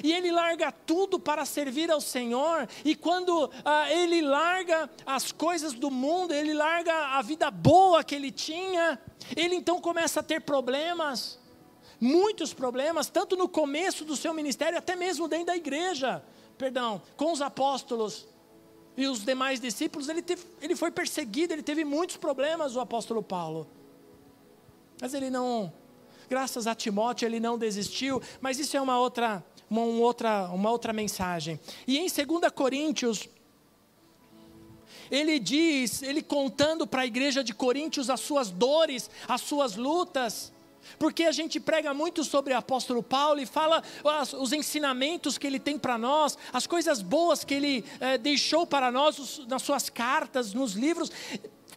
E 0.03 0.13
ele 0.13 0.31
larga 0.31 0.71
tudo 0.71 1.19
para 1.19 1.45
servir 1.45 1.91
ao 1.91 2.01
Senhor, 2.01 2.69
e 2.85 2.95
quando 2.95 3.51
ah, 3.65 3.91
ele 3.91 4.21
larga 4.23 4.89
as 5.07 5.33
coisas 5.33 5.73
do 5.73 5.91
mundo, 5.91 6.33
ele 6.33 6.53
larga 6.53 6.93
a 7.17 7.23
vida 7.23 7.51
boa 7.51 8.05
que 8.05 8.15
ele 8.15 8.31
tinha, 8.31 9.01
ele 9.37 9.55
então 9.55 9.81
começa 9.81 10.21
a 10.21 10.23
ter 10.23 10.41
problemas, 10.43 11.39
muitos 12.01 12.53
problemas, 12.53 13.09
tanto 13.09 13.37
no 13.37 13.49
começo 13.49 14.05
do 14.05 14.17
seu 14.17 14.33
ministério, 14.33 14.79
até 14.79 14.95
mesmo 14.95 15.27
dentro 15.27 15.47
da 15.47 15.57
igreja, 15.57 16.23
perdão, 16.57 17.03
com 17.17 17.33
os 17.33 17.41
apóstolos 17.41 18.27
e 18.97 19.07
os 19.07 19.25
demais 19.25 19.61
discípulos, 19.61 20.09
ele, 20.09 20.23
teve, 20.23 20.45
ele 20.61 20.77
foi 20.77 20.91
perseguido, 20.91 21.53
ele 21.53 21.63
teve 21.63 21.85
muitos 21.85 22.17
problemas, 22.17 22.77
o 22.77 22.81
apóstolo 22.81 23.23
Paulo, 23.23 23.67
mas 25.01 25.15
ele 25.15 25.31
não, 25.31 25.73
graças 26.29 26.67
a 26.67 26.75
Timóteo, 26.75 27.27
ele 27.27 27.41
não 27.41 27.57
desistiu, 27.57 28.21
mas 28.41 28.59
isso 28.59 28.77
é 28.77 28.81
uma 28.81 28.99
outra 28.99 29.45
uma, 29.71 29.83
outra, 29.83 30.49
uma 30.49 30.71
outra 30.71 30.93
mensagem. 30.93 31.59
E 31.87 31.99
em 31.99 32.07
2 32.09 32.53
Coríntios, 32.55 33.29
ele 35.11 35.39
diz, 35.39 36.03
ele 36.03 36.23
contando 36.23 36.87
para 36.87 37.03
a 37.03 37.07
igreja 37.07 37.43
de 37.43 37.55
Coríntios 37.55 38.11
as 38.11 38.21
suas 38.21 38.51
dores, 38.51 39.11
as 39.27 39.41
suas 39.41 39.77
lutas, 39.77 40.53
porque 40.99 41.25
a 41.25 41.33
gente 41.33 41.61
prega 41.61 41.93
muito 41.93 42.25
sobre 42.25 42.55
o 42.55 42.57
apóstolo 42.57 43.03
Paulo 43.03 43.41
e 43.41 43.47
fala 43.47 43.83
os 44.39 44.53
ensinamentos 44.53 45.37
que 45.37 45.47
ele 45.47 45.59
tem 45.59 45.79
para 45.79 45.99
nós, 45.99 46.39
as 46.53 46.67
coisas 46.67 47.03
boas 47.03 47.45
que 47.45 47.55
ele 47.55 47.85
eh, 48.01 48.17
deixou 48.19 48.67
para 48.67 48.91
nós 48.91 49.19
os, 49.19 49.47
nas 49.47 49.63
suas 49.63 49.91
cartas, 49.91 50.55
nos 50.55 50.73
livros 50.73 51.11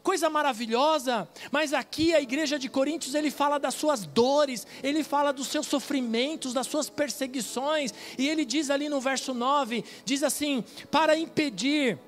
coisa 0.02 0.30
maravilhosa, 0.30 1.28
mas 1.52 1.74
aqui 1.74 2.14
a 2.14 2.22
igreja 2.22 2.58
de 2.58 2.68
Coríntios 2.70 3.14
ele 3.14 3.30
fala 3.30 3.60
das 3.60 3.76
suas 3.76 4.06
dores, 4.06 4.66
ele 4.82 5.04
fala 5.04 5.32
dos 5.32 5.48
seus 5.48 5.68
sofrimentos, 5.68 6.54
das 6.54 6.68
suas 6.68 6.90
perseguições, 6.90 7.94
e 8.18 8.28
ele 8.28 8.44
diz 8.44 8.70
ali 8.70 8.90
no 8.90 9.00
verso 9.00 9.34
9, 9.34 9.84
diz 10.04 10.24
assim: 10.24 10.64
"Para 10.90 11.16
impedir, 11.16 12.00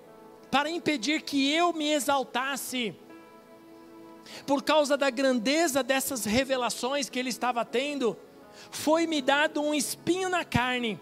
para 0.49 0.69
impedir 0.69 1.21
que 1.21 1.51
eu 1.51 1.73
me 1.73 1.91
exaltasse, 1.91 2.95
por 4.45 4.63
causa 4.63 4.97
da 4.97 5.09
grandeza 5.09 5.83
dessas 5.83 6.25
revelações 6.25 7.09
que 7.09 7.19
ele 7.19 7.29
estava 7.29 7.63
tendo, 7.63 8.17
foi-me 8.71 9.21
dado 9.21 9.61
um 9.61 9.73
espinho 9.73 10.29
na 10.29 10.43
carne, 10.43 10.99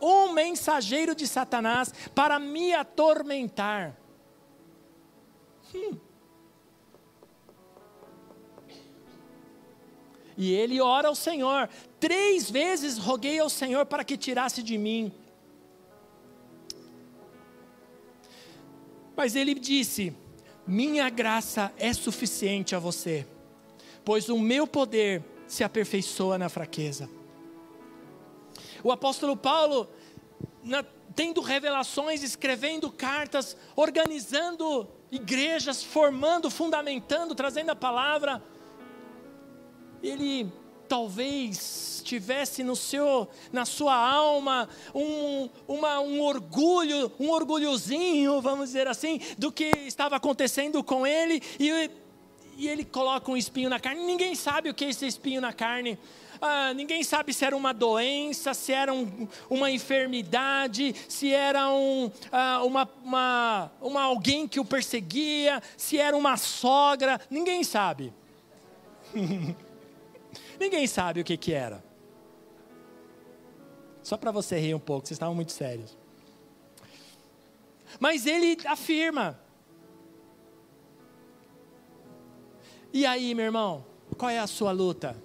um 0.00 0.32
mensageiro 0.32 1.14
de 1.14 1.26
Satanás 1.26 1.92
para 2.14 2.38
me 2.38 2.74
atormentar." 2.74 4.01
Hum. 5.74 5.98
E 10.36 10.52
ele 10.52 10.80
ora 10.80 11.08
ao 11.08 11.14
Senhor. 11.14 11.68
Três 12.00 12.50
vezes 12.50 12.98
roguei 12.98 13.38
ao 13.38 13.48
Senhor 13.48 13.86
para 13.86 14.04
que 14.04 14.16
tirasse 14.16 14.62
de 14.62 14.78
mim. 14.78 15.12
Mas 19.16 19.36
ele 19.36 19.54
disse: 19.54 20.14
Minha 20.66 21.08
graça 21.10 21.72
é 21.78 21.92
suficiente 21.92 22.74
a 22.74 22.78
você, 22.78 23.26
pois 24.04 24.28
o 24.28 24.38
meu 24.38 24.66
poder 24.66 25.22
se 25.46 25.62
aperfeiçoa 25.62 26.38
na 26.38 26.48
fraqueza. 26.48 27.08
O 28.82 28.90
apóstolo 28.90 29.36
Paulo, 29.36 29.88
na, 30.64 30.82
tendo 31.14 31.40
revelações, 31.40 32.22
escrevendo 32.22 32.90
cartas, 32.90 33.56
organizando 33.76 34.88
igrejas, 35.12 35.84
formando, 35.84 36.50
fundamentando, 36.50 37.34
trazendo 37.34 37.70
a 37.70 37.76
palavra. 37.76 38.42
ele 40.02 40.50
talvez 40.88 42.02
tivesse 42.04 42.62
no 42.62 42.76
seu, 42.76 43.26
na 43.50 43.64
sua 43.64 43.94
alma 43.94 44.68
um, 44.94 45.48
uma, 45.66 46.00
um 46.00 46.20
orgulho, 46.20 47.10
um 47.18 47.30
orgulhozinho, 47.30 48.40
vamos 48.42 48.66
dizer 48.66 48.86
assim, 48.86 49.18
do 49.38 49.50
que 49.50 49.70
estava 49.86 50.16
acontecendo 50.16 50.82
com 50.84 51.06
ele, 51.06 51.42
e, 51.58 51.90
e 52.58 52.68
ele 52.68 52.84
coloca 52.84 53.30
um 53.30 53.36
espinho 53.36 53.70
na 53.70 53.80
carne. 53.80 54.04
Ninguém 54.04 54.34
sabe 54.34 54.68
o 54.68 54.74
que 54.74 54.84
é 54.84 54.90
esse 54.90 55.06
espinho 55.06 55.40
na 55.40 55.52
carne. 55.52 55.98
Ah, 56.44 56.74
ninguém 56.74 57.04
sabe 57.04 57.32
se 57.32 57.44
era 57.44 57.56
uma 57.56 57.72
doença, 57.72 58.52
se 58.52 58.72
era 58.72 58.92
um, 58.92 59.28
uma 59.48 59.70
enfermidade, 59.70 60.92
se 61.08 61.32
era 61.32 61.70
um, 61.70 62.10
ah, 62.32 62.64
uma, 62.64 62.90
uma, 63.04 63.70
uma 63.80 64.02
alguém 64.02 64.48
que 64.48 64.58
o 64.58 64.64
perseguia, 64.64 65.62
se 65.76 65.98
era 65.98 66.16
uma 66.16 66.36
sogra, 66.36 67.20
ninguém 67.30 67.62
sabe. 67.62 68.12
ninguém 70.58 70.84
sabe 70.88 71.20
o 71.20 71.24
que, 71.24 71.36
que 71.36 71.52
era. 71.52 71.80
Só 74.02 74.16
para 74.16 74.32
você 74.32 74.58
rir 74.58 74.74
um 74.74 74.80
pouco, 74.80 75.06
vocês 75.06 75.14
estavam 75.14 75.36
muito 75.36 75.52
sérios. 75.52 75.96
Mas 78.00 78.26
ele 78.26 78.58
afirma. 78.66 79.38
E 82.92 83.06
aí, 83.06 83.32
meu 83.32 83.44
irmão, 83.44 83.86
qual 84.18 84.28
é 84.28 84.40
a 84.40 84.48
sua 84.48 84.72
luta? 84.72 85.16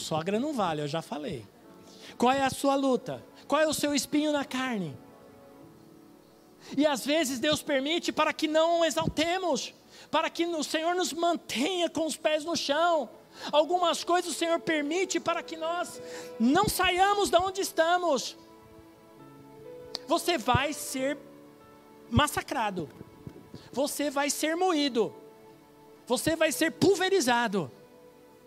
Sogra 0.00 0.40
não 0.40 0.52
vale, 0.52 0.82
eu 0.82 0.88
já 0.88 1.02
falei. 1.02 1.46
Qual 2.16 2.32
é 2.32 2.42
a 2.42 2.50
sua 2.50 2.74
luta? 2.74 3.24
Qual 3.46 3.60
é 3.60 3.66
o 3.66 3.74
seu 3.74 3.94
espinho 3.94 4.32
na 4.32 4.44
carne? 4.44 4.96
E 6.76 6.86
às 6.86 7.04
vezes 7.04 7.38
Deus 7.38 7.62
permite 7.62 8.12
para 8.12 8.32
que 8.32 8.46
não 8.46 8.84
exaltemos, 8.84 9.74
para 10.10 10.30
que 10.30 10.46
o 10.46 10.64
Senhor 10.64 10.94
nos 10.94 11.12
mantenha 11.12 11.88
com 11.88 12.06
os 12.06 12.16
pés 12.16 12.44
no 12.44 12.56
chão. 12.56 13.08
Algumas 13.52 14.04
coisas 14.04 14.32
o 14.32 14.34
Senhor 14.34 14.58
permite 14.60 15.20
para 15.20 15.42
que 15.42 15.56
nós 15.56 16.00
não 16.38 16.68
saiamos 16.68 17.30
de 17.30 17.36
onde 17.36 17.60
estamos. 17.60 18.36
Você 20.06 20.36
vai 20.36 20.72
ser 20.72 21.16
massacrado, 22.10 22.88
você 23.72 24.10
vai 24.10 24.28
ser 24.28 24.56
moído, 24.56 25.14
você 26.06 26.34
vai 26.34 26.50
ser 26.50 26.72
pulverizado. 26.72 27.70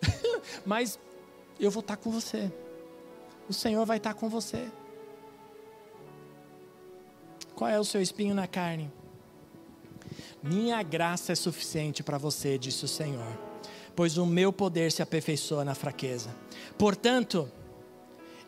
Mas 0.66 1.00
eu 1.66 1.72
vou 1.72 1.82
estar 1.82 1.98
com 1.98 2.12
você. 2.12 2.52
O 3.48 3.54
Senhor 3.54 3.86
vai 3.86 3.98
estar 3.98 4.14
com 4.14 4.30
você. 4.30 4.68
Qual 7.56 7.70
é 7.70 7.80
o 7.80 7.84
seu 7.84 8.02
espinho 8.02 8.34
na 8.34 8.48
carne? 8.48 8.92
Minha 10.42 10.82
graça 10.84 11.32
é 11.32 11.36
suficiente 11.36 12.04
para 12.04 12.18
você, 12.18 12.58
disse 12.58 12.84
o 12.84 12.88
Senhor, 12.88 13.38
pois 13.96 14.18
o 14.18 14.26
meu 14.26 14.52
poder 14.52 14.92
se 14.92 15.02
aperfeiçoa 15.02 15.64
na 15.64 15.74
fraqueza. 15.76 16.36
Portanto, 16.78 17.50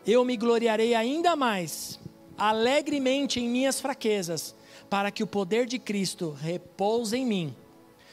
eu 0.06 0.24
me 0.24 0.36
gloriarei 0.36 0.94
ainda 0.94 1.34
mais, 1.34 1.98
alegremente 2.36 3.40
em 3.40 3.48
minhas 3.48 3.80
fraquezas, 3.80 4.54
para 4.90 5.10
que 5.10 5.22
o 5.22 5.26
poder 5.26 5.66
de 5.66 5.78
Cristo 5.78 6.36
repouse 6.38 7.16
em 7.16 7.24
mim. 7.24 7.56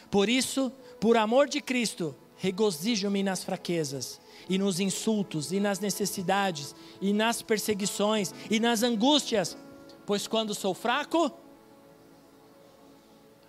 Por 0.09 0.29
isso, 0.29 0.71
por 0.99 1.17
amor 1.17 1.49
de 1.49 1.59
Cristo, 1.59 2.15
regozijo-me 2.37 3.21
nas 3.21 3.43
fraquezas 3.43 4.22
e 4.49 4.57
nos 4.57 4.79
insultos, 4.79 5.51
e 5.51 5.59
nas 5.59 5.79
necessidades, 5.79 6.75
e 7.01 7.13
nas 7.13 7.41
perseguições, 7.41 8.33
e 8.49 8.59
nas 8.59 8.83
angústias, 8.83 9.57
pois 10.05 10.27
quando 10.27 10.53
sou 10.53 10.73
fraco, 10.73 11.31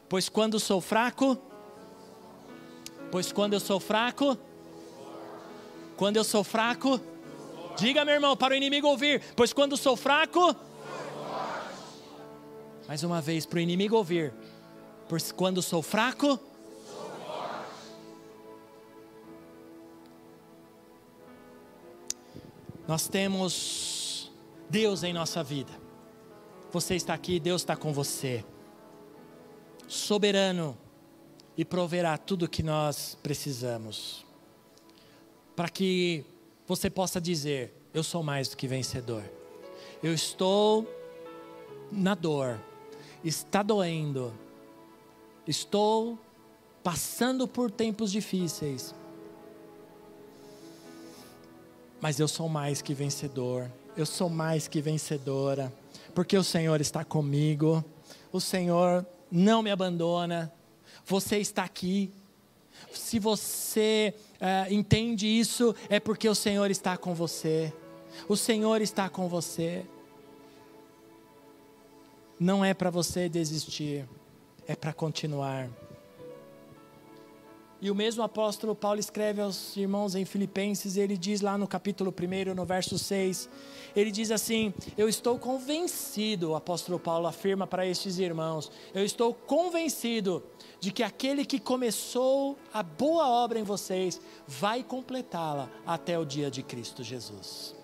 pois 0.08 0.28
quando 0.28 0.60
sou 0.60 0.80
fraco, 0.80 1.38
pois 3.10 3.32
quando 3.32 3.54
eu 3.54 3.60
sou 3.60 3.80
fraco, 3.80 4.36
quando 5.96 6.16
eu 6.16 6.24
sou 6.24 6.42
fraco, 6.42 7.00
diga 7.76 8.04
meu 8.04 8.14
irmão, 8.14 8.36
para 8.36 8.54
o 8.54 8.56
inimigo 8.56 8.88
ouvir, 8.88 9.22
pois 9.36 9.52
quando 9.52 9.76
sou 9.76 9.96
fraco, 9.96 10.54
mais 12.86 13.02
uma 13.02 13.20
vez 13.20 13.46
para 13.46 13.56
o 13.56 13.60
inimigo 13.60 13.96
ouvir, 13.96 14.32
pois 15.08 15.32
quando 15.32 15.62
sou 15.62 15.82
fraco, 15.82 16.38
Nós 22.86 23.08
temos 23.08 24.30
Deus 24.68 25.02
em 25.02 25.12
nossa 25.12 25.42
vida. 25.42 25.72
Você 26.70 26.94
está 26.94 27.14
aqui, 27.14 27.40
Deus 27.40 27.62
está 27.62 27.74
com 27.74 27.92
você. 27.92 28.44
Soberano 29.88 30.76
e 31.56 31.64
proverá 31.64 32.18
tudo 32.18 32.44
o 32.44 32.48
que 32.48 32.62
nós 32.62 33.16
precisamos. 33.22 34.26
Para 35.56 35.68
que 35.68 36.24
você 36.66 36.90
possa 36.90 37.20
dizer: 37.20 37.72
Eu 37.94 38.02
sou 38.02 38.22
mais 38.22 38.48
do 38.48 38.56
que 38.56 38.66
vencedor. 38.66 39.22
Eu 40.02 40.12
estou 40.12 40.86
na 41.90 42.14
dor, 42.14 42.60
está 43.24 43.62
doendo, 43.62 44.34
estou 45.46 46.18
passando 46.82 47.48
por 47.48 47.70
tempos 47.70 48.12
difíceis 48.12 48.94
mas 52.04 52.20
eu 52.20 52.28
sou 52.28 52.50
mais 52.50 52.82
que 52.82 52.92
vencedor, 52.92 53.72
eu 53.96 54.04
sou 54.04 54.28
mais 54.28 54.68
que 54.68 54.82
vencedora, 54.82 55.72
porque 56.14 56.36
o 56.36 56.44
Senhor 56.44 56.78
está 56.78 57.02
comigo, 57.02 57.82
o 58.30 58.42
Senhor 58.42 59.06
não 59.32 59.62
me 59.62 59.70
abandona, 59.70 60.52
você 61.06 61.38
está 61.38 61.64
aqui. 61.64 62.12
Se 62.92 63.18
você 63.18 64.12
uh, 64.34 64.70
entende 64.70 65.26
isso, 65.26 65.74
é 65.88 65.98
porque 65.98 66.28
o 66.28 66.34
Senhor 66.34 66.70
está 66.70 66.98
com 66.98 67.14
você, 67.14 67.72
o 68.28 68.36
Senhor 68.36 68.82
está 68.82 69.08
com 69.08 69.26
você. 69.26 69.86
Não 72.38 72.62
é 72.62 72.74
para 72.74 72.90
você 72.90 73.30
desistir, 73.30 74.06
é 74.68 74.76
para 74.76 74.92
continuar. 74.92 75.70
E 77.84 77.90
o 77.90 77.94
mesmo 77.94 78.22
apóstolo 78.22 78.74
Paulo 78.74 78.98
escreve 78.98 79.42
aos 79.42 79.76
irmãos 79.76 80.14
em 80.14 80.24
Filipenses, 80.24 80.96
ele 80.96 81.18
diz 81.18 81.42
lá 81.42 81.58
no 81.58 81.68
capítulo 81.68 82.10
1, 82.18 82.54
no 82.54 82.64
verso 82.64 82.98
6, 82.98 83.46
ele 83.94 84.10
diz 84.10 84.30
assim: 84.30 84.72
Eu 84.96 85.06
estou 85.06 85.38
convencido, 85.38 86.52
o 86.52 86.54
apóstolo 86.54 86.98
Paulo 86.98 87.26
afirma 87.26 87.66
para 87.66 87.86
estes 87.86 88.18
irmãos, 88.18 88.72
eu 88.94 89.04
estou 89.04 89.34
convencido 89.34 90.42
de 90.80 90.90
que 90.90 91.02
aquele 91.02 91.44
que 91.44 91.60
começou 91.60 92.56
a 92.72 92.82
boa 92.82 93.28
obra 93.28 93.58
em 93.58 93.64
vocês 93.64 94.18
vai 94.48 94.82
completá-la 94.82 95.68
até 95.84 96.18
o 96.18 96.24
dia 96.24 96.50
de 96.50 96.62
Cristo 96.62 97.02
Jesus. 97.02 97.76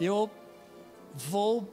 Eu 0.00 0.30
vou 1.14 1.68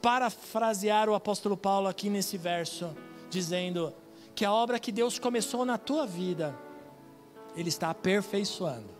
parafrasear 0.00 1.06
o 1.06 1.14
apóstolo 1.14 1.54
Paulo 1.54 1.86
aqui 1.86 2.08
nesse 2.08 2.38
verso 2.38 2.96
dizendo 3.30 3.94
que 4.34 4.44
a 4.44 4.52
obra 4.52 4.78
que 4.78 4.92
Deus 4.92 5.18
começou 5.18 5.64
na 5.64 5.78
tua 5.78 6.06
vida, 6.06 6.54
Ele 7.56 7.68
está 7.68 7.90
aperfeiçoando. 7.90 8.90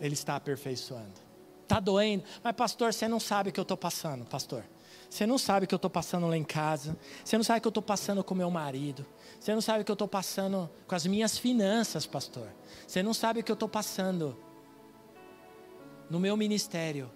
Ele 0.00 0.14
está 0.14 0.36
aperfeiçoando. 0.36 1.20
Está 1.62 1.80
doendo, 1.80 2.24
mas 2.42 2.54
pastor, 2.54 2.92
você 2.92 3.08
não 3.08 3.18
sabe 3.18 3.50
o 3.50 3.52
que 3.52 3.58
eu 3.58 3.62
estou 3.62 3.76
passando, 3.76 4.24
pastor. 4.26 4.64
Você 5.08 5.26
não 5.26 5.36
sabe 5.36 5.64
o 5.64 5.68
que 5.68 5.74
eu 5.74 5.76
estou 5.76 5.90
passando 5.90 6.26
lá 6.26 6.36
em 6.36 6.44
casa. 6.44 6.96
Você 7.22 7.36
não 7.36 7.44
sabe 7.44 7.58
o 7.58 7.60
que 7.60 7.68
eu 7.68 7.70
estou 7.70 7.82
passando 7.82 8.24
com 8.24 8.34
meu 8.34 8.50
marido. 8.50 9.04
Você 9.38 9.54
não 9.54 9.60
sabe 9.60 9.82
o 9.82 9.84
que 9.84 9.90
eu 9.90 9.94
estou 9.94 10.08
passando 10.08 10.70
com 10.86 10.94
as 10.94 11.06
minhas 11.06 11.36
finanças, 11.36 12.06
pastor. 12.06 12.48
Você 12.86 13.02
não 13.02 13.12
sabe 13.12 13.40
o 13.40 13.44
que 13.44 13.52
eu 13.52 13.54
estou 13.54 13.68
passando 13.68 14.36
no 16.08 16.18
meu 16.18 16.34
ministério. 16.34 17.10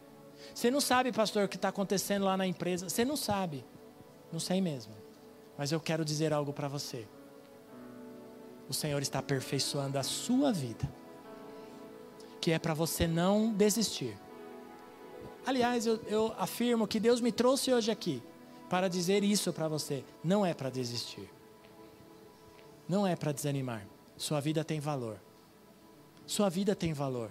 Você 0.55 0.71
não 0.71 0.81
sabe, 0.81 1.11
pastor, 1.11 1.45
o 1.45 1.49
que 1.49 1.57
está 1.57 1.69
acontecendo 1.69 2.27
lá 2.27 2.37
na 2.37 2.47
empresa. 2.47 2.89
Você 2.89 3.03
não 3.05 3.17
sabe. 3.17 3.65
Não 4.33 4.41
sei 4.41 4.61
mesmo. 4.61 4.93
Mas 5.57 5.73
eu 5.73 5.81
quero 5.81 6.05
dizer 6.05 6.33
algo 6.33 6.53
para 6.53 6.69
você. 6.69 7.07
O 8.69 8.75
Senhor 8.75 9.01
está 9.01 9.21
aperfeiçoando 9.21 9.99
a 9.99 10.03
sua 10.03 10.53
vida. 10.53 10.89
Que 12.41 12.53
é 12.53 12.59
para 12.59 12.75
você 12.75 13.07
não 13.07 13.53
desistir. 13.53 14.17
Aliás, 15.45 15.87
eu, 15.87 16.01
eu 16.07 16.35
afirmo 16.39 16.87
que 16.87 16.99
Deus 16.99 17.21
me 17.21 17.31
trouxe 17.31 17.73
hoje 17.73 17.91
aqui 17.91 18.23
para 18.69 18.89
dizer 18.89 19.23
isso 19.23 19.53
para 19.53 19.69
você. 19.69 20.05
Não 20.23 20.45
é 20.45 20.53
para 20.53 20.71
desistir. 20.71 21.31
Não 22.89 23.07
é 23.07 23.15
para 23.15 23.33
desanimar. 23.33 23.87
Sua 24.17 24.41
vida 24.41 24.65
tem 24.65 24.81
valor. 24.81 25.21
Sua 26.27 26.49
vida 26.49 26.75
tem 26.75 26.93
valor. 26.93 27.31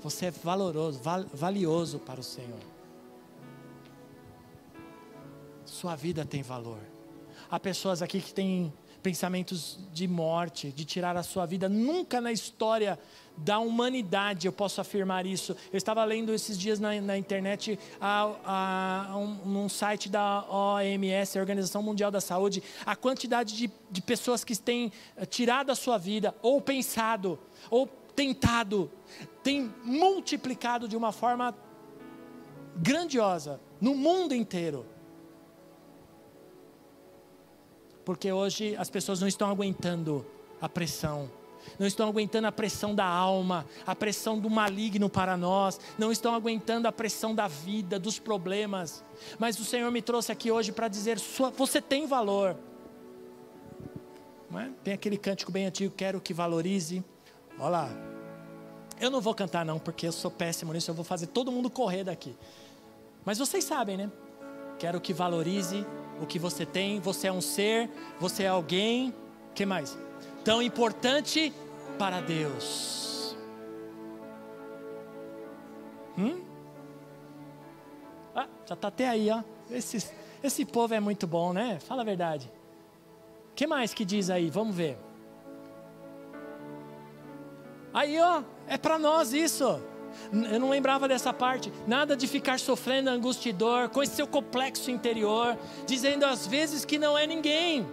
Você 0.00 0.26
é 0.26 0.30
valoroso, 0.30 0.98
val, 1.00 1.24
valioso 1.32 1.98
para 2.00 2.20
o 2.20 2.24
Senhor. 2.24 2.71
Sua 5.82 5.96
vida 5.96 6.24
tem 6.24 6.42
valor. 6.42 6.78
Há 7.50 7.58
pessoas 7.58 8.02
aqui 8.02 8.20
que 8.20 8.32
têm 8.32 8.72
pensamentos 9.02 9.80
de 9.92 10.06
morte, 10.06 10.70
de 10.70 10.84
tirar 10.84 11.16
a 11.16 11.24
sua 11.24 11.44
vida. 11.44 11.68
Nunca 11.68 12.20
na 12.20 12.30
história 12.30 12.96
da 13.36 13.58
humanidade 13.58 14.46
eu 14.46 14.52
posso 14.52 14.80
afirmar 14.80 15.26
isso. 15.26 15.56
Eu 15.72 15.76
estava 15.76 16.04
lendo 16.04 16.32
esses 16.32 16.56
dias 16.56 16.78
na, 16.78 17.00
na 17.00 17.18
internet 17.18 17.76
a, 18.00 19.08
a, 19.10 19.16
um, 19.16 19.34
num 19.44 19.68
site 19.68 20.08
da 20.08 20.46
OMS, 20.48 21.36
a 21.36 21.40
Organização 21.40 21.82
Mundial 21.82 22.12
da 22.12 22.20
Saúde, 22.20 22.62
a 22.86 22.94
quantidade 22.94 23.56
de, 23.56 23.68
de 23.90 24.00
pessoas 24.00 24.44
que 24.44 24.56
têm 24.56 24.92
eh, 25.16 25.26
tirado 25.26 25.70
a 25.70 25.74
sua 25.74 25.98
vida, 25.98 26.32
ou 26.42 26.60
pensado, 26.60 27.40
ou 27.68 27.88
tentado, 28.14 28.88
tem 29.42 29.74
multiplicado 29.82 30.86
de 30.86 30.96
uma 30.96 31.10
forma 31.10 31.52
grandiosa 32.76 33.60
no 33.80 33.96
mundo 33.96 34.32
inteiro. 34.32 34.91
Porque 38.04 38.32
hoje 38.32 38.76
as 38.76 38.90
pessoas 38.90 39.20
não 39.20 39.28
estão 39.28 39.48
aguentando 39.48 40.24
a 40.60 40.68
pressão, 40.68 41.30
não 41.78 41.86
estão 41.86 42.08
aguentando 42.08 42.46
a 42.46 42.52
pressão 42.52 42.94
da 42.94 43.04
alma, 43.04 43.66
a 43.86 43.94
pressão 43.94 44.38
do 44.38 44.50
maligno 44.50 45.08
para 45.08 45.36
nós, 45.36 45.78
não 45.98 46.10
estão 46.10 46.34
aguentando 46.34 46.88
a 46.88 46.92
pressão 46.92 47.34
da 47.34 47.46
vida, 47.48 47.98
dos 47.98 48.18
problemas. 48.18 49.04
Mas 49.38 49.58
o 49.58 49.64
Senhor 49.64 49.90
me 49.90 50.02
trouxe 50.02 50.32
aqui 50.32 50.50
hoje 50.50 50.72
para 50.72 50.88
dizer: 50.88 51.18
você 51.56 51.80
tem 51.80 52.06
valor. 52.06 52.56
É? 54.54 54.68
Tem 54.84 54.94
aquele 54.94 55.16
cântico 55.16 55.50
bem 55.50 55.66
antigo, 55.66 55.94
quero 55.96 56.20
que 56.20 56.34
valorize. 56.34 57.02
Olha 57.58 57.68
lá. 57.68 57.88
Eu 59.00 59.10
não 59.10 59.20
vou 59.20 59.34
cantar 59.34 59.64
não, 59.64 59.78
porque 59.78 60.06
eu 60.06 60.12
sou 60.12 60.30
péssimo 60.30 60.72
nisso, 60.72 60.90
eu 60.90 60.94
vou 60.94 61.04
fazer 61.04 61.26
todo 61.28 61.50
mundo 61.50 61.70
correr 61.70 62.04
daqui. 62.04 62.36
Mas 63.24 63.38
vocês 63.38 63.64
sabem, 63.64 63.96
né? 63.96 64.10
Quero 64.78 65.00
que 65.00 65.14
valorize 65.14 65.86
o 66.20 66.26
que 66.26 66.38
você 66.38 66.66
tem. 66.66 67.00
Você 67.00 67.28
é 67.28 67.32
um 67.32 67.40
ser, 67.40 67.90
você 68.18 68.44
é 68.44 68.48
alguém. 68.48 69.14
que 69.54 69.66
mais? 69.66 69.96
Tão 70.44 70.62
importante 70.62 71.52
para 71.98 72.20
Deus. 72.20 73.36
Hum? 76.18 76.42
Ah, 78.34 78.48
já 78.66 78.74
está 78.74 78.88
até 78.88 79.08
aí, 79.08 79.30
ó. 79.30 79.42
Esse, 79.70 80.10
esse 80.42 80.64
povo 80.64 80.94
é 80.94 81.00
muito 81.00 81.26
bom, 81.26 81.52
né? 81.52 81.78
Fala 81.80 82.02
a 82.02 82.04
verdade. 82.04 82.50
O 83.50 83.54
que 83.54 83.66
mais 83.66 83.94
que 83.94 84.04
diz 84.04 84.30
aí? 84.30 84.50
Vamos 84.50 84.74
ver. 84.74 84.98
Aí, 87.92 88.18
ó, 88.20 88.42
é 88.66 88.78
para 88.78 88.98
nós 88.98 89.32
isso. 89.32 89.82
Eu 90.32 90.60
não 90.60 90.70
lembrava 90.70 91.06
dessa 91.08 91.32
parte. 91.32 91.72
Nada 91.86 92.16
de 92.16 92.26
ficar 92.26 92.58
sofrendo 92.58 93.10
angústia 93.10 93.50
e 93.50 93.52
dor, 93.52 93.88
com 93.88 94.02
esse 94.02 94.16
seu 94.16 94.26
complexo 94.26 94.90
interior, 94.90 95.58
dizendo 95.86 96.24
às 96.24 96.46
vezes 96.46 96.84
que 96.84 96.98
não 96.98 97.16
é 97.16 97.26
ninguém. 97.26 97.86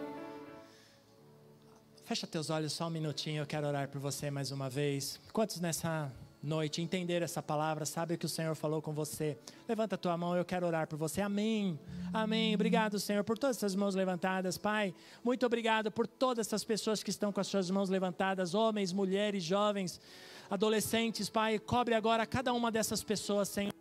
Fecha 2.10 2.26
teus 2.26 2.50
olhos 2.50 2.74
só 2.74 2.88
um 2.88 2.90
minutinho, 2.90 3.44
eu 3.44 3.46
quero 3.46 3.68
orar 3.68 3.88
por 3.88 4.02
você 4.02 4.32
mais 4.32 4.50
uma 4.50 4.68
vez. 4.68 5.20
Quantos 5.32 5.60
nessa 5.60 6.12
noite 6.42 6.82
entender 6.82 7.22
essa 7.22 7.44
palavra, 7.44 7.86
sabe 7.86 8.16
o 8.16 8.18
que 8.18 8.26
o 8.26 8.30
Senhor 8.30 8.56
falou 8.56 8.82
com 8.82 8.94
você? 8.94 9.38
Levanta 9.68 9.94
a 9.94 9.98
tua 9.98 10.18
mão, 10.18 10.36
eu 10.36 10.44
quero 10.44 10.66
orar 10.66 10.88
por 10.88 10.98
você. 10.98 11.22
Amém. 11.22 11.80
Amém. 12.12 12.56
Obrigado, 12.56 13.00
Senhor, 13.00 13.24
por 13.24 13.38
todas 13.38 13.58
essas 13.58 13.76
mãos 13.76 13.94
levantadas, 13.94 14.58
Pai. 14.58 14.92
Muito 15.24 15.46
obrigado 15.46 15.92
por 15.92 16.08
todas 16.08 16.48
essas 16.48 16.64
pessoas 16.64 17.04
que 17.04 17.12
estão 17.12 17.32
com 17.32 17.42
as 17.42 17.48
suas 17.48 17.70
mãos 17.70 17.90
levantadas, 17.90 18.56
homens, 18.56 18.92
mulheres, 18.92 19.44
jovens 19.44 20.02
adolescentes, 20.50 21.30
Pai, 21.30 21.60
cobre 21.60 21.94
agora 21.94 22.26
cada 22.26 22.54
uma 22.54 22.72
dessas 22.72 23.04
pessoas, 23.04 23.50
Senhor, 23.50 23.74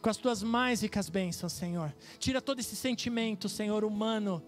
com 0.00 0.08
as 0.08 0.16
tuas 0.16 0.42
mais 0.42 0.82
ricas 0.82 1.08
bênçãos, 1.08 1.52
Senhor. 1.52 1.92
Tira 2.18 2.40
todo 2.40 2.60
esse 2.60 2.76
sentimento, 2.76 3.48
Senhor, 3.48 3.84
humano 3.84 4.42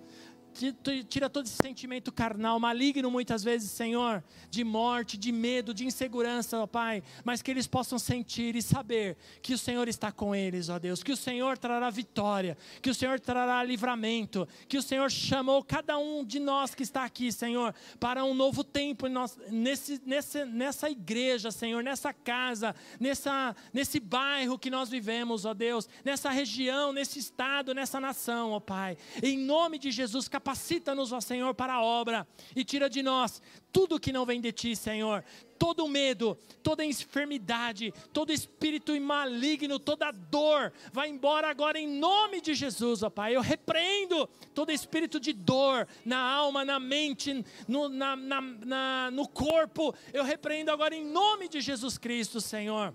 tira 1.08 1.28
todo 1.28 1.46
esse 1.46 1.56
sentimento 1.56 2.12
carnal, 2.12 2.60
maligno 2.60 3.10
muitas 3.10 3.42
vezes, 3.42 3.70
Senhor, 3.72 4.22
de 4.48 4.62
morte, 4.62 5.16
de 5.16 5.32
medo, 5.32 5.74
de 5.74 5.84
insegurança, 5.84 6.58
ó 6.58 6.66
Pai, 6.66 7.02
mas 7.24 7.42
que 7.42 7.50
eles 7.50 7.66
possam 7.66 7.98
sentir 7.98 8.54
e 8.54 8.62
saber 8.62 9.16
que 9.42 9.52
o 9.52 9.58
Senhor 9.58 9.88
está 9.88 10.12
com 10.12 10.34
eles, 10.34 10.68
ó 10.68 10.78
Deus, 10.78 11.02
que 11.02 11.10
o 11.10 11.16
Senhor 11.16 11.58
trará 11.58 11.90
vitória, 11.90 12.56
que 12.80 12.88
o 12.88 12.94
Senhor 12.94 13.18
trará 13.18 13.64
livramento, 13.64 14.46
que 14.68 14.78
o 14.78 14.82
Senhor 14.82 15.10
chamou 15.10 15.62
cada 15.64 15.98
um 15.98 16.24
de 16.24 16.38
nós 16.38 16.74
que 16.74 16.84
está 16.84 17.04
aqui, 17.04 17.32
Senhor, 17.32 17.74
para 17.98 18.24
um 18.24 18.32
novo 18.32 18.62
tempo 18.62 19.06
nesse, 19.50 20.00
nesse, 20.06 20.44
nessa 20.44 20.88
igreja, 20.88 21.50
Senhor, 21.50 21.82
nessa 21.82 22.12
casa, 22.12 22.74
nessa, 23.00 23.56
nesse 23.72 23.98
bairro 23.98 24.58
que 24.58 24.70
nós 24.70 24.88
vivemos, 24.88 25.44
ó 25.44 25.52
Deus, 25.52 25.88
nessa 26.04 26.30
região, 26.30 26.92
nesse 26.92 27.18
estado, 27.18 27.74
nessa 27.74 27.98
nação, 27.98 28.52
ó 28.52 28.60
Pai, 28.60 28.96
em 29.20 29.36
nome 29.36 29.78
de 29.78 29.90
Jesus, 29.90 30.28
capacita 30.28 30.43
capacita-nos, 30.44 31.10
ó 31.10 31.20
Senhor, 31.20 31.54
para 31.54 31.72
a 31.72 31.82
obra 31.82 32.28
e 32.54 32.62
tira 32.62 32.90
de 32.90 33.02
nós 33.02 33.40
tudo 33.72 33.98
que 33.98 34.12
não 34.12 34.26
vem 34.26 34.40
de 34.40 34.52
ti, 34.52 34.76
Senhor. 34.76 35.24
Todo 35.58 35.88
medo, 35.88 36.36
toda 36.62 36.84
enfermidade, 36.84 37.92
todo 38.12 38.30
espírito 38.30 38.98
maligno, 39.00 39.78
toda 39.78 40.12
dor, 40.12 40.72
vai 40.92 41.08
embora 41.08 41.48
agora 41.48 41.78
em 41.78 41.88
nome 41.88 42.40
de 42.40 42.54
Jesus, 42.54 43.02
ó 43.02 43.08
Pai. 43.08 43.34
Eu 43.34 43.40
repreendo 43.40 44.28
todo 44.54 44.70
espírito 44.70 45.18
de 45.18 45.32
dor 45.32 45.88
na 46.04 46.18
alma, 46.18 46.64
na 46.64 46.78
mente, 46.78 47.44
no, 47.66 47.88
na, 47.88 48.14
na, 48.14 48.40
na, 48.40 49.10
no 49.10 49.26
corpo. 49.26 49.94
Eu 50.12 50.22
repreendo 50.22 50.70
agora 50.70 50.94
em 50.94 51.04
nome 51.04 51.48
de 51.48 51.60
Jesus 51.60 51.96
Cristo, 51.96 52.40
Senhor. 52.40 52.94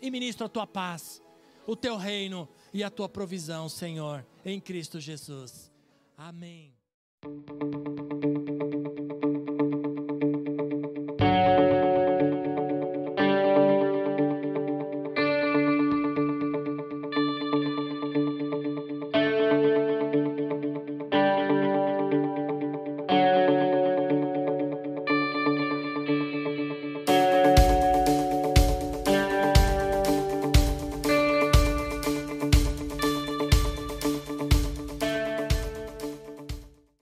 E 0.00 0.10
ministro 0.10 0.46
a 0.46 0.48
tua 0.48 0.66
paz, 0.66 1.22
o 1.64 1.76
teu 1.76 1.96
reino 1.96 2.48
e 2.72 2.82
a 2.82 2.90
tua 2.90 3.08
provisão, 3.08 3.68
Senhor, 3.68 4.26
em 4.44 4.58
Cristo 4.58 4.98
Jesus. 4.98 5.71
Amém. 6.22 6.72